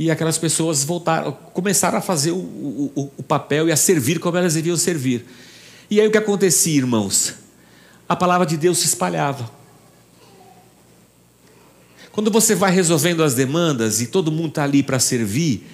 e 0.00 0.10
aquelas 0.10 0.38
pessoas 0.38 0.82
voltaram, 0.82 1.30
começaram 1.52 1.98
a 1.98 2.00
fazer 2.00 2.30
o, 2.30 2.38
o, 2.38 3.12
o 3.18 3.22
papel 3.22 3.68
e 3.68 3.72
a 3.72 3.76
servir 3.76 4.18
como 4.18 4.38
elas 4.38 4.54
deviam 4.54 4.74
servir. 4.74 5.26
E 5.90 6.00
aí 6.00 6.08
o 6.08 6.10
que 6.10 6.16
acontecia, 6.16 6.74
irmãos? 6.74 7.34
A 8.08 8.16
palavra 8.16 8.46
de 8.46 8.56
Deus 8.56 8.78
se 8.78 8.86
espalhava. 8.86 9.50
Quando 12.12 12.30
você 12.30 12.54
vai 12.54 12.72
resolvendo 12.72 13.22
as 13.22 13.34
demandas 13.34 14.00
e 14.00 14.06
todo 14.06 14.32
mundo 14.32 14.48
está 14.48 14.64
ali 14.64 14.82
para 14.82 14.98
servir, 14.98 15.66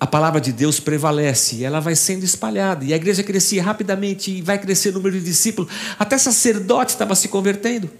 a 0.00 0.06
palavra 0.06 0.40
de 0.40 0.50
Deus 0.50 0.80
prevalece, 0.80 1.62
ela 1.62 1.78
vai 1.78 1.94
sendo 1.94 2.24
espalhada, 2.24 2.86
e 2.86 2.94
a 2.94 2.96
igreja 2.96 3.22
crescia 3.22 3.62
rapidamente, 3.62 4.30
e 4.30 4.40
vai 4.40 4.58
crescer 4.58 4.88
o 4.88 4.92
número 4.92 5.18
de 5.18 5.26
discípulos, 5.26 5.70
até 5.98 6.16
sacerdote 6.16 6.92
estava 6.92 7.14
se 7.14 7.28
convertendo. 7.28 7.90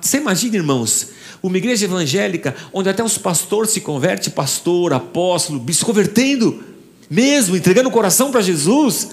Você 0.00 0.18
imagina, 0.18 0.56
irmãos, 0.56 1.08
uma 1.42 1.58
igreja 1.58 1.84
evangélica 1.84 2.54
onde 2.72 2.88
até 2.88 3.02
os 3.02 3.18
pastores 3.18 3.70
se 3.70 3.80
convertem, 3.80 4.32
pastor, 4.32 4.92
apóstolo, 4.92 5.64
se 5.72 5.84
convertendo, 5.84 6.62
mesmo, 7.10 7.56
entregando 7.56 7.88
o 7.88 7.92
coração 7.92 8.30
para 8.30 8.40
Jesus, 8.40 9.10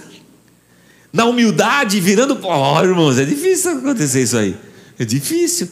na 1.12 1.26
humildade, 1.26 2.00
virando. 2.00 2.40
Oh, 2.44 2.84
irmãos, 2.84 3.18
é 3.18 3.26
difícil 3.26 3.72
acontecer 3.72 4.24
isso 4.24 4.38
aí. 4.38 4.56
É 4.98 5.06
difícil. 5.06 5.70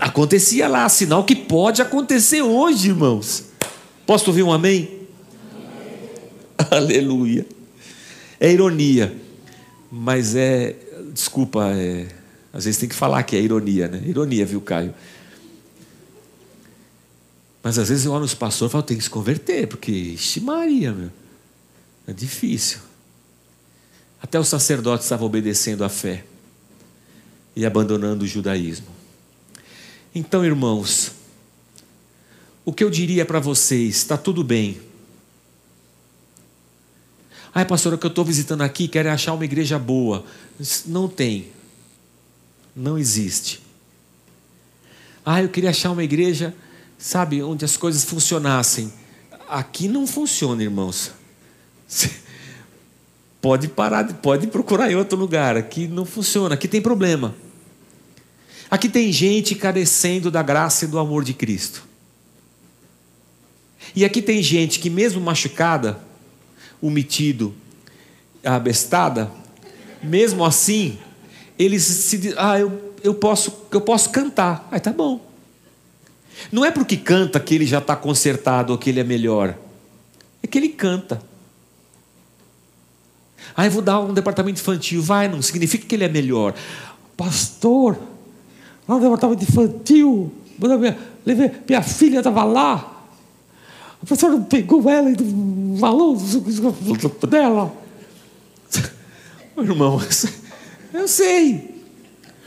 Acontecia 0.00 0.68
lá, 0.68 0.88
sinal 0.88 1.24
que 1.24 1.36
pode 1.36 1.82
acontecer 1.82 2.40
hoje, 2.40 2.88
irmãos. 2.88 3.44
Posso 4.06 4.30
ouvir 4.30 4.42
um 4.42 4.52
amém? 4.52 5.06
amém? 5.52 6.70
Aleluia. 6.70 7.46
É 8.38 8.50
ironia, 8.50 9.14
mas 9.90 10.34
é. 10.34 10.74
Desculpa, 11.12 11.72
é, 11.74 12.06
às 12.52 12.64
vezes 12.64 12.78
tem 12.80 12.88
que 12.88 12.94
falar 12.94 13.22
que 13.22 13.36
é 13.36 13.40
ironia, 13.40 13.88
né? 13.88 14.02
Ironia, 14.04 14.44
viu, 14.44 14.60
Caio? 14.60 14.94
Mas 17.62 17.78
às 17.78 17.88
vezes 17.88 18.04
eu 18.04 18.12
olho 18.12 18.22
nos 18.22 18.34
pastores 18.34 18.70
e 18.70 18.72
falo, 18.72 18.82
tem 18.82 18.96
que 18.96 19.04
se 19.04 19.10
converter, 19.10 19.66
porque, 19.66 19.92
ixi 19.92 20.40
Maria, 20.40 20.92
meu, 20.92 21.10
é 22.06 22.12
difícil. 22.12 22.78
Até 24.22 24.38
os 24.38 24.48
sacerdotes 24.48 25.06
estavam 25.06 25.26
obedecendo 25.26 25.84
à 25.84 25.88
fé 25.88 26.24
e 27.54 27.64
abandonando 27.64 28.24
o 28.24 28.28
judaísmo. 28.28 28.88
Então, 30.14 30.44
irmãos, 30.44 31.12
o 32.64 32.72
que 32.72 32.82
eu 32.82 32.90
diria 32.90 33.24
para 33.24 33.38
vocês? 33.38 33.96
Está 33.96 34.16
tudo 34.16 34.42
bem. 34.42 34.80
Ai, 37.54 37.64
pastor, 37.64 37.94
o 37.94 37.98
que 37.98 38.06
eu 38.06 38.10
estou 38.10 38.24
visitando 38.24 38.62
aqui, 38.62 38.88
quero 38.88 39.10
achar 39.10 39.32
uma 39.34 39.44
igreja 39.44 39.78
boa. 39.78 40.24
Não 40.86 41.08
tem. 41.08 41.48
Não 42.80 42.96
existe. 42.96 43.60
Ah, 45.24 45.42
eu 45.42 45.50
queria 45.50 45.68
achar 45.68 45.90
uma 45.90 46.02
igreja, 46.02 46.54
sabe, 46.98 47.42
onde 47.42 47.62
as 47.62 47.76
coisas 47.76 48.04
funcionassem. 48.04 48.90
Aqui 49.46 49.86
não 49.86 50.06
funciona, 50.06 50.62
irmãos. 50.62 51.12
Pode 53.42 53.68
parar, 53.68 54.04
pode 54.14 54.46
procurar 54.46 54.90
em 54.90 54.94
outro 54.94 55.18
lugar. 55.18 55.56
Aqui 55.56 55.86
não 55.88 56.04
funciona, 56.04 56.54
aqui 56.54 56.68
tem 56.68 56.80
problema. 56.82 57.34
Aqui 58.70 58.86
tem 58.86 59.10
gente 59.10 59.54
carecendo 59.54 60.30
da 60.30 60.42
graça 60.42 60.84
e 60.84 60.88
do 60.88 60.98
amor 60.98 61.24
de 61.24 61.32
Cristo. 61.32 61.86
E 63.96 64.04
aqui 64.04 64.20
tem 64.20 64.42
gente 64.42 64.78
que, 64.78 64.90
mesmo 64.90 65.20
machucada, 65.20 65.98
omitido 66.80 67.54
abestada, 68.44 69.30
mesmo 70.02 70.44
assim, 70.44 70.98
eles 71.60 71.82
se 71.82 72.16
dizem, 72.16 72.38
ah, 72.38 72.58
eu, 72.58 72.94
eu, 73.04 73.14
posso, 73.14 73.66
eu 73.70 73.82
posso 73.82 74.08
cantar. 74.08 74.66
Aí 74.70 74.80
tá 74.80 74.90
bom. 74.90 75.20
Não 76.50 76.64
é 76.64 76.70
porque 76.70 76.96
canta 76.96 77.38
que 77.38 77.54
ele 77.54 77.66
já 77.66 77.78
está 77.78 77.94
consertado 77.94 78.72
ou 78.72 78.78
que 78.78 78.88
ele 78.88 78.98
é 78.98 79.04
melhor. 79.04 79.54
É 80.42 80.46
que 80.46 80.56
ele 80.56 80.70
canta. 80.70 81.20
Ah, 83.54 83.66
eu 83.66 83.70
vou 83.70 83.82
dar 83.82 84.00
um 84.00 84.14
departamento 84.14 84.58
infantil. 84.58 85.02
Vai, 85.02 85.28
não 85.28 85.42
significa 85.42 85.86
que 85.86 85.94
ele 85.94 86.04
é 86.04 86.08
melhor. 86.08 86.54
Pastor, 87.14 87.98
lá 88.88 88.94
no 88.94 89.02
departamento 89.02 89.42
infantil, 89.42 90.32
minha, 90.58 90.98
levei, 91.26 91.50
minha 91.68 91.82
filha 91.82 92.18
estava 92.18 92.42
lá. 92.42 93.06
O 94.02 94.06
professor 94.06 94.30
não 94.30 94.44
pegou 94.44 94.88
ela 94.88 95.10
e 95.10 95.78
falou 95.78 96.16
dela. 97.28 97.70
Meu 99.54 99.66
irmão, 99.66 100.00
eu 100.92 101.08
sei. 101.08 101.80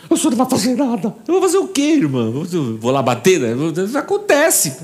O 0.10 0.18
senhor 0.18 0.32
não 0.32 0.38
vai 0.38 0.50
fazer 0.50 0.76
nada. 0.76 1.16
Eu 1.28 1.34
vou 1.34 1.42
fazer 1.42 1.58
o 1.58 1.68
quê, 1.68 1.94
irmão? 1.94 2.46
Vou 2.80 2.92
lá 2.92 3.02
bater? 3.02 3.40
Né? 3.40 3.54
Acontece. 3.98 4.78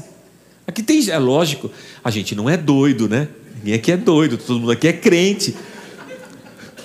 Aqui 0.66 0.84
tem. 0.84 1.10
É 1.10 1.18
lógico, 1.18 1.70
a 2.04 2.12
gente 2.12 2.36
não 2.36 2.50
é 2.50 2.56
doido, 2.56 3.10
né? 3.10 3.28
Ninguém 3.58 3.74
aqui 3.74 3.92
é 3.92 3.98
doido, 3.98 4.38
todo 4.38 4.60
mundo 4.60 4.72
aqui 4.72 4.88
é 4.88 4.94
crente. 4.94 5.56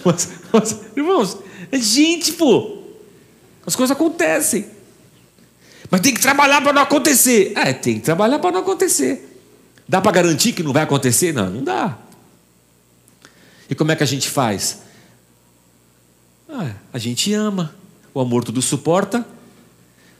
Mas, 0.05 0.29
mas 0.53 0.81
irmãos, 0.97 1.39
é 1.72 1.79
gente, 1.79 2.33
pô. 2.33 2.79
As 3.64 3.75
coisas 3.75 3.97
acontecem. 3.97 4.66
Mas 5.91 6.01
tem 6.01 6.12
que 6.12 6.20
trabalhar 6.20 6.61
para 6.61 6.72
não 6.72 6.83
acontecer. 6.83 7.53
É, 7.57 7.72
tem 7.72 7.95
que 7.95 8.01
trabalhar 8.01 8.39
para 8.39 8.53
não 8.53 8.61
acontecer. 8.61 9.41
Dá 9.89 10.01
para 10.01 10.12
garantir 10.12 10.53
que 10.53 10.62
não 10.62 10.72
vai 10.72 10.83
acontecer? 10.83 11.33
Não, 11.33 11.49
não 11.49 11.62
dá. 11.62 11.99
E 13.68 13.75
como 13.75 13.93
é 13.93 13.97
que 13.97 14.03
a 14.03 14.07
gente 14.07 14.29
faz? 14.29 14.81
Ah, 16.57 16.73
a 16.93 16.99
gente 16.99 17.35
ama. 17.35 17.75
O 18.15 18.21
amor 18.21 18.45
tudo 18.45 18.63
suporta, 18.63 19.27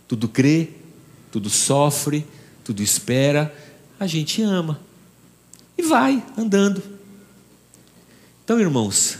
tudo 0.09 0.27
crê, 0.27 0.71
tudo 1.31 1.49
sofre, 1.49 2.27
tudo 2.65 2.83
espera. 2.83 3.55
A 4.01 4.09
gente 4.09 4.43
ama. 4.43 4.81
E 5.79 5.83
vai 5.83 6.21
andando. 6.37 6.83
Então, 8.43 8.59
irmãos, 8.59 9.19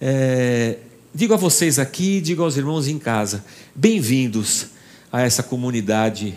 é, 0.00 0.80
digo 1.14 1.34
a 1.34 1.36
vocês 1.36 1.78
aqui, 1.78 2.20
digo 2.20 2.42
aos 2.42 2.56
irmãos 2.56 2.88
em 2.88 2.98
casa, 2.98 3.44
bem-vindos 3.72 4.70
a 5.12 5.20
essa 5.22 5.44
comunidade 5.44 6.36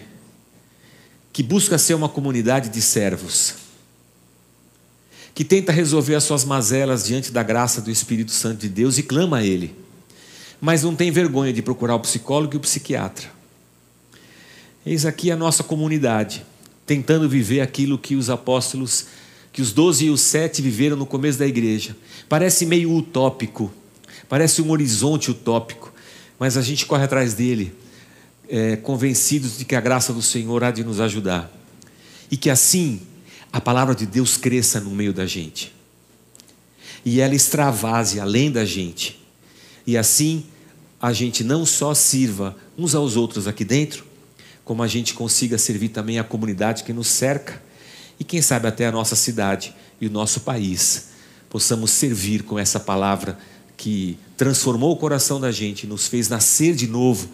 que 1.33 1.41
busca 1.41 1.79
ser 1.79 1.95
uma 1.95 2.07
comunidade 2.07 2.69
de 2.69 2.83
servos, 2.83 3.55
que 5.35 5.43
tenta 5.43 5.73
resolver 5.73 6.15
as 6.15 6.23
suas 6.23 6.45
mazelas 6.45 7.03
diante 7.03 7.29
da 7.29 7.43
graça 7.43 7.81
do 7.81 7.91
Espírito 7.91 8.31
Santo 8.31 8.61
de 8.61 8.69
Deus 8.69 8.97
e 8.97 9.03
clama 9.03 9.37
a 9.37 9.43
Ele, 9.43 9.75
mas 10.61 10.81
não 10.81 10.95
tem 10.95 11.11
vergonha 11.11 11.51
de 11.51 11.61
procurar 11.61 11.95
o 11.95 11.99
psicólogo 11.99 12.55
e 12.55 12.57
o 12.57 12.61
psiquiatra. 12.61 13.29
Eis 14.85 15.05
aqui 15.05 15.29
a 15.29 15.35
nossa 15.35 15.61
comunidade, 15.61 16.45
tentando 16.85 17.27
viver 17.27 17.59
aquilo 17.59 17.97
que 17.97 18.15
os 18.15 18.29
apóstolos 18.29 19.07
que 19.51 19.61
os 19.61 19.71
doze 19.71 20.07
e 20.07 20.09
os 20.09 20.19
sete 20.19 20.61
viveram 20.61 20.97
no 20.97 21.05
começo 21.05 21.39
da 21.39 21.47
igreja. 21.47 21.95
Parece 22.27 22.65
meio 22.65 22.93
utópico, 22.93 23.71
parece 24.27 24.61
um 24.61 24.69
horizonte 24.69 25.31
utópico, 25.31 25.93
mas 26.37 26.57
a 26.57 26.61
gente 26.61 26.85
corre 26.85 27.05
atrás 27.05 27.33
dele, 27.33 27.73
é, 28.49 28.75
convencidos 28.75 29.57
de 29.57 29.63
que 29.63 29.73
a 29.73 29.79
graça 29.79 30.11
do 30.11 30.21
Senhor 30.21 30.61
há 30.61 30.71
de 30.71 30.83
nos 30.83 30.99
ajudar. 30.99 31.49
E 32.29 32.35
que 32.35 32.49
assim 32.49 32.99
a 33.55 33.61
palavra 33.61 33.95
de 33.95 34.05
Deus 34.05 34.35
cresça 34.35 34.81
no 34.81 34.89
meio 34.89 35.13
da 35.13 35.25
gente. 35.25 35.73
E 37.05 37.21
ela 37.21 37.33
extravase 37.33 38.19
além 38.19 38.51
da 38.51 38.65
gente. 38.65 39.25
E 39.87 39.97
assim 39.97 40.43
a 41.01 41.13
gente 41.13 41.41
não 41.41 41.65
só 41.65 41.93
sirva 41.93 42.53
uns 42.77 42.93
aos 42.93 43.15
outros 43.15 43.47
aqui 43.47 43.63
dentro, 43.63 44.03
como 44.65 44.83
a 44.83 44.87
gente 44.87 45.13
consiga 45.13 45.57
servir 45.57 45.87
também 45.87 46.19
a 46.19 46.23
comunidade 46.25 46.83
que 46.83 46.91
nos 46.91 47.07
cerca 47.07 47.63
e 48.19 48.25
quem 48.25 48.41
sabe 48.41 48.67
até 48.67 48.87
a 48.87 48.91
nossa 48.91 49.15
cidade 49.15 49.73
e 50.01 50.07
o 50.07 50.11
nosso 50.11 50.41
país 50.41 51.11
possamos 51.49 51.91
servir 51.91 52.43
com 52.43 52.59
essa 52.59 52.77
palavra 52.77 53.39
que 53.77 54.19
transformou 54.35 54.91
o 54.91 54.97
coração 54.97 55.39
da 55.39 55.49
gente, 55.49 55.87
nos 55.87 56.09
fez 56.09 56.27
nascer 56.27 56.75
de 56.75 56.87
novo, 56.87 57.29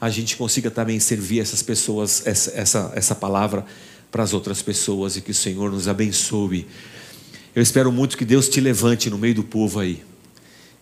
a 0.00 0.08
gente 0.08 0.38
consiga 0.38 0.70
também 0.70 0.98
servir 0.98 1.40
essas 1.40 1.62
pessoas, 1.62 2.26
essa, 2.26 2.50
essa, 2.52 2.92
essa 2.94 3.14
palavra 3.14 3.66
para 4.16 4.22
as 4.22 4.32
outras 4.32 4.62
pessoas 4.62 5.14
e 5.14 5.20
que 5.20 5.30
o 5.30 5.34
Senhor 5.34 5.70
nos 5.70 5.88
abençoe. 5.88 6.66
Eu 7.54 7.62
espero 7.62 7.92
muito 7.92 8.16
que 8.16 8.24
Deus 8.24 8.48
te 8.48 8.62
levante 8.62 9.10
no 9.10 9.18
meio 9.18 9.34
do 9.34 9.44
povo 9.44 9.78
aí 9.78 10.02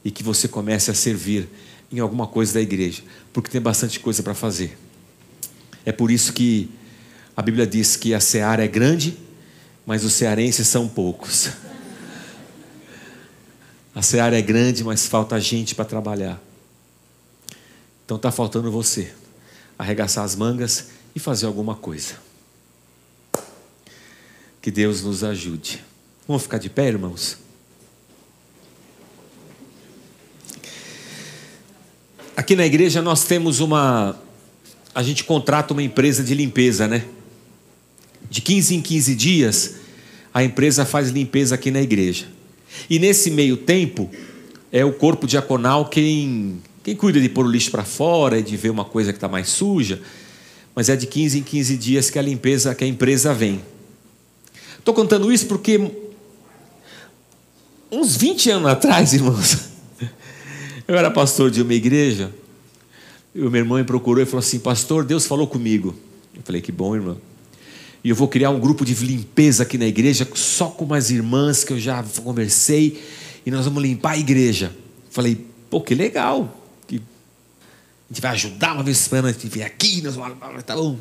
e 0.05 0.11
que 0.13 0.23
você 0.23 0.47
comece 0.47 0.89
a 0.89 0.95
servir 0.95 1.49
em 1.91 1.99
alguma 1.99 2.29
coisa 2.29 2.55
da 2.55 2.61
igreja, 2.61 3.03
porque 3.33 3.51
tem 3.51 3.61
bastante 3.61 3.99
coisa 3.99 4.23
para 4.23 4.35
fazer. 4.35 4.79
É 5.85 5.91
por 5.91 6.13
isso 6.13 6.33
que 6.33 6.71
a 7.37 7.43
Bíblia 7.43 7.67
diz 7.67 7.97
que 7.97 8.15
a 8.15 8.21
seara 8.21 8.65
é 8.65 8.69
grande 8.69 9.19
mas 9.85 10.05
os 10.05 10.13
cearenses 10.13 10.69
são 10.69 10.89
poucos. 10.89 11.51
A 13.95 14.01
seara 14.01 14.39
é 14.39 14.43
grande, 14.43 14.83
mas 14.83 15.07
falta 15.07 15.41
gente 15.41 15.75
para 15.75 15.85
trabalhar. 15.85 16.41
Então 18.05 18.17
está 18.17 18.31
faltando 18.31 18.71
você 18.71 19.13
arregaçar 19.77 20.25
as 20.25 20.37
mangas 20.37 20.87
e 21.17 21.19
fazer 21.19 21.47
alguma 21.47 21.75
coisa. 21.75 22.15
Que 24.65 24.71
Deus 24.71 25.03
nos 25.03 25.23
ajude. 25.23 25.85
Vamos 26.27 26.45
ficar 26.45 26.57
de 26.57 26.71
pé, 26.71 26.89
irmãos? 26.89 27.37
Aqui 32.35 32.57
na 32.57 32.65
igreja 32.65 33.03
nós 33.03 33.25
temos 33.25 33.61
uma. 33.61 34.19
A 34.95 35.03
gente 35.03 35.23
contrata 35.25 35.75
uma 35.75 35.83
empresa 35.83 36.25
de 36.25 36.35
limpeza, 36.35 36.89
né? 36.89 37.05
De 38.31 38.41
15 38.41 38.77
em 38.77 38.81
15 38.81 39.15
dias, 39.15 39.75
a 40.33 40.43
empresa 40.43 40.87
faz 40.87 41.11
limpeza 41.11 41.57
aqui 41.57 41.71
na 41.71 41.83
igreja. 41.83 42.27
E 42.89 42.99
nesse 42.99 43.31
meio 43.31 43.59
tempo, 43.59 44.11
é 44.73 44.83
o 44.83 44.95
corpo 44.95 45.27
diaconal 45.27 45.91
quem, 45.91 46.63
quem 46.83 46.97
cuida 46.97 47.21
de 47.21 47.29
pôr 47.29 47.45
o 47.45 47.51
lixo 47.51 47.71
para 47.71 47.85
fora 47.85 48.39
e 48.39 48.43
de 48.43 48.57
ver 48.57 48.71
uma 48.71 48.87
coisa 48.87 49.13
que 49.13 49.19
está 49.19 49.29
mais 49.29 49.51
suja. 49.51 50.01
Mas 50.75 50.89
é 50.89 50.97
de 50.97 51.07
15 51.07 51.41
em 51.41 51.43
15 51.43 51.77
dias 51.77 52.09
que 52.09 52.19
a 52.19 52.23
limpeza, 52.23 52.75
que 52.75 52.83
a 52.83 52.87
empresa 52.87 53.35
vem. 53.35 53.61
Estou 54.85 54.93
contando 54.93 55.33
isso 55.33 55.47
porque 55.47 55.81
uns 57.91 58.19
20 58.19 58.51
anos 58.51 58.69
atrás, 58.69 59.15
irmãos, 59.15 59.71
eu 60.87 60.95
era 60.95 61.11
pastor 61.11 61.51
de 61.51 61.63
uma 61.63 61.73
igreja, 61.73 62.31
e 63.35 63.41
o 63.41 63.51
meu 63.51 63.63
irmão 63.63 63.79
me 63.79 63.85
procurou 63.85 64.23
e 64.23 64.27
falou 64.27 64.41
assim: 64.41 64.59
Pastor, 64.59 65.03
Deus 65.03 65.25
falou 65.25 65.47
comigo. 65.47 65.97
Eu 66.37 66.43
falei: 66.45 66.61
Que 66.61 66.71
bom, 66.71 66.95
irmão. 66.95 67.17
E 68.05 68.11
eu 68.11 68.15
vou 68.15 68.29
criar 68.29 68.51
um 68.51 68.61
grupo 68.61 68.85
de 68.85 68.93
limpeza 68.93 69.63
aqui 69.63 69.79
na 69.79 69.87
igreja, 69.87 70.29
só 70.35 70.67
com 70.67 70.85
umas 70.85 71.11
irmãs 71.11 71.65
que 71.65 71.73
eu 71.73 71.81
já 71.81 72.05
conversei, 72.23 73.03
e 73.47 73.51
nós 73.51 73.65
vamos 73.65 73.83
limpar 73.83 74.11
a 74.11 74.19
igreja. 74.19 74.71
Falei, 75.09 75.47
pô, 75.71 75.81
que 75.81 75.95
legal. 75.95 76.61
Que 76.87 76.97
a 76.97 78.13
gente 78.13 78.21
vai 78.21 78.33
ajudar 78.33 78.75
uma 78.75 78.83
vez 78.83 78.99
por 78.99 79.05
semana, 79.09 79.29
a 79.31 79.33
gente 79.33 79.49
vem 79.49 79.63
aqui, 79.63 80.03
nós 80.03 80.15
vamos. 80.15 80.37
Tá 80.63 80.77
bom. 80.77 80.99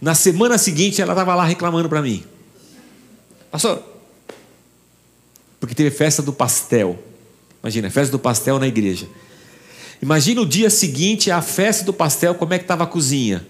Na 0.00 0.16
semana 0.16 0.58
seguinte, 0.58 1.00
ela 1.00 1.12
estava 1.12 1.36
lá 1.36 1.44
reclamando 1.44 1.88
para 1.88 2.02
mim. 2.02 2.24
Pastor, 3.50 3.82
porque 5.58 5.74
teve 5.74 5.90
festa 5.90 6.22
do 6.22 6.32
pastel. 6.32 6.98
Imagina, 7.62 7.90
festa 7.90 8.12
do 8.12 8.18
pastel 8.18 8.58
na 8.58 8.66
igreja. 8.66 9.08
Imagina 10.00 10.40
o 10.40 10.46
dia 10.46 10.70
seguinte, 10.70 11.30
a 11.30 11.42
festa 11.42 11.84
do 11.84 11.92
pastel, 11.92 12.34
como 12.34 12.54
é 12.54 12.58
que 12.58 12.64
estava 12.64 12.84
a 12.84 12.86
cozinha? 12.86 13.44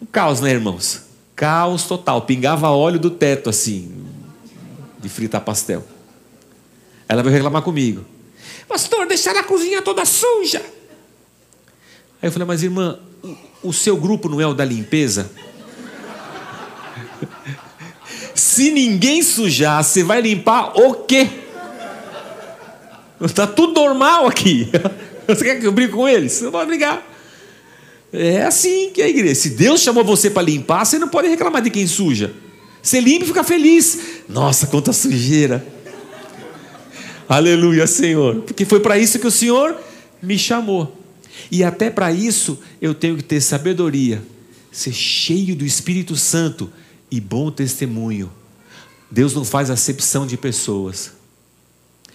Um 0.00 0.06
caos, 0.06 0.40
né, 0.40 0.50
irmãos? 0.50 1.02
Caos 1.36 1.84
total. 1.84 2.22
Pingava 2.22 2.70
óleo 2.70 2.98
do 2.98 3.10
teto, 3.10 3.50
assim, 3.50 3.92
de 4.98 5.08
fritar 5.08 5.42
pastel. 5.42 5.84
Ela 7.08 7.22
veio 7.22 7.34
reclamar 7.34 7.62
comigo. 7.62 8.04
Pastor, 8.66 9.06
deixaram 9.06 9.40
a 9.40 9.44
cozinha 9.44 9.82
toda 9.82 10.04
suja. 10.04 10.60
Aí 12.20 12.28
eu 12.28 12.32
falei, 12.32 12.46
mas 12.46 12.62
irmã, 12.62 12.98
o 13.62 13.72
seu 13.72 13.96
grupo 13.96 14.28
não 14.28 14.40
é 14.40 14.46
o 14.46 14.54
da 14.54 14.64
limpeza? 14.64 15.30
Se 18.38 18.70
ninguém 18.70 19.20
sujar, 19.20 19.82
você 19.82 20.04
vai 20.04 20.20
limpar 20.20 20.78
o 20.78 20.94
quê? 20.94 21.28
Está 23.20 23.48
tudo 23.48 23.72
normal 23.72 24.28
aqui. 24.28 24.70
Você 25.26 25.44
quer 25.44 25.60
que 25.60 25.66
eu 25.66 25.72
brigue 25.72 25.92
com 25.92 26.08
eles? 26.08 26.32
Você 26.32 26.44
não 26.44 26.52
pode 26.52 26.68
brigar. 26.68 27.04
É 28.12 28.44
assim 28.44 28.90
que 28.94 29.02
é 29.02 29.06
a 29.06 29.08
igreja. 29.08 29.34
Se 29.34 29.50
Deus 29.50 29.82
chamou 29.82 30.02
você 30.02 30.30
para 30.30 30.42
limpar, 30.42 30.86
você 30.86 30.98
não 30.98 31.08
pode 31.08 31.28
reclamar 31.28 31.60
de 31.60 31.68
quem 31.68 31.86
suja. 31.86 32.32
Você 32.80 33.00
limpa 33.00 33.24
e 33.24 33.26
fica 33.26 33.44
feliz. 33.44 33.98
Nossa, 34.26 34.68
quanta 34.68 34.92
sujeira. 34.92 35.66
Aleluia, 37.28 37.86
Senhor. 37.86 38.36
Porque 38.42 38.64
foi 38.64 38.80
para 38.80 38.96
isso 38.96 39.18
que 39.18 39.26
o 39.26 39.30
Senhor 39.30 39.76
me 40.22 40.38
chamou. 40.38 40.96
E 41.50 41.62
até 41.62 41.90
para 41.90 42.10
isso 42.10 42.58
eu 42.80 42.94
tenho 42.94 43.16
que 43.16 43.24
ter 43.24 43.40
sabedoria, 43.42 44.22
ser 44.72 44.92
cheio 44.92 45.54
do 45.54 45.66
Espírito 45.66 46.16
Santo 46.16 46.72
e 47.10 47.20
bom 47.20 47.50
testemunho. 47.50 48.30
Deus 49.10 49.34
não 49.34 49.44
faz 49.44 49.70
acepção 49.70 50.26
de 50.26 50.36
pessoas. 50.36 51.12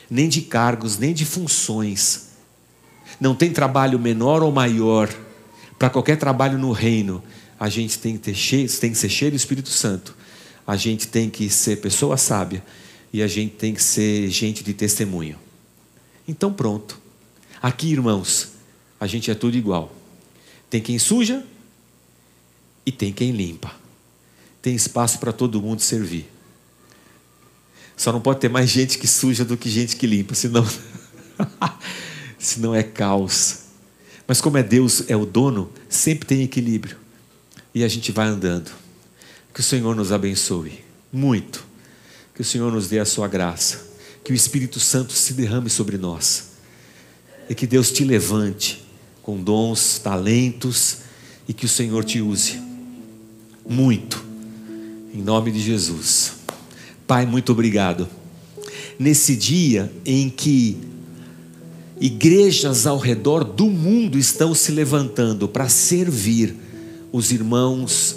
nem 0.10 0.30
de 0.30 0.42
cargos, 0.42 0.98
nem 1.00 1.14
de 1.14 1.26
funções. 1.26 2.30
Não 3.20 3.34
tem 3.34 3.52
trabalho 3.52 3.98
menor 3.98 4.44
ou 4.44 4.52
maior. 4.52 5.10
Para 5.80 5.90
qualquer 5.90 6.18
trabalho 6.18 6.58
no 6.58 6.72
reino, 6.72 7.24
a 7.60 7.68
gente 7.68 7.98
tem 7.98 8.18
que, 8.18 8.34
cheio, 8.34 8.70
tem 8.80 8.92
que 8.92 8.98
ser 8.98 9.10
cheio 9.10 9.32
do 9.32 9.38
Espírito 9.38 9.70
Santo. 9.70 10.16
A 10.68 10.76
gente 10.76 11.08
tem 11.08 11.30
que 11.30 11.50
ser 11.50 11.78
pessoa 11.82 12.16
sábia 12.16 12.64
e 13.12 13.24
a 13.24 13.28
gente 13.28 13.56
tem 13.56 13.74
que 13.74 13.82
ser 13.82 14.30
gente 14.30 14.64
de 14.64 14.74
testemunho. 14.74 15.38
Então 16.28 16.54
pronto. 16.54 17.00
Aqui, 17.62 17.92
irmãos, 17.92 18.50
a 19.00 19.08
gente 19.08 19.32
é 19.32 19.36
tudo 19.36 19.58
igual. 19.58 19.96
Tem 20.70 20.82
quem 20.82 21.00
suja 21.00 21.44
e 22.86 22.92
tem 22.92 23.12
quem 23.12 23.32
limpa. 23.32 23.83
Tem 24.64 24.74
espaço 24.74 25.20
para 25.20 25.34
todo 25.34 25.62
mundo 25.62 25.82
servir. 25.82 26.28
Só 27.98 28.14
não 28.14 28.22
pode 28.22 28.40
ter 28.40 28.50
mais 28.50 28.70
gente 28.70 28.98
que 28.98 29.08
suja 29.08 29.44
do 29.44 29.58
que 29.58 29.70
gente 29.70 29.98
que 29.98 30.08
limpa, 30.08 30.34
senão, 30.34 30.66
senão 32.40 32.74
é 32.74 32.82
caos. 32.82 33.60
Mas 34.26 34.40
como 34.40 34.58
é 34.58 34.64
Deus, 34.64 35.04
é 35.10 35.18
o 35.18 35.26
dono, 35.26 35.70
sempre 35.90 36.26
tem 36.26 36.42
equilíbrio. 36.44 36.96
E 37.76 37.84
a 37.84 37.88
gente 37.90 38.10
vai 38.14 38.26
andando. 38.26 38.72
Que 39.54 39.60
o 39.60 39.64
Senhor 39.64 39.94
nos 39.96 40.14
abençoe 40.14 40.84
muito. 41.12 41.66
Que 42.34 42.42
o 42.42 42.46
Senhor 42.46 42.72
nos 42.72 42.88
dê 42.88 43.00
a 43.00 43.06
sua 43.06 43.28
graça. 43.28 43.86
Que 44.24 44.32
o 44.32 44.36
Espírito 44.36 44.80
Santo 44.80 45.12
se 45.12 45.34
derrame 45.34 45.70
sobre 45.70 45.98
nós. 45.98 46.52
E 47.50 47.54
que 47.54 47.68
Deus 47.68 47.92
te 47.92 48.06
levante 48.06 48.82
com 49.22 49.44
dons, 49.44 50.00
talentos 50.00 51.00
e 51.48 51.54
que 51.54 51.66
o 51.66 51.70
Senhor 51.70 52.06
te 52.06 52.22
use 52.22 52.62
muito. 53.68 54.33
Em 55.14 55.22
nome 55.22 55.52
de 55.52 55.60
Jesus. 55.60 56.34
Pai, 57.06 57.24
muito 57.24 57.52
obrigado. 57.52 58.10
Nesse 58.98 59.36
dia 59.36 59.94
em 60.04 60.28
que 60.28 60.76
igrejas 62.02 62.88
ao 62.88 62.98
redor 62.98 63.44
do 63.44 63.68
mundo 63.68 64.18
estão 64.18 64.56
se 64.56 64.72
levantando 64.72 65.48
para 65.48 65.70
servir 65.70 66.56
os 67.12 67.32
irmãos 67.32 68.16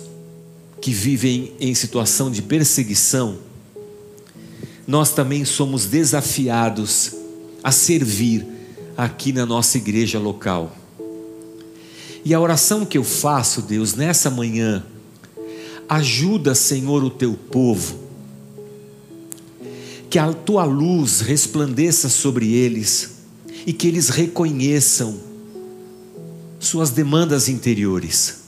que 0.80 0.90
vivem 0.90 1.52
em 1.60 1.74
situação 1.74 2.30
de 2.30 2.40
perseguição, 2.40 3.36
nós 4.86 5.10
também 5.10 5.44
somos 5.44 5.84
desafiados 5.84 7.12
a 7.62 7.70
servir 7.70 8.46
aqui 8.96 9.34
na 9.34 9.44
nossa 9.44 9.76
igreja 9.76 10.18
local. 10.18 10.74
E 12.24 12.32
a 12.32 12.40
oração 12.40 12.86
que 12.86 12.96
eu 12.96 13.04
faço, 13.04 13.60
Deus, 13.60 13.92
nessa 13.92 14.30
manhã, 14.30 14.82
ajuda, 15.88 16.54
Senhor, 16.54 17.02
o 17.02 17.10
teu 17.10 17.34
povo 17.34 18.06
que 20.16 20.18
a 20.18 20.32
tua 20.32 20.64
luz 20.64 21.20
resplandeça 21.20 22.08
sobre 22.08 22.54
eles 22.54 23.16
e 23.66 23.72
que 23.72 23.86
eles 23.86 24.08
reconheçam 24.08 25.18
suas 26.58 26.90
demandas 26.90 27.48
interiores. 27.48 28.44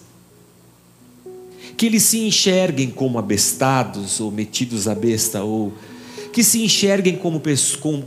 Que 1.77 1.87
eles 1.87 2.05
se 2.05 2.21
enxerguem 2.21 2.91
como 2.91 3.19
abestados 3.19 4.19
ou 4.21 4.31
metidos 4.31 4.89
à 4.89 4.95
besta, 4.95 5.43
ou 5.43 5.73
que 6.33 6.43
se 6.43 6.65
enxerguem 6.65 7.17
como, 7.17 7.43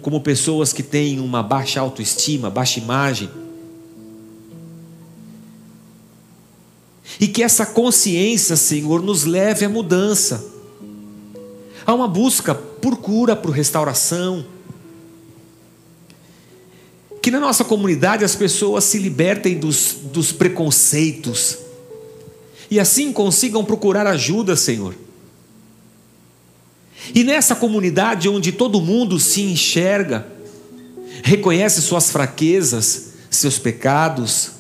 como 0.02 0.22
pessoas 0.22 0.74
que 0.74 0.84
têm 0.84 1.20
uma 1.20 1.44
baixa 1.44 1.80
autoestima, 1.80 2.50
baixa 2.50 2.80
imagem. 2.80 3.30
E 7.20 7.28
que 7.28 7.44
essa 7.44 7.66
consciência, 7.66 8.56
Senhor, 8.56 9.02
nos 9.02 9.26
leve 9.26 9.66
à 9.66 9.70
mudança 9.70 10.52
Há 11.86 11.94
uma 11.94 12.08
busca 12.08 12.54
por 12.54 12.98
cura, 12.98 13.36
por 13.36 13.52
restauração. 13.52 14.46
Que 17.22 17.32
na 17.32 17.40
nossa 17.40 17.64
comunidade 17.64 18.24
as 18.24 18.36
pessoas 18.36 18.84
se 18.84 18.98
libertem 18.98 19.58
dos, 19.58 19.98
dos 20.12 20.32
preconceitos 20.32 21.58
e 22.70 22.80
assim 22.80 23.12
consigam 23.12 23.66
procurar 23.66 24.08
ajuda, 24.08 24.56
Senhor. 24.56 24.96
E 27.14 27.24
nessa 27.24 27.56
comunidade 27.56 28.30
onde 28.30 28.52
todo 28.52 28.80
mundo 28.80 29.20
se 29.20 29.42
enxerga, 29.42 30.26
reconhece 31.24 31.82
suas 31.82 32.10
fraquezas, 32.10 33.10
seus 33.30 33.60
pecados, 33.60 34.52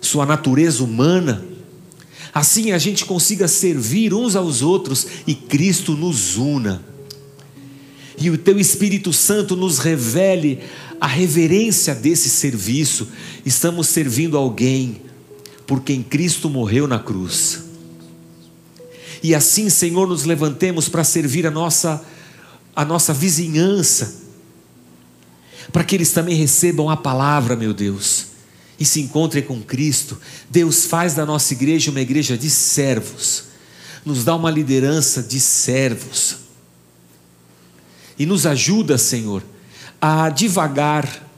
sua 0.00 0.24
natureza 0.24 0.84
humana, 0.84 1.44
Assim 2.34 2.72
a 2.72 2.78
gente 2.78 3.04
consiga 3.04 3.46
servir 3.46 4.14
uns 4.14 4.34
aos 4.34 4.62
outros 4.62 5.06
e 5.26 5.34
Cristo 5.34 5.92
nos 5.92 6.36
una. 6.36 6.82
E 8.18 8.30
o 8.30 8.38
teu 8.38 8.58
Espírito 8.58 9.12
Santo 9.12 9.54
nos 9.54 9.78
revele 9.78 10.60
a 11.00 11.06
reverência 11.06 11.94
desse 11.94 12.30
serviço. 12.30 13.08
Estamos 13.44 13.88
servindo 13.88 14.36
alguém 14.36 15.02
por 15.66 15.82
quem 15.82 16.02
Cristo 16.02 16.48
morreu 16.48 16.88
na 16.88 16.98
cruz. 16.98 17.64
E 19.22 19.34
assim, 19.34 19.68
Senhor, 19.68 20.08
nos 20.08 20.24
levantemos 20.24 20.88
para 20.88 21.04
servir 21.04 21.46
a 21.46 21.50
nossa 21.50 22.02
a 22.74 22.86
nossa 22.86 23.12
vizinhança, 23.12 24.22
para 25.70 25.84
que 25.84 25.94
eles 25.94 26.10
também 26.10 26.34
recebam 26.34 26.88
a 26.88 26.96
palavra, 26.96 27.54
meu 27.54 27.74
Deus 27.74 28.31
e 28.82 28.84
se 28.84 29.00
encontrem 29.00 29.44
com 29.44 29.62
Cristo. 29.62 30.18
Deus 30.50 30.86
faz 30.86 31.14
da 31.14 31.24
nossa 31.24 31.52
igreja 31.52 31.92
uma 31.92 32.00
igreja 32.00 32.36
de 32.36 32.50
servos, 32.50 33.44
nos 34.04 34.24
dá 34.24 34.34
uma 34.34 34.50
liderança 34.50 35.22
de 35.22 35.38
servos 35.38 36.38
e 38.18 38.26
nos 38.26 38.44
ajuda, 38.44 38.98
Senhor, 38.98 39.40
a 40.00 40.28
devagar, 40.30 41.28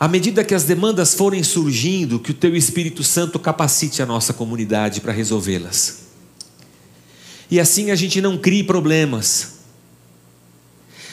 à 0.00 0.08
medida 0.08 0.42
que 0.42 0.54
as 0.54 0.64
demandas 0.64 1.12
forem 1.12 1.42
surgindo, 1.42 2.18
que 2.18 2.30
o 2.30 2.34
Teu 2.34 2.56
Espírito 2.56 3.04
Santo 3.04 3.38
capacite 3.38 4.00
a 4.00 4.06
nossa 4.06 4.32
comunidade 4.32 5.02
para 5.02 5.12
resolvê-las. 5.12 6.04
E 7.50 7.60
assim 7.60 7.90
a 7.90 7.94
gente 7.94 8.18
não 8.22 8.38
crie 8.38 8.64
problemas. 8.64 9.58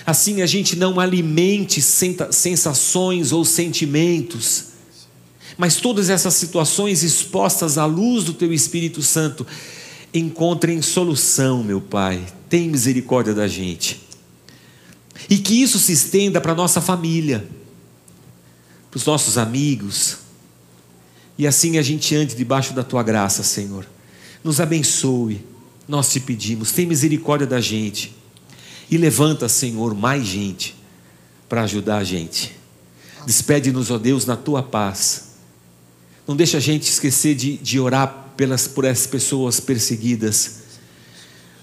Assim 0.05 0.41
a 0.41 0.45
gente 0.45 0.77
não 0.77 1.01
alimente 1.01 1.81
sensações 1.81 3.33
ou 3.33 3.43
sentimentos 3.43 4.74
mas 5.57 5.77
todas 5.77 6.09
essas 6.09 6.33
situações 6.33 7.03
expostas 7.03 7.77
à 7.77 7.85
luz 7.85 8.23
do 8.23 8.33
Teu 8.33 8.53
Espírito 8.53 9.01
Santo 9.01 9.47
encontrem 10.13 10.81
solução, 10.81 11.63
meu 11.63 11.79
Pai. 11.79 12.25
Tem 12.49 12.69
misericórdia 12.69 13.33
da 13.33 13.47
gente. 13.47 14.01
E 15.29 15.37
que 15.37 15.61
isso 15.61 15.79
se 15.79 15.93
estenda 15.93 16.41
para 16.41 16.51
a 16.51 16.55
nossa 16.55 16.81
família, 16.81 17.47
para 18.91 18.97
os 18.97 19.05
nossos 19.05 19.37
amigos. 19.37 20.17
E 21.37 21.47
assim 21.47 21.77
a 21.77 21.81
gente 21.81 22.13
ande 22.15 22.35
debaixo 22.35 22.73
da 22.73 22.83
Tua 22.83 23.01
graça, 23.01 23.41
Senhor. 23.41 23.85
Nos 24.43 24.59
abençoe, 24.59 25.43
nós 25.87 26.11
te 26.11 26.19
pedimos. 26.19 26.71
Tem 26.71 26.85
misericórdia 26.85 27.47
da 27.47 27.61
gente. 27.61 28.13
E 28.91 28.97
levanta, 28.97 29.49
Senhor, 29.49 29.95
mais 29.95 30.25
gente 30.25 30.75
para 31.47 31.63
ajudar 31.63 31.97
a 31.97 32.03
gente. 32.03 32.55
Despede-nos, 33.25 33.89
ó 33.89 33.97
Deus, 33.97 34.25
na 34.25 34.35
tua 34.35 34.61
paz 34.61 35.24
não 36.27 36.35
deixa 36.35 36.57
a 36.57 36.59
gente 36.59 36.83
esquecer 36.83 37.35
de, 37.35 37.57
de 37.57 37.79
orar 37.79 38.33
pelas, 38.35 38.67
por 38.67 38.85
essas 38.85 39.07
pessoas 39.07 39.59
perseguidas. 39.59 40.63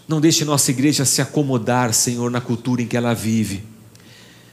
Não 0.07 0.21
deixe 0.21 0.45
nossa 0.45 0.71
igreja 0.71 1.05
se 1.05 1.21
acomodar, 1.21 1.93
Senhor, 1.93 2.31
na 2.31 2.41
cultura 2.41 2.83
em 2.83 2.87
que 2.87 2.97
ela 2.97 3.15
vive. 3.15 3.65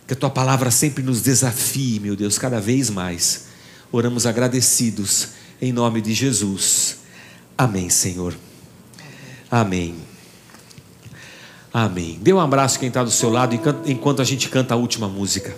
Que 0.08 0.14
a 0.14 0.16
tua 0.16 0.30
palavra 0.30 0.72
sempre 0.72 1.04
nos 1.04 1.22
desafie, 1.22 2.00
meu 2.00 2.16
Deus, 2.16 2.38
cada 2.38 2.60
vez 2.60 2.90
mais. 2.90 3.46
Oramos 3.92 4.26
agradecidos 4.26 5.30
em 5.62 5.72
nome 5.72 6.02
de 6.02 6.14
Jesus. 6.14 6.98
Amém, 7.58 7.90
Senhor. 7.90 8.36
Amém. 9.52 9.96
Amém. 11.72 12.18
Dê 12.22 12.34
um 12.34 12.40
abraço 12.40 12.80
quem 12.80 12.88
está 12.88 13.04
do 13.04 13.12
seu 13.12 13.30
lado 13.30 13.60
enquanto 13.86 14.22
a 14.22 14.26
gente 14.26 14.50
canta 14.50 14.74
a 14.74 14.78
última 14.78 15.08
música. 15.08 15.56